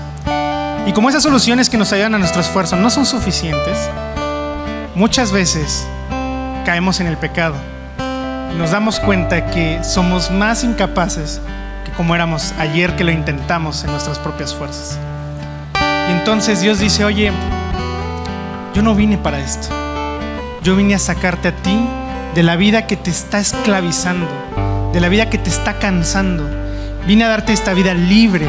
Y 0.88 0.94
como 0.94 1.10
esas 1.10 1.24
soluciones 1.24 1.70
que 1.70 1.78
nos 1.78 1.92
ayudan 1.92 2.16
a 2.16 2.18
nuestro 2.18 2.40
esfuerzo 2.40 2.78
no 2.78 2.90
son 2.90 3.06
suficientes, 3.06 3.90
muchas 4.96 5.32
veces 5.32 5.88
caemos 6.66 7.00
en 7.00 7.08
el 7.08 7.18
pecado. 7.18 7.56
Nos 8.58 8.72
damos 8.72 9.00
cuenta 9.00 9.48
que 9.48 9.84
somos 9.84 10.30
más 10.32 10.64
incapaces 10.64 11.42
como 12.02 12.16
éramos 12.16 12.54
ayer 12.58 12.96
que 12.96 13.04
lo 13.04 13.12
intentamos 13.12 13.84
en 13.84 13.92
nuestras 13.92 14.20
propias 14.20 14.56
fuerzas. 14.56 14.98
Y 16.10 16.12
entonces 16.14 16.62
Dios 16.62 16.80
dice, 16.80 17.06
oye, 17.06 17.32
yo 18.74 18.82
no 18.82 18.96
vine 18.96 19.18
para 19.18 19.40
esto. 19.40 19.68
Yo 20.64 20.76
vine 20.76 20.96
a 20.96 21.00
sacarte 21.00 21.50
a 21.50 21.56
ti 21.56 21.80
de 22.36 22.44
la 22.44 22.56
vida 22.56 22.88
que 22.88 22.96
te 22.96 23.10
está 23.10 23.40
esclavizando, 23.40 24.28
de 24.94 25.00
la 25.00 25.10
vida 25.10 25.30
que 25.30 25.38
te 25.38 25.50
está 25.50 25.80
cansando. 25.80 26.48
Vine 27.06 27.26
a 27.26 27.30
darte 27.30 27.54
esta 27.54 27.74
vida 27.74 27.94
libre. 27.94 28.48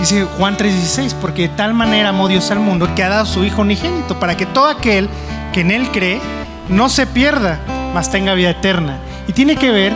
Dice 0.00 0.24
Juan 0.38 0.56
3:16, 0.56 1.14
porque 1.20 1.42
de 1.42 1.48
tal 1.50 1.74
manera 1.74 2.08
amó 2.08 2.26
Dios 2.26 2.50
al 2.50 2.58
mundo 2.58 2.94
que 2.94 3.04
ha 3.04 3.10
dado 3.10 3.26
su 3.26 3.44
Hijo 3.44 3.60
unigénito, 3.60 4.18
para 4.18 4.34
que 4.34 4.46
todo 4.46 4.68
aquel 4.68 5.10
que 5.52 5.60
en 5.60 5.70
Él 5.70 5.90
cree 5.92 6.22
no 6.70 6.88
se 6.88 7.06
pierda, 7.06 7.58
mas 7.92 8.10
tenga 8.10 8.32
vida 8.32 8.48
eterna. 8.48 8.96
Y 9.28 9.34
tiene 9.34 9.56
que 9.56 9.70
ver 9.70 9.92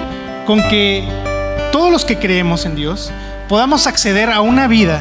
con 0.47 0.61
que 0.69 1.09
todos 1.73 1.91
los 1.91 2.05
que 2.05 2.19
creemos 2.19 2.67
en 2.67 2.77
Dios 2.77 3.11
podamos 3.49 3.87
acceder 3.87 4.31
a 4.31 4.43
una 4.43 4.67
vida 4.67 5.01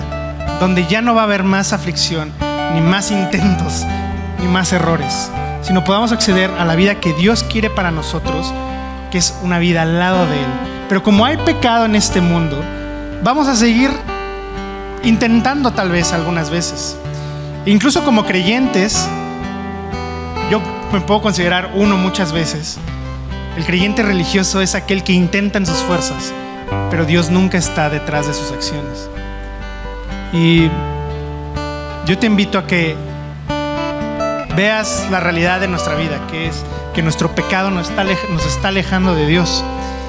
donde 0.62 0.88
ya 0.88 1.01
no 1.01 1.14
va 1.14 1.22
a 1.22 1.26
haber 1.26 1.43
más 1.43 1.74
aflicción, 1.74 2.32
ni 2.74 2.80
más 2.80 3.12
intentos, 3.12 3.84
ni 4.39 4.47
más 4.47 4.72
errores, 4.72 5.30
sino 5.64 5.84
podamos 5.84 6.14
acceder 6.14 6.49
a 6.58 6.64
la 6.64 6.76
vida 6.76 7.01
que 7.01 7.12
Dios 7.12 7.43
quiere 7.43 7.70
para 7.70 7.91
nosotros, 7.91 8.54
que 9.12 9.18
es 9.18 9.38
una 9.43 9.60
vida 9.60 9.82
al 9.82 9.99
lado 9.99 10.26
de 10.28 10.39
Él. 10.39 10.47
Pero 10.88 11.04
como 11.04 11.26
hay 11.26 11.36
pecado 11.36 11.84
en 11.84 11.95
este 11.95 12.22
mundo, 12.22 12.58
vamos 13.22 13.49
a 13.49 13.56
seguir 13.58 13.91
intentando 15.04 15.72
tal 15.72 15.89
vez 15.91 16.14
algunas 16.14 16.49
veces. 16.49 16.97
incluso 17.66 18.04
como 18.04 18.26
creyentes, 18.26 19.08
yo 20.49 20.62
me 20.91 21.01
puedo 21.01 21.22
considerar 21.22 21.72
uno 21.76 21.97
muchas 21.97 22.32
veces. 22.32 22.78
El 23.58 23.66
creyente 23.66 24.04
religioso 24.04 24.62
es 24.62 24.76
aquel 24.76 25.04
que 25.04 25.14
intenta 25.14 25.58
en 25.60 25.66
sus 25.66 25.78
fuerzas, 25.78 26.34
pero 26.89 27.06
Dios 27.06 27.30
nunca 27.30 27.58
está 27.58 27.89
detrás 27.89 28.28
de 28.28 28.34
sus 28.34 28.51
acciones. 28.51 29.10
Y 30.34 30.70
yo 32.06 32.18
te 32.18 32.26
invito 32.26 32.58
a 32.58 32.66
que 32.66 32.95
veas 34.56 35.08
la 35.12 35.20
realidad 35.20 35.60
de 35.60 35.68
nuestra 35.68 35.95
vida, 35.95 36.20
que 36.30 36.47
es 36.47 36.64
que 36.93 37.01
nuestro 37.01 37.34
pecado 37.34 37.72
nos 37.72 37.89
está, 37.89 38.04
nos 38.04 38.45
está 38.45 38.70
alejando 38.70 39.16
de 39.16 39.28
Dios. 39.28 39.64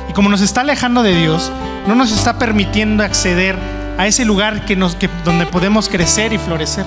Y 0.08 0.12
como 0.12 0.28
nos 0.28 0.40
está 0.40 0.62
alejando 0.62 1.02
de 1.02 1.14
Dios, 1.14 1.52
no 1.86 1.94
nos 1.94 2.12
está 2.12 2.38
permitiendo 2.38 3.04
acceder 3.04 3.56
a 3.98 4.06
ese 4.06 4.24
lugar 4.24 4.64
que 4.64 4.76
nos, 4.76 4.96
que, 4.96 5.08
donde 5.24 5.46
podemos 5.46 5.88
crecer 5.88 6.32
y 6.32 6.38
florecer. 6.38 6.86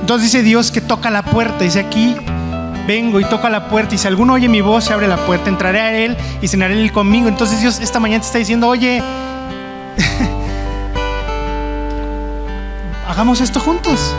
Entonces 0.00 0.32
dice 0.32 0.42
Dios 0.42 0.70
que 0.70 0.80
toca 0.80 1.10
la 1.10 1.22
puerta, 1.22 1.64
dice 1.64 1.80
aquí 1.80 2.16
vengo 2.86 3.18
y 3.18 3.24
toco 3.24 3.48
a 3.48 3.50
la 3.50 3.68
puerta 3.68 3.96
y 3.96 3.98
si 3.98 4.06
alguno 4.06 4.34
oye 4.34 4.48
mi 4.48 4.60
voz, 4.60 4.84
se 4.84 4.92
abre 4.92 5.08
la 5.08 5.16
puerta, 5.16 5.50
entraré 5.50 5.80
a 5.80 5.92
él 5.92 6.16
y 6.40 6.48
cenaré 6.48 6.80
él 6.80 6.92
conmigo. 6.92 7.28
Entonces 7.28 7.60
Dios 7.60 7.80
esta 7.80 7.98
mañana 7.98 8.20
te 8.20 8.26
está 8.26 8.38
diciendo, 8.38 8.68
oye, 8.68 9.02
hagamos 13.08 13.40
esto 13.40 13.58
juntos. 13.60 14.14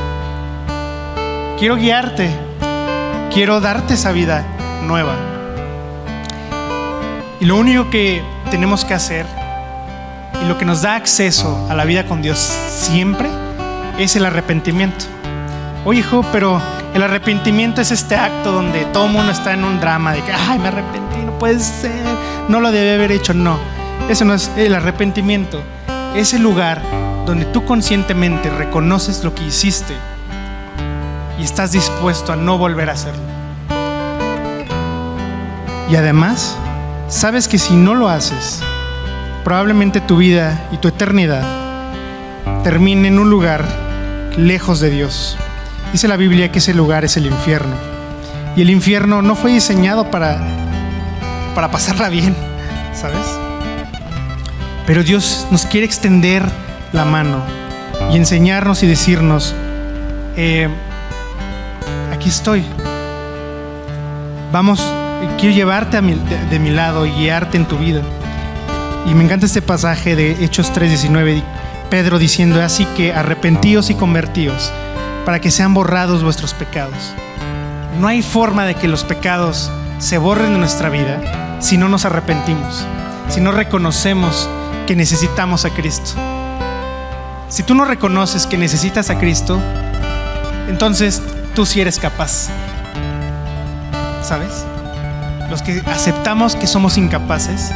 Quiero 1.58 1.78
guiarte, 1.78 2.30
quiero 3.34 3.62
darte 3.62 3.96
esa 3.96 4.12
vida 4.12 4.46
nueva. 4.84 5.16
Y 7.40 7.46
lo 7.46 7.56
único 7.56 7.90
que 7.90 8.22
tenemos 8.52 8.84
que 8.84 8.94
hacer 8.94 9.26
lo 10.48 10.58
que 10.58 10.66
nos 10.66 10.82
da 10.82 10.96
acceso 10.96 11.68
a 11.70 11.76
la 11.76 11.84
vida 11.84 12.06
con 12.06 12.22
Dios 12.22 12.38
siempre 12.38 13.30
es 14.00 14.16
el 14.16 14.26
arrepentimiento. 14.26 15.06
Oye, 15.84 16.00
hijo, 16.00 16.24
pero 16.32 16.62
el 16.94 17.04
arrepentimiento 17.04 17.82
es 17.82 17.92
este 17.92 18.16
acto 18.16 18.52
donde 18.52 18.86
todo 18.86 19.08
mundo 19.08 19.32
está 19.32 19.54
en 19.54 19.64
un 19.64 19.80
drama 19.80 20.14
de 20.14 20.22
que, 20.22 20.32
ay, 20.32 20.58
me 20.60 20.70
arrepentí, 20.70 21.18
no 21.26 21.38
puede 21.38 21.60
ser, 21.60 22.04
no 22.48 22.62
lo 22.62 22.72
debe 22.72 22.96
haber 22.96 23.12
hecho. 23.12 23.34
No, 23.34 23.58
eso 24.10 24.24
no 24.26 24.34
es 24.34 24.50
el 24.56 24.74
arrepentimiento. 24.74 25.62
Es 26.16 26.34
el 26.34 26.44
lugar 26.44 26.82
donde 27.26 27.46
tú 27.46 27.66
conscientemente 27.66 28.50
reconoces 28.50 29.24
lo 29.24 29.36
que 29.36 29.44
hiciste 29.44 29.94
y 31.38 31.44
estás 31.44 31.74
dispuesto 31.74 32.32
a 32.32 32.36
no 32.38 32.58
volver 32.58 32.90
a 32.90 32.94
hacerlo. 32.94 33.22
Y 35.90 35.96
además, 35.96 36.56
sabes 37.10 37.48
que 37.48 37.58
si 37.58 37.76
no 37.76 37.96
lo 37.96 38.10
haces, 38.10 38.62
probablemente 39.48 40.02
tu 40.02 40.18
vida 40.18 40.68
y 40.74 40.78
tu 40.78 40.90
eternidad 40.90 41.42
termine 42.66 43.08
en 43.08 43.18
un 43.18 43.30
lugar 43.30 43.64
lejos 44.36 44.82
de 44.82 44.90
Dios. 44.90 45.38
Dice 45.94 46.10
la 46.10 46.18
Biblia 46.18 46.52
que 46.52 46.60
ese 46.60 46.74
lugar 46.74 47.06
es 47.06 47.16
el 47.16 47.28
infierno. 47.28 47.74
Y 48.58 48.62
el 48.62 48.70
infierno 48.70 49.22
no 49.22 49.36
fue 49.36 49.54
diseñado 49.54 50.12
para, 50.12 50.42
para 51.56 51.72
pasarla 51.72 52.10
bien, 52.10 52.36
¿sabes? 52.94 53.26
Pero 54.86 55.02
Dios 55.02 55.48
nos 55.50 55.66
quiere 55.66 55.86
extender 55.86 56.44
la 56.92 57.06
mano 57.06 57.42
y 58.12 58.18
enseñarnos 58.18 58.84
y 58.84 58.88
decirnos, 58.88 59.56
eh, 60.36 60.68
aquí 62.14 62.28
estoy. 62.28 62.66
Vamos, 64.52 64.84
quiero 65.40 65.56
llevarte 65.56 66.02
de, 66.02 66.18
de, 66.50 66.60
mi 66.60 66.72
lado 66.72 67.06
y 67.06 67.12
guiarte 67.12 67.56
en 67.56 67.66
tu 67.66 67.78
vida. 67.78 68.02
Y 69.08 69.14
me 69.14 69.24
encanta 69.24 69.46
este 69.46 69.62
pasaje 69.62 70.16
de 70.16 70.44
Hechos 70.44 70.72
3:19, 70.74 71.42
Pedro 71.90 72.20
diciendo, 72.20 72.62
así 72.62 72.86
que 72.98 73.14
arrepentíos 73.14 73.90
y 73.90 73.96
convertíos 73.96 74.72
para 75.26 75.40
que 75.40 75.50
sean 75.52 75.74
borrados 75.74 76.24
vuestros 76.24 76.54
pecados. 76.54 77.14
No 78.00 78.08
hay 78.08 78.22
forma 78.22 78.66
de 78.66 78.76
que 78.76 78.88
los 78.88 79.04
pecados 79.04 79.72
se 80.00 80.18
borren 80.18 80.54
de 80.54 80.60
nuestra 80.60 80.90
vida 80.90 81.58
si 81.60 81.78
no 81.78 81.90
nos 81.90 82.06
arrepentimos, 82.06 82.86
si 83.30 83.42
no 83.42 83.52
reconocemos 83.52 84.50
que 84.86 84.96
necesitamos 84.96 85.66
a 85.66 85.70
Cristo. 85.72 86.12
Si 87.50 87.64
tú 87.64 87.76
no 87.76 87.86
reconoces 87.86 88.46
que 88.46 88.58
necesitas 88.58 89.10
a 89.10 89.18
Cristo, 89.18 89.60
entonces 90.68 91.22
tú 91.56 91.66
sí 91.66 91.80
eres 91.80 91.98
capaz. 91.98 92.50
¿Sabes? 94.22 94.66
los 95.50 95.62
que 95.62 95.82
aceptamos 95.86 96.56
que 96.56 96.68
somos 96.68 96.98
incapaces, 96.98 97.72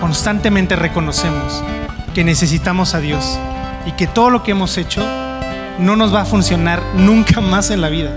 constantemente 0.00 0.76
reconocemos 0.76 1.62
que 2.14 2.24
necesitamos 2.24 2.94
a 2.94 3.00
Dios 3.00 3.38
y 3.86 3.92
que 3.92 4.06
todo 4.06 4.30
lo 4.30 4.42
que 4.42 4.52
hemos 4.52 4.76
hecho 4.78 5.02
no 5.78 5.96
nos 5.96 6.14
va 6.14 6.22
a 6.22 6.24
funcionar 6.24 6.82
nunca 6.96 7.40
más 7.40 7.70
en 7.70 7.80
la 7.80 7.88
vida. 7.88 8.10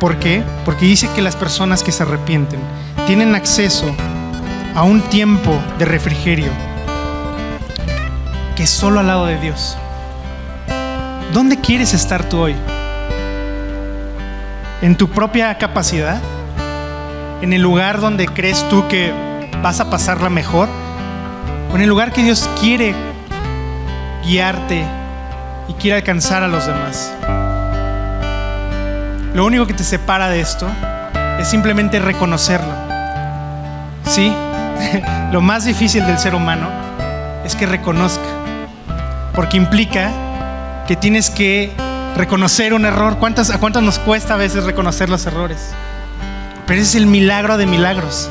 ¿Por 0.00 0.18
qué? 0.18 0.42
Porque 0.64 0.86
dice 0.86 1.08
que 1.14 1.22
las 1.22 1.36
personas 1.36 1.82
que 1.82 1.92
se 1.92 2.02
arrepienten 2.02 2.60
tienen 3.06 3.34
acceso 3.34 3.94
a 4.74 4.82
un 4.82 5.00
tiempo 5.02 5.58
de 5.78 5.84
refrigerio 5.84 6.50
que 8.56 8.64
es 8.64 8.70
solo 8.70 9.00
al 9.00 9.06
lado 9.06 9.26
de 9.26 9.38
Dios. 9.38 9.76
¿Dónde 11.32 11.60
quieres 11.60 11.94
estar 11.94 12.28
tú 12.28 12.38
hoy? 12.38 12.54
¿En 14.82 14.96
tu 14.96 15.08
propia 15.08 15.56
capacidad? 15.58 16.20
¿En 17.42 17.52
el 17.52 17.62
lugar 17.62 18.00
donde 18.00 18.26
crees 18.26 18.68
tú 18.68 18.86
que 18.88 19.12
vas 19.64 19.80
a 19.80 19.88
pasarla 19.88 20.28
mejor? 20.28 20.68
¿O 21.72 21.74
en 21.74 21.80
el 21.80 21.88
lugar 21.88 22.12
que 22.12 22.22
Dios 22.22 22.50
quiere 22.60 22.94
guiarte 24.22 24.84
y 25.68 25.72
quiere 25.72 25.96
alcanzar 25.96 26.42
a 26.42 26.48
los 26.48 26.66
demás? 26.66 27.10
Lo 29.34 29.46
único 29.46 29.66
que 29.66 29.72
te 29.72 29.82
separa 29.82 30.28
de 30.28 30.40
esto 30.40 30.68
es 31.40 31.48
simplemente 31.48 31.98
reconocerlo. 31.98 32.74
Sí, 34.04 34.34
lo 35.32 35.40
más 35.40 35.64
difícil 35.64 36.06
del 36.06 36.18
ser 36.18 36.34
humano 36.34 36.68
es 37.42 37.56
que 37.56 37.64
reconozca, 37.64 38.28
porque 39.34 39.56
implica 39.56 40.10
que 40.86 40.94
tienes 40.94 41.30
que 41.30 41.72
reconocer 42.18 42.74
un 42.74 42.84
error. 42.84 43.16
¿Cuántas, 43.16 43.48
¿A 43.48 43.58
cuántos 43.58 43.82
nos 43.82 43.98
cuesta 43.98 44.34
a 44.34 44.36
veces 44.36 44.64
reconocer 44.64 45.08
los 45.08 45.24
errores? 45.24 45.70
Pero 46.66 46.82
ese 46.82 46.90
es 46.90 46.94
el 46.96 47.06
milagro 47.06 47.56
de 47.56 47.64
milagros, 47.64 48.28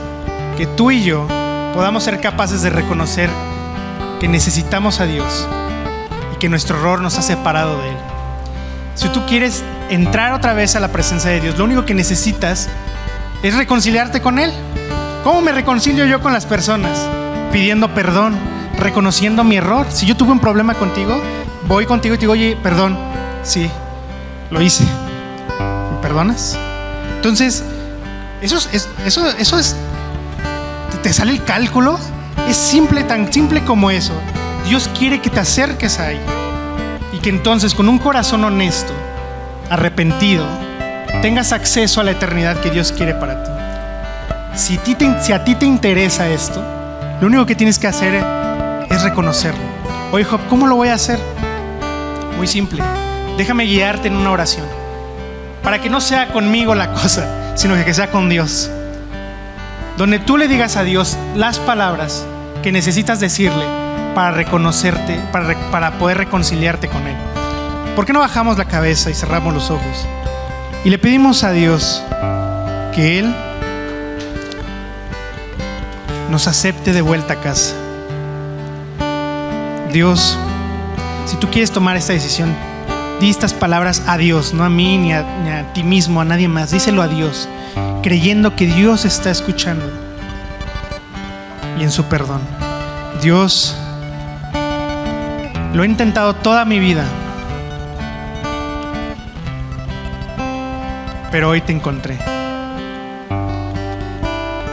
que 0.57 0.67
tú 0.67 0.91
y 0.91 1.03
yo 1.03 1.27
podamos 1.73 2.03
ser 2.03 2.21
capaces 2.21 2.61
de 2.61 2.69
reconocer 2.69 3.29
que 4.19 4.27
necesitamos 4.27 4.99
a 4.99 5.05
Dios 5.05 5.47
y 6.33 6.37
que 6.37 6.49
nuestro 6.49 6.77
error 6.77 7.01
nos 7.01 7.17
ha 7.17 7.21
separado 7.21 7.81
de 7.81 7.89
Él. 7.89 7.97
Si 8.95 9.09
tú 9.09 9.25
quieres 9.25 9.63
entrar 9.89 10.33
otra 10.33 10.53
vez 10.53 10.75
a 10.75 10.79
la 10.79 10.89
presencia 10.89 11.31
de 11.31 11.41
Dios, 11.41 11.57
lo 11.57 11.65
único 11.65 11.85
que 11.85 11.93
necesitas 11.93 12.69
es 13.41 13.55
reconciliarte 13.55 14.21
con 14.21 14.39
Él. 14.39 14.51
¿Cómo 15.23 15.41
me 15.41 15.51
reconcilio 15.51 16.05
yo 16.05 16.21
con 16.21 16.33
las 16.33 16.45
personas? 16.45 17.07
Pidiendo 17.51 17.93
perdón, 17.93 18.35
reconociendo 18.77 19.43
mi 19.43 19.57
error. 19.57 19.87
Si 19.89 20.05
yo 20.05 20.15
tuve 20.15 20.31
un 20.31 20.39
problema 20.39 20.75
contigo, 20.75 21.19
voy 21.67 21.85
contigo 21.85 22.15
y 22.15 22.17
te 22.17 22.21
digo, 22.21 22.33
oye, 22.33 22.57
perdón, 22.61 22.97
sí, 23.41 23.69
lo 24.51 24.61
hice. 24.61 24.83
¿Me 24.83 25.97
perdonas? 26.01 26.57
Entonces, 27.15 27.63
eso 28.41 28.57
es, 28.57 28.89
eso, 29.05 29.27
eso 29.37 29.57
es, 29.57 29.75
te 31.03 31.11
sale 31.11 31.33
el 31.33 31.43
cálculo, 31.43 31.99
es 32.47 32.55
simple, 32.55 33.03
tan 33.03 33.31
simple 33.31 33.63
como 33.63 33.91
eso. 33.91 34.13
Dios 34.65 34.89
quiere 34.97 35.21
que 35.21 35.29
te 35.29 35.41
acerques 35.41 35.99
ahí 35.99 36.19
y 37.11 37.19
que 37.19 37.29
entonces 37.29 37.75
con 37.75 37.89
un 37.89 37.99
corazón 37.99 38.43
honesto, 38.45 38.93
arrepentido, 39.69 40.45
tengas 41.21 41.51
acceso 41.51 41.99
a 41.99 42.05
la 42.05 42.11
eternidad 42.11 42.57
que 42.61 42.71
Dios 42.71 42.93
quiere 42.93 43.13
para 43.13 43.43
ti. 43.43 43.51
Si, 44.55 44.79
si 45.21 45.33
a 45.33 45.43
ti 45.43 45.55
te 45.55 45.65
interesa 45.65 46.29
esto, 46.29 46.63
lo 47.19 47.27
único 47.27 47.45
que 47.45 47.55
tienes 47.55 47.77
que 47.77 47.87
hacer 47.87 48.23
es 48.89 49.03
reconocerlo. 49.03 49.63
Oye, 50.13 50.23
Job, 50.23 50.39
¿cómo 50.49 50.67
lo 50.67 50.77
voy 50.77 50.87
a 50.87 50.93
hacer? 50.93 51.19
Muy 52.37 52.47
simple. 52.47 52.81
Déjame 53.37 53.65
guiarte 53.65 54.07
en 54.07 54.15
una 54.15 54.31
oración. 54.31 54.65
Para 55.63 55.81
que 55.81 55.89
no 55.89 55.99
sea 55.99 56.31
conmigo 56.31 56.75
la 56.75 56.93
cosa, 56.93 57.55
sino 57.55 57.75
que 57.83 57.93
sea 57.93 58.09
con 58.09 58.29
Dios. 58.29 58.69
Donde 59.97 60.19
tú 60.19 60.37
le 60.37 60.47
digas 60.47 60.75
a 60.75 60.83
Dios 60.83 61.17
las 61.35 61.59
palabras 61.59 62.25
que 62.61 62.71
necesitas 62.71 63.19
decirle 63.19 63.65
para 64.15 64.31
reconocerte, 64.31 65.19
para, 65.31 65.55
para 65.71 65.91
poder 65.99 66.17
reconciliarte 66.17 66.87
con 66.87 67.05
Él. 67.07 67.15
¿Por 67.95 68.05
qué 68.05 68.13
no 68.13 68.19
bajamos 68.19 68.57
la 68.57 68.65
cabeza 68.65 69.11
y 69.11 69.13
cerramos 69.13 69.53
los 69.53 69.69
ojos? 69.69 70.07
Y 70.83 70.89
le 70.89 70.97
pedimos 70.97 71.43
a 71.43 71.51
Dios 71.51 72.03
que 72.93 73.19
Él 73.19 73.35
nos 76.29 76.47
acepte 76.47 76.93
de 76.93 77.01
vuelta 77.01 77.33
a 77.33 77.41
casa. 77.41 77.75
Dios, 79.91 80.37
si 81.27 81.35
tú 81.35 81.47
quieres 81.51 81.71
tomar 81.71 81.95
esta 81.95 82.13
decisión, 82.13 82.55
di 83.19 83.29
estas 83.29 83.53
palabras 83.53 84.01
a 84.07 84.17
Dios, 84.17 84.53
no 84.55 84.63
a 84.63 84.69
mí 84.69 84.97
ni 84.97 85.13
a, 85.13 85.21
ni 85.43 85.51
a 85.51 85.71
ti 85.73 85.83
mismo, 85.83 86.19
a 86.19 86.25
nadie 86.25 86.47
más. 86.47 86.71
Díselo 86.71 87.03
a 87.03 87.07
Dios, 87.07 87.47
creyendo 88.03 88.53
que 88.53 88.67
Dios 88.67 89.05
está 89.05 89.31
escuchando 89.31 89.85
y 91.79 91.83
en 91.83 91.89
su 91.89 92.03
perdón. 92.03 92.41
Dios, 93.21 93.75
lo 95.73 95.83
he 95.83 95.87
intentado 95.87 96.35
toda 96.35 96.65
mi 96.65 96.79
vida, 96.79 97.05
pero 101.31 101.49
hoy 101.49 101.61
te 101.61 101.71
encontré. 101.71 102.19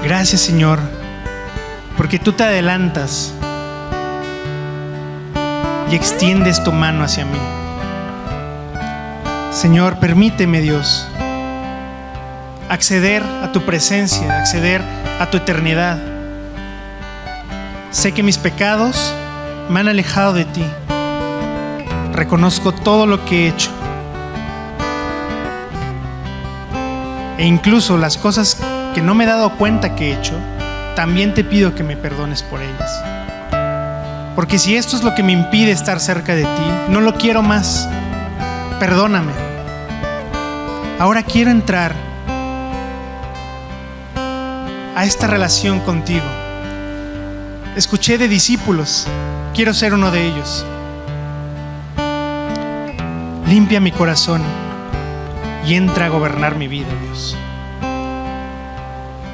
Gracias 0.03 0.41
Señor, 0.41 0.81
porque 1.97 2.18
tú 2.18 2.33
te 2.33 2.43
adelantas 2.43 3.33
y 5.89 5.95
extiendes 5.95 6.62
tu 6.64 6.72
mano 6.72 7.05
hacia 7.05 7.24
mí. 7.24 7.39
Señor, 9.53 9.99
permíteme 10.01 10.61
Dios 10.61 11.10
acceder 12.71 13.25
a 13.25 13.51
tu 13.51 13.62
presencia, 13.62 14.39
acceder 14.39 14.81
a 15.18 15.29
tu 15.29 15.39
eternidad. 15.39 15.99
Sé 17.91 18.12
que 18.12 18.23
mis 18.23 18.39
pecados 18.39 19.12
me 19.68 19.81
han 19.81 19.89
alejado 19.89 20.33
de 20.35 20.45
ti. 20.45 20.64
Reconozco 22.12 22.73
todo 22.73 23.07
lo 23.07 23.25
que 23.25 23.45
he 23.45 23.49
hecho. 23.49 23.71
E 27.39 27.45
incluso 27.45 27.99
las 27.99 28.16
cosas 28.16 28.57
que 28.95 29.03
no 29.03 29.16
me 29.16 29.25
he 29.25 29.27
dado 29.27 29.57
cuenta 29.57 29.97
que 29.97 30.11
he 30.12 30.14
hecho, 30.14 30.35
también 30.95 31.35
te 31.35 31.43
pido 31.43 31.75
que 31.75 31.83
me 31.83 31.97
perdones 31.97 32.45
por 32.45 32.61
ellas. 32.62 33.03
Porque 34.37 34.61
si 34.61 34.77
esto 34.77 34.95
es 34.95 35.03
lo 35.03 35.16
que 35.16 35.25
me 35.25 35.33
impide 35.33 35.73
estar 35.73 35.99
cerca 35.99 36.37
de 36.37 36.45
ti, 36.45 36.71
no 36.89 37.01
lo 37.01 37.14
quiero 37.14 37.43
más. 37.43 37.89
Perdóname. 38.79 39.33
Ahora 41.01 41.25
quiero 41.25 41.51
entrar 41.51 42.10
a 44.95 45.05
esta 45.05 45.26
relación 45.26 45.80
contigo. 45.80 46.24
Escuché 47.76 48.18
de 48.18 48.28
discípulos, 48.28 49.07
quiero 49.55 49.74
ser 49.74 49.95
uno 49.95 50.11
de 50.11 50.26
ellos. 50.26 50.66
Limpia 53.47 53.80
mi 53.80 53.93
corazón 53.93 54.43
y 55.66 55.74
entra 55.74 56.07
a 56.07 56.09
gobernar 56.09 56.57
mi 56.57 56.68
vida, 56.68 56.88
Dios. 57.05 57.36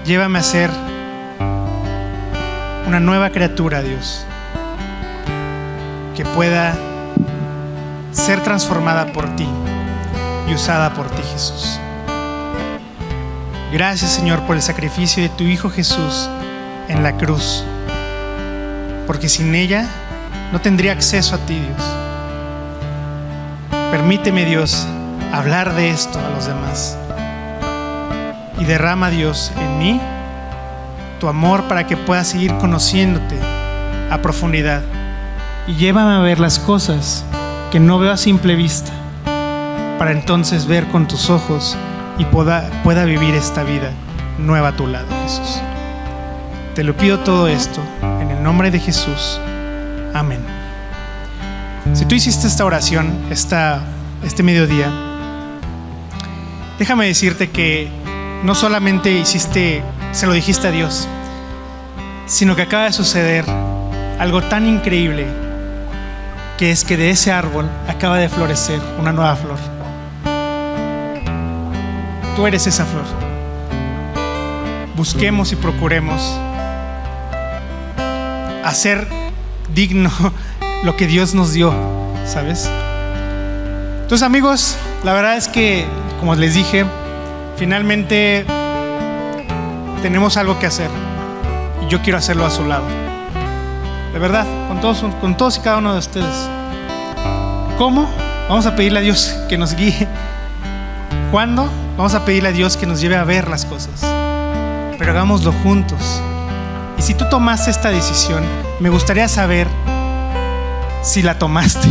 Llévame 0.05 0.39
a 0.39 0.43
ser 0.43 0.71
una 2.87 3.01
nueva 3.01 3.31
criatura, 3.31 3.83
Dios, 3.83 4.25
que 6.15 6.25
pueda 6.25 6.77
ser 8.13 8.43
transformada 8.43 9.13
por 9.13 9.35
ti 9.37 9.49
y 10.49 10.55
usada 10.55 10.95
por 10.95 11.11
ti, 11.11 11.23
Jesús. 11.33 11.81
Gracias, 13.77 14.13
Señor, 14.13 14.41
por 14.47 14.57
el 14.57 14.63
sacrificio 14.63 15.23
de 15.23 15.29
tu 15.29 15.45
Hijo 15.45 15.69
Jesús 15.69 16.31
en 16.89 17.03
la 17.03 17.19
cruz, 17.19 17.63
porque 19.07 19.29
sin 19.29 19.55
ella 19.55 19.87
no 20.51 20.63
tendría 20.63 20.93
acceso 20.93 21.35
a 21.35 21.39
ti, 21.41 21.57
Dios. 21.57 21.83
Permíteme, 23.91 24.47
Dios, 24.47 24.89
hablar 25.31 25.75
de 25.75 25.91
esto 25.91 26.19
a 26.19 26.31
los 26.31 26.47
demás. 26.47 26.97
Y 28.59 28.65
derrama, 28.65 29.11
Dios, 29.11 29.53
en 29.59 29.79
mí 29.79 30.01
tu 31.21 31.29
amor 31.29 31.65
para 31.65 31.87
que 31.87 31.99
pueda 31.99 32.25
seguir 32.25 32.57
conociéndote 32.57 33.39
a 34.11 34.23
profundidad. 34.23 34.81
Y 35.67 35.75
llévame 35.75 36.15
a 36.15 36.21
ver 36.21 36.41
las 36.41 36.59
cosas 36.59 37.27
que 37.71 37.79
no 37.79 37.99
veo 37.99 38.13
a 38.13 38.17
simple 38.17 38.55
vista, 38.55 38.93
para 39.99 40.13
entonces 40.13 40.65
ver 40.65 40.87
con 40.87 41.07
tus 41.07 41.29
ojos 41.29 41.77
y 42.19 42.25
pueda, 42.25 42.71
pueda 42.83 43.05
vivir 43.05 43.35
esta 43.35 43.63
vida 43.63 43.91
nueva 44.39 44.69
a 44.69 44.77
tu 44.77 44.87
lado, 44.87 45.07
Jesús. 45.23 45.61
Te 46.75 46.85
lo 46.85 46.97
pido 46.97 47.21
todo 47.21 47.49
esto 47.49 47.81
en 48.21 48.31
el 48.31 48.43
nombre 48.43 48.71
de 48.71 48.79
Jesús. 48.79 49.41
Amén. 50.15 50.41
Si 51.95 52.05
tú 52.05 52.15
hiciste 52.15 52.47
esta 52.47 52.65
oración 52.65 53.13
esta, 53.31 53.81
este 54.25 54.43
mediodía, 54.43 54.91
déjame 56.79 57.07
decirte 57.07 57.51
que 57.51 57.89
no 58.43 58.55
solamente 58.55 59.11
hiciste, 59.13 59.83
se 60.13 60.27
lo 60.27 60.33
dijiste 60.33 60.69
a 60.69 60.71
Dios, 60.71 61.09
sino 62.27 62.57
que 62.57 62.63
acaba 62.63 62.85
de 62.85 62.93
suceder 62.93 63.45
algo 64.19 64.43
tan 64.43 64.67
increíble 64.67 65.27
que 66.59 66.71
es 66.71 66.85
que 66.85 66.97
de 66.97 67.11
ese 67.11 67.33
árbol 67.33 67.69
acaba 67.89 68.19
de 68.19 68.29
florecer 68.29 68.81
una 68.99 69.13
nueva 69.13 69.37
flor. 69.37 69.76
Tú 72.37 72.47
eres 72.47 72.67
esa 72.67 72.85
flor. 72.85 73.05
busquemos 74.95 75.53
y 75.53 75.57
procuremos 75.57 76.39
hacer 78.63 79.09
digno 79.75 80.11
lo 80.85 80.97
que 80.97 81.07
Dios 81.07 81.35
nos 81.35 81.55
dio, 81.55 81.73
¿sabes? 82.27 82.71
Entonces 84.03 84.23
amigos, 84.23 84.77
la 85.03 85.15
verdad 85.15 85.39
es 85.39 85.49
que, 85.49 85.87
como 86.21 86.35
les 86.35 86.53
dije, 86.53 86.85
finalmente 87.57 88.45
tenemos 90.03 90.37
algo 90.37 90.59
que 90.59 90.67
hacer 90.67 90.91
y 91.83 91.91
yo 91.91 92.03
quiero 92.03 92.19
hacerlo 92.19 92.45
a 92.45 92.51
su 92.51 92.67
lado. 92.67 92.85
De 94.13 94.19
verdad, 94.19 94.45
con 94.69 94.83
todos, 94.83 95.03
con 95.23 95.39
todos 95.39 95.57
y 95.57 95.61
cada 95.61 95.79
uno 95.79 95.95
de 95.95 96.01
ustedes. 96.01 96.49
¿Cómo? 97.79 98.07
Vamos 98.49 98.67
a 98.67 98.77
pedirle 98.77 98.99
a 98.99 99.03
Dios 99.03 99.35
que 99.49 99.57
nos 99.57 99.75
guíe. 99.75 100.07
¿Cuándo? 101.31 101.86
Vamos 101.97 102.15
a 102.15 102.25
pedirle 102.25 102.51
a 102.51 102.53
Dios 102.53 102.77
que 102.77 102.87
nos 102.87 103.01
lleve 103.01 103.17
a 103.17 103.25
ver 103.25 103.49
las 103.49 103.65
cosas. 103.65 104.01
Pero 104.99 105.11
hagámoslo 105.11 105.53
juntos. 105.63 106.21
Y 106.99 107.03
si 107.03 107.15
tú 107.15 107.25
tomaste 107.31 107.71
esta 107.71 107.91
decisión, 107.91 108.45
me 108.81 108.91
gustaría 108.91 109.29
saber 109.29 109.67
si 111.03 111.23
la 111.23 111.39
tomaste. 111.39 111.89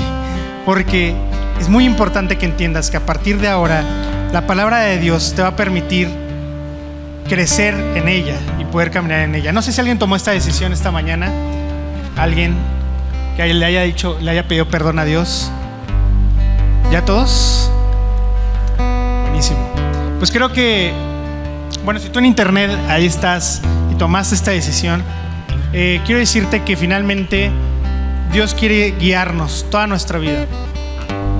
Porque 0.65 1.15
es 1.59 1.69
muy 1.69 1.85
importante 1.85 2.37
que 2.37 2.45
entiendas 2.45 2.91
que 2.91 2.97
a 2.97 3.05
partir 3.05 3.39
de 3.39 3.47
ahora 3.47 3.83
la 4.31 4.45
palabra 4.45 4.79
de 4.79 4.99
Dios 4.99 5.33
te 5.35 5.41
va 5.41 5.49
a 5.49 5.55
permitir 5.55 6.09
crecer 7.27 7.73
en 7.95 8.07
ella 8.07 8.37
y 8.59 8.65
poder 8.65 8.91
caminar 8.91 9.21
en 9.21 9.35
ella. 9.35 9.51
No 9.51 9.61
sé 9.61 9.71
si 9.71 9.79
alguien 9.79 9.97
tomó 9.97 10.15
esta 10.15 10.31
decisión 10.31 10.73
esta 10.73 10.91
mañana, 10.91 11.31
alguien 12.15 12.55
que 13.37 13.53
le 13.53 13.65
haya 13.65 13.81
dicho, 13.81 14.17
le 14.21 14.31
haya 14.31 14.47
pedido 14.47 14.67
perdón 14.67 14.99
a 14.99 15.05
Dios. 15.05 15.51
¿Ya 16.91 17.03
todos? 17.03 17.71
Buenísimo. 19.23 19.64
Pues 20.25 20.33
creo 20.33 20.51
que, 20.51 20.91
bueno, 21.83 21.99
si 21.99 22.09
tú 22.09 22.17
en 22.17 22.25
internet 22.25 22.71
ahí 22.89 23.05
estás 23.05 23.61
y 23.91 23.95
tomaste 23.95 24.33
esta 24.33 24.49
decisión, 24.49 25.03
eh, 25.71 26.01
quiero 26.03 26.17
decirte 26.17 26.63
que 26.63 26.75
finalmente 26.75 27.51
Dios 28.33 28.55
quiere 28.55 28.95
guiarnos 28.97 29.67
toda 29.69 29.85
nuestra 29.85 30.17
vida 30.17 30.47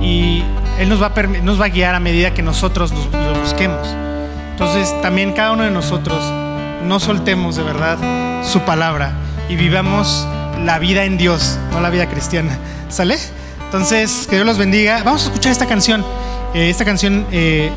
y 0.00 0.44
Él 0.78 0.88
nos 0.88 1.02
va 1.02 1.12
a, 1.16 1.22
nos 1.42 1.60
va 1.60 1.64
a 1.64 1.68
guiar 1.68 1.96
a 1.96 1.98
medida 1.98 2.32
que 2.32 2.42
nosotros 2.42 2.92
lo 2.92 3.40
busquemos. 3.40 3.88
Entonces 4.52 4.94
también 5.02 5.32
cada 5.32 5.50
uno 5.50 5.64
de 5.64 5.72
nosotros 5.72 6.22
no 6.84 7.00
soltemos 7.00 7.56
de 7.56 7.64
verdad 7.64 7.98
su 8.44 8.60
palabra 8.60 9.14
y 9.48 9.56
vivamos 9.56 10.28
la 10.64 10.78
vida 10.78 11.06
en 11.06 11.18
Dios, 11.18 11.58
no 11.72 11.80
la 11.80 11.90
vida 11.90 12.08
cristiana. 12.08 12.56
¿Sale? 12.88 13.18
Entonces, 13.64 14.28
que 14.30 14.36
Dios 14.36 14.46
los 14.46 14.58
bendiga. 14.58 15.02
Vamos 15.02 15.24
a 15.24 15.26
escuchar 15.26 15.50
esta 15.50 15.66
canción. 15.66 16.04
Eh, 16.54 16.70
esta 16.70 16.84
canción 16.84 17.26
eh, 17.32 17.72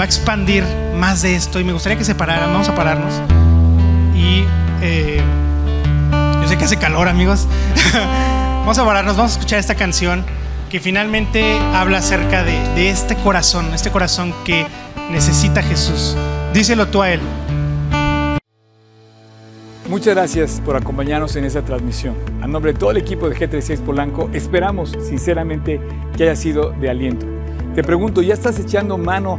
va 0.00 0.04
a 0.04 0.06
expandir 0.06 0.64
más 0.96 1.20
de 1.20 1.34
esto 1.34 1.60
y 1.60 1.64
me 1.64 1.74
gustaría 1.74 1.98
que 1.98 2.04
se 2.04 2.14
pararan. 2.14 2.50
Vamos 2.50 2.70
a 2.70 2.74
pararnos. 2.74 3.20
Y 4.16 4.46
eh, 4.80 5.20
yo 6.40 6.48
sé 6.48 6.56
que 6.56 6.64
hace 6.64 6.78
calor, 6.78 7.06
amigos. 7.06 7.46
vamos 8.60 8.78
a 8.78 8.84
pararnos, 8.86 9.18
vamos 9.18 9.32
a 9.32 9.34
escuchar 9.34 9.58
esta 9.58 9.74
canción 9.74 10.24
que 10.70 10.80
finalmente 10.80 11.58
habla 11.74 11.98
acerca 11.98 12.42
de, 12.44 12.88
este 12.88 13.14
corazón, 13.16 13.74
este 13.74 13.90
corazón 13.90 14.32
que 14.46 14.66
necesita 15.10 15.62
Jesús. 15.62 16.16
Díselo 16.54 16.88
tú 16.88 17.02
a 17.02 17.10
Él. 17.10 17.20
Muchas 19.86 20.14
gracias 20.14 20.62
por 20.64 20.76
acompañarnos 20.76 21.36
en 21.36 21.44
esta 21.44 21.62
transmisión. 21.62 22.14
A 22.40 22.46
nombre 22.46 22.72
de 22.72 22.78
todo 22.78 22.92
el 22.92 22.96
equipo 22.96 23.28
de 23.28 23.36
G36 23.36 23.80
Polanco, 23.80 24.30
esperamos 24.32 24.96
sinceramente 25.06 25.78
que 26.16 26.22
haya 26.22 26.36
sido 26.36 26.70
de 26.70 26.88
aliento. 26.88 27.26
Te 27.74 27.84
pregunto, 27.84 28.22
¿ya 28.22 28.32
estás 28.32 28.58
echando 28.58 28.96
mano 28.96 29.38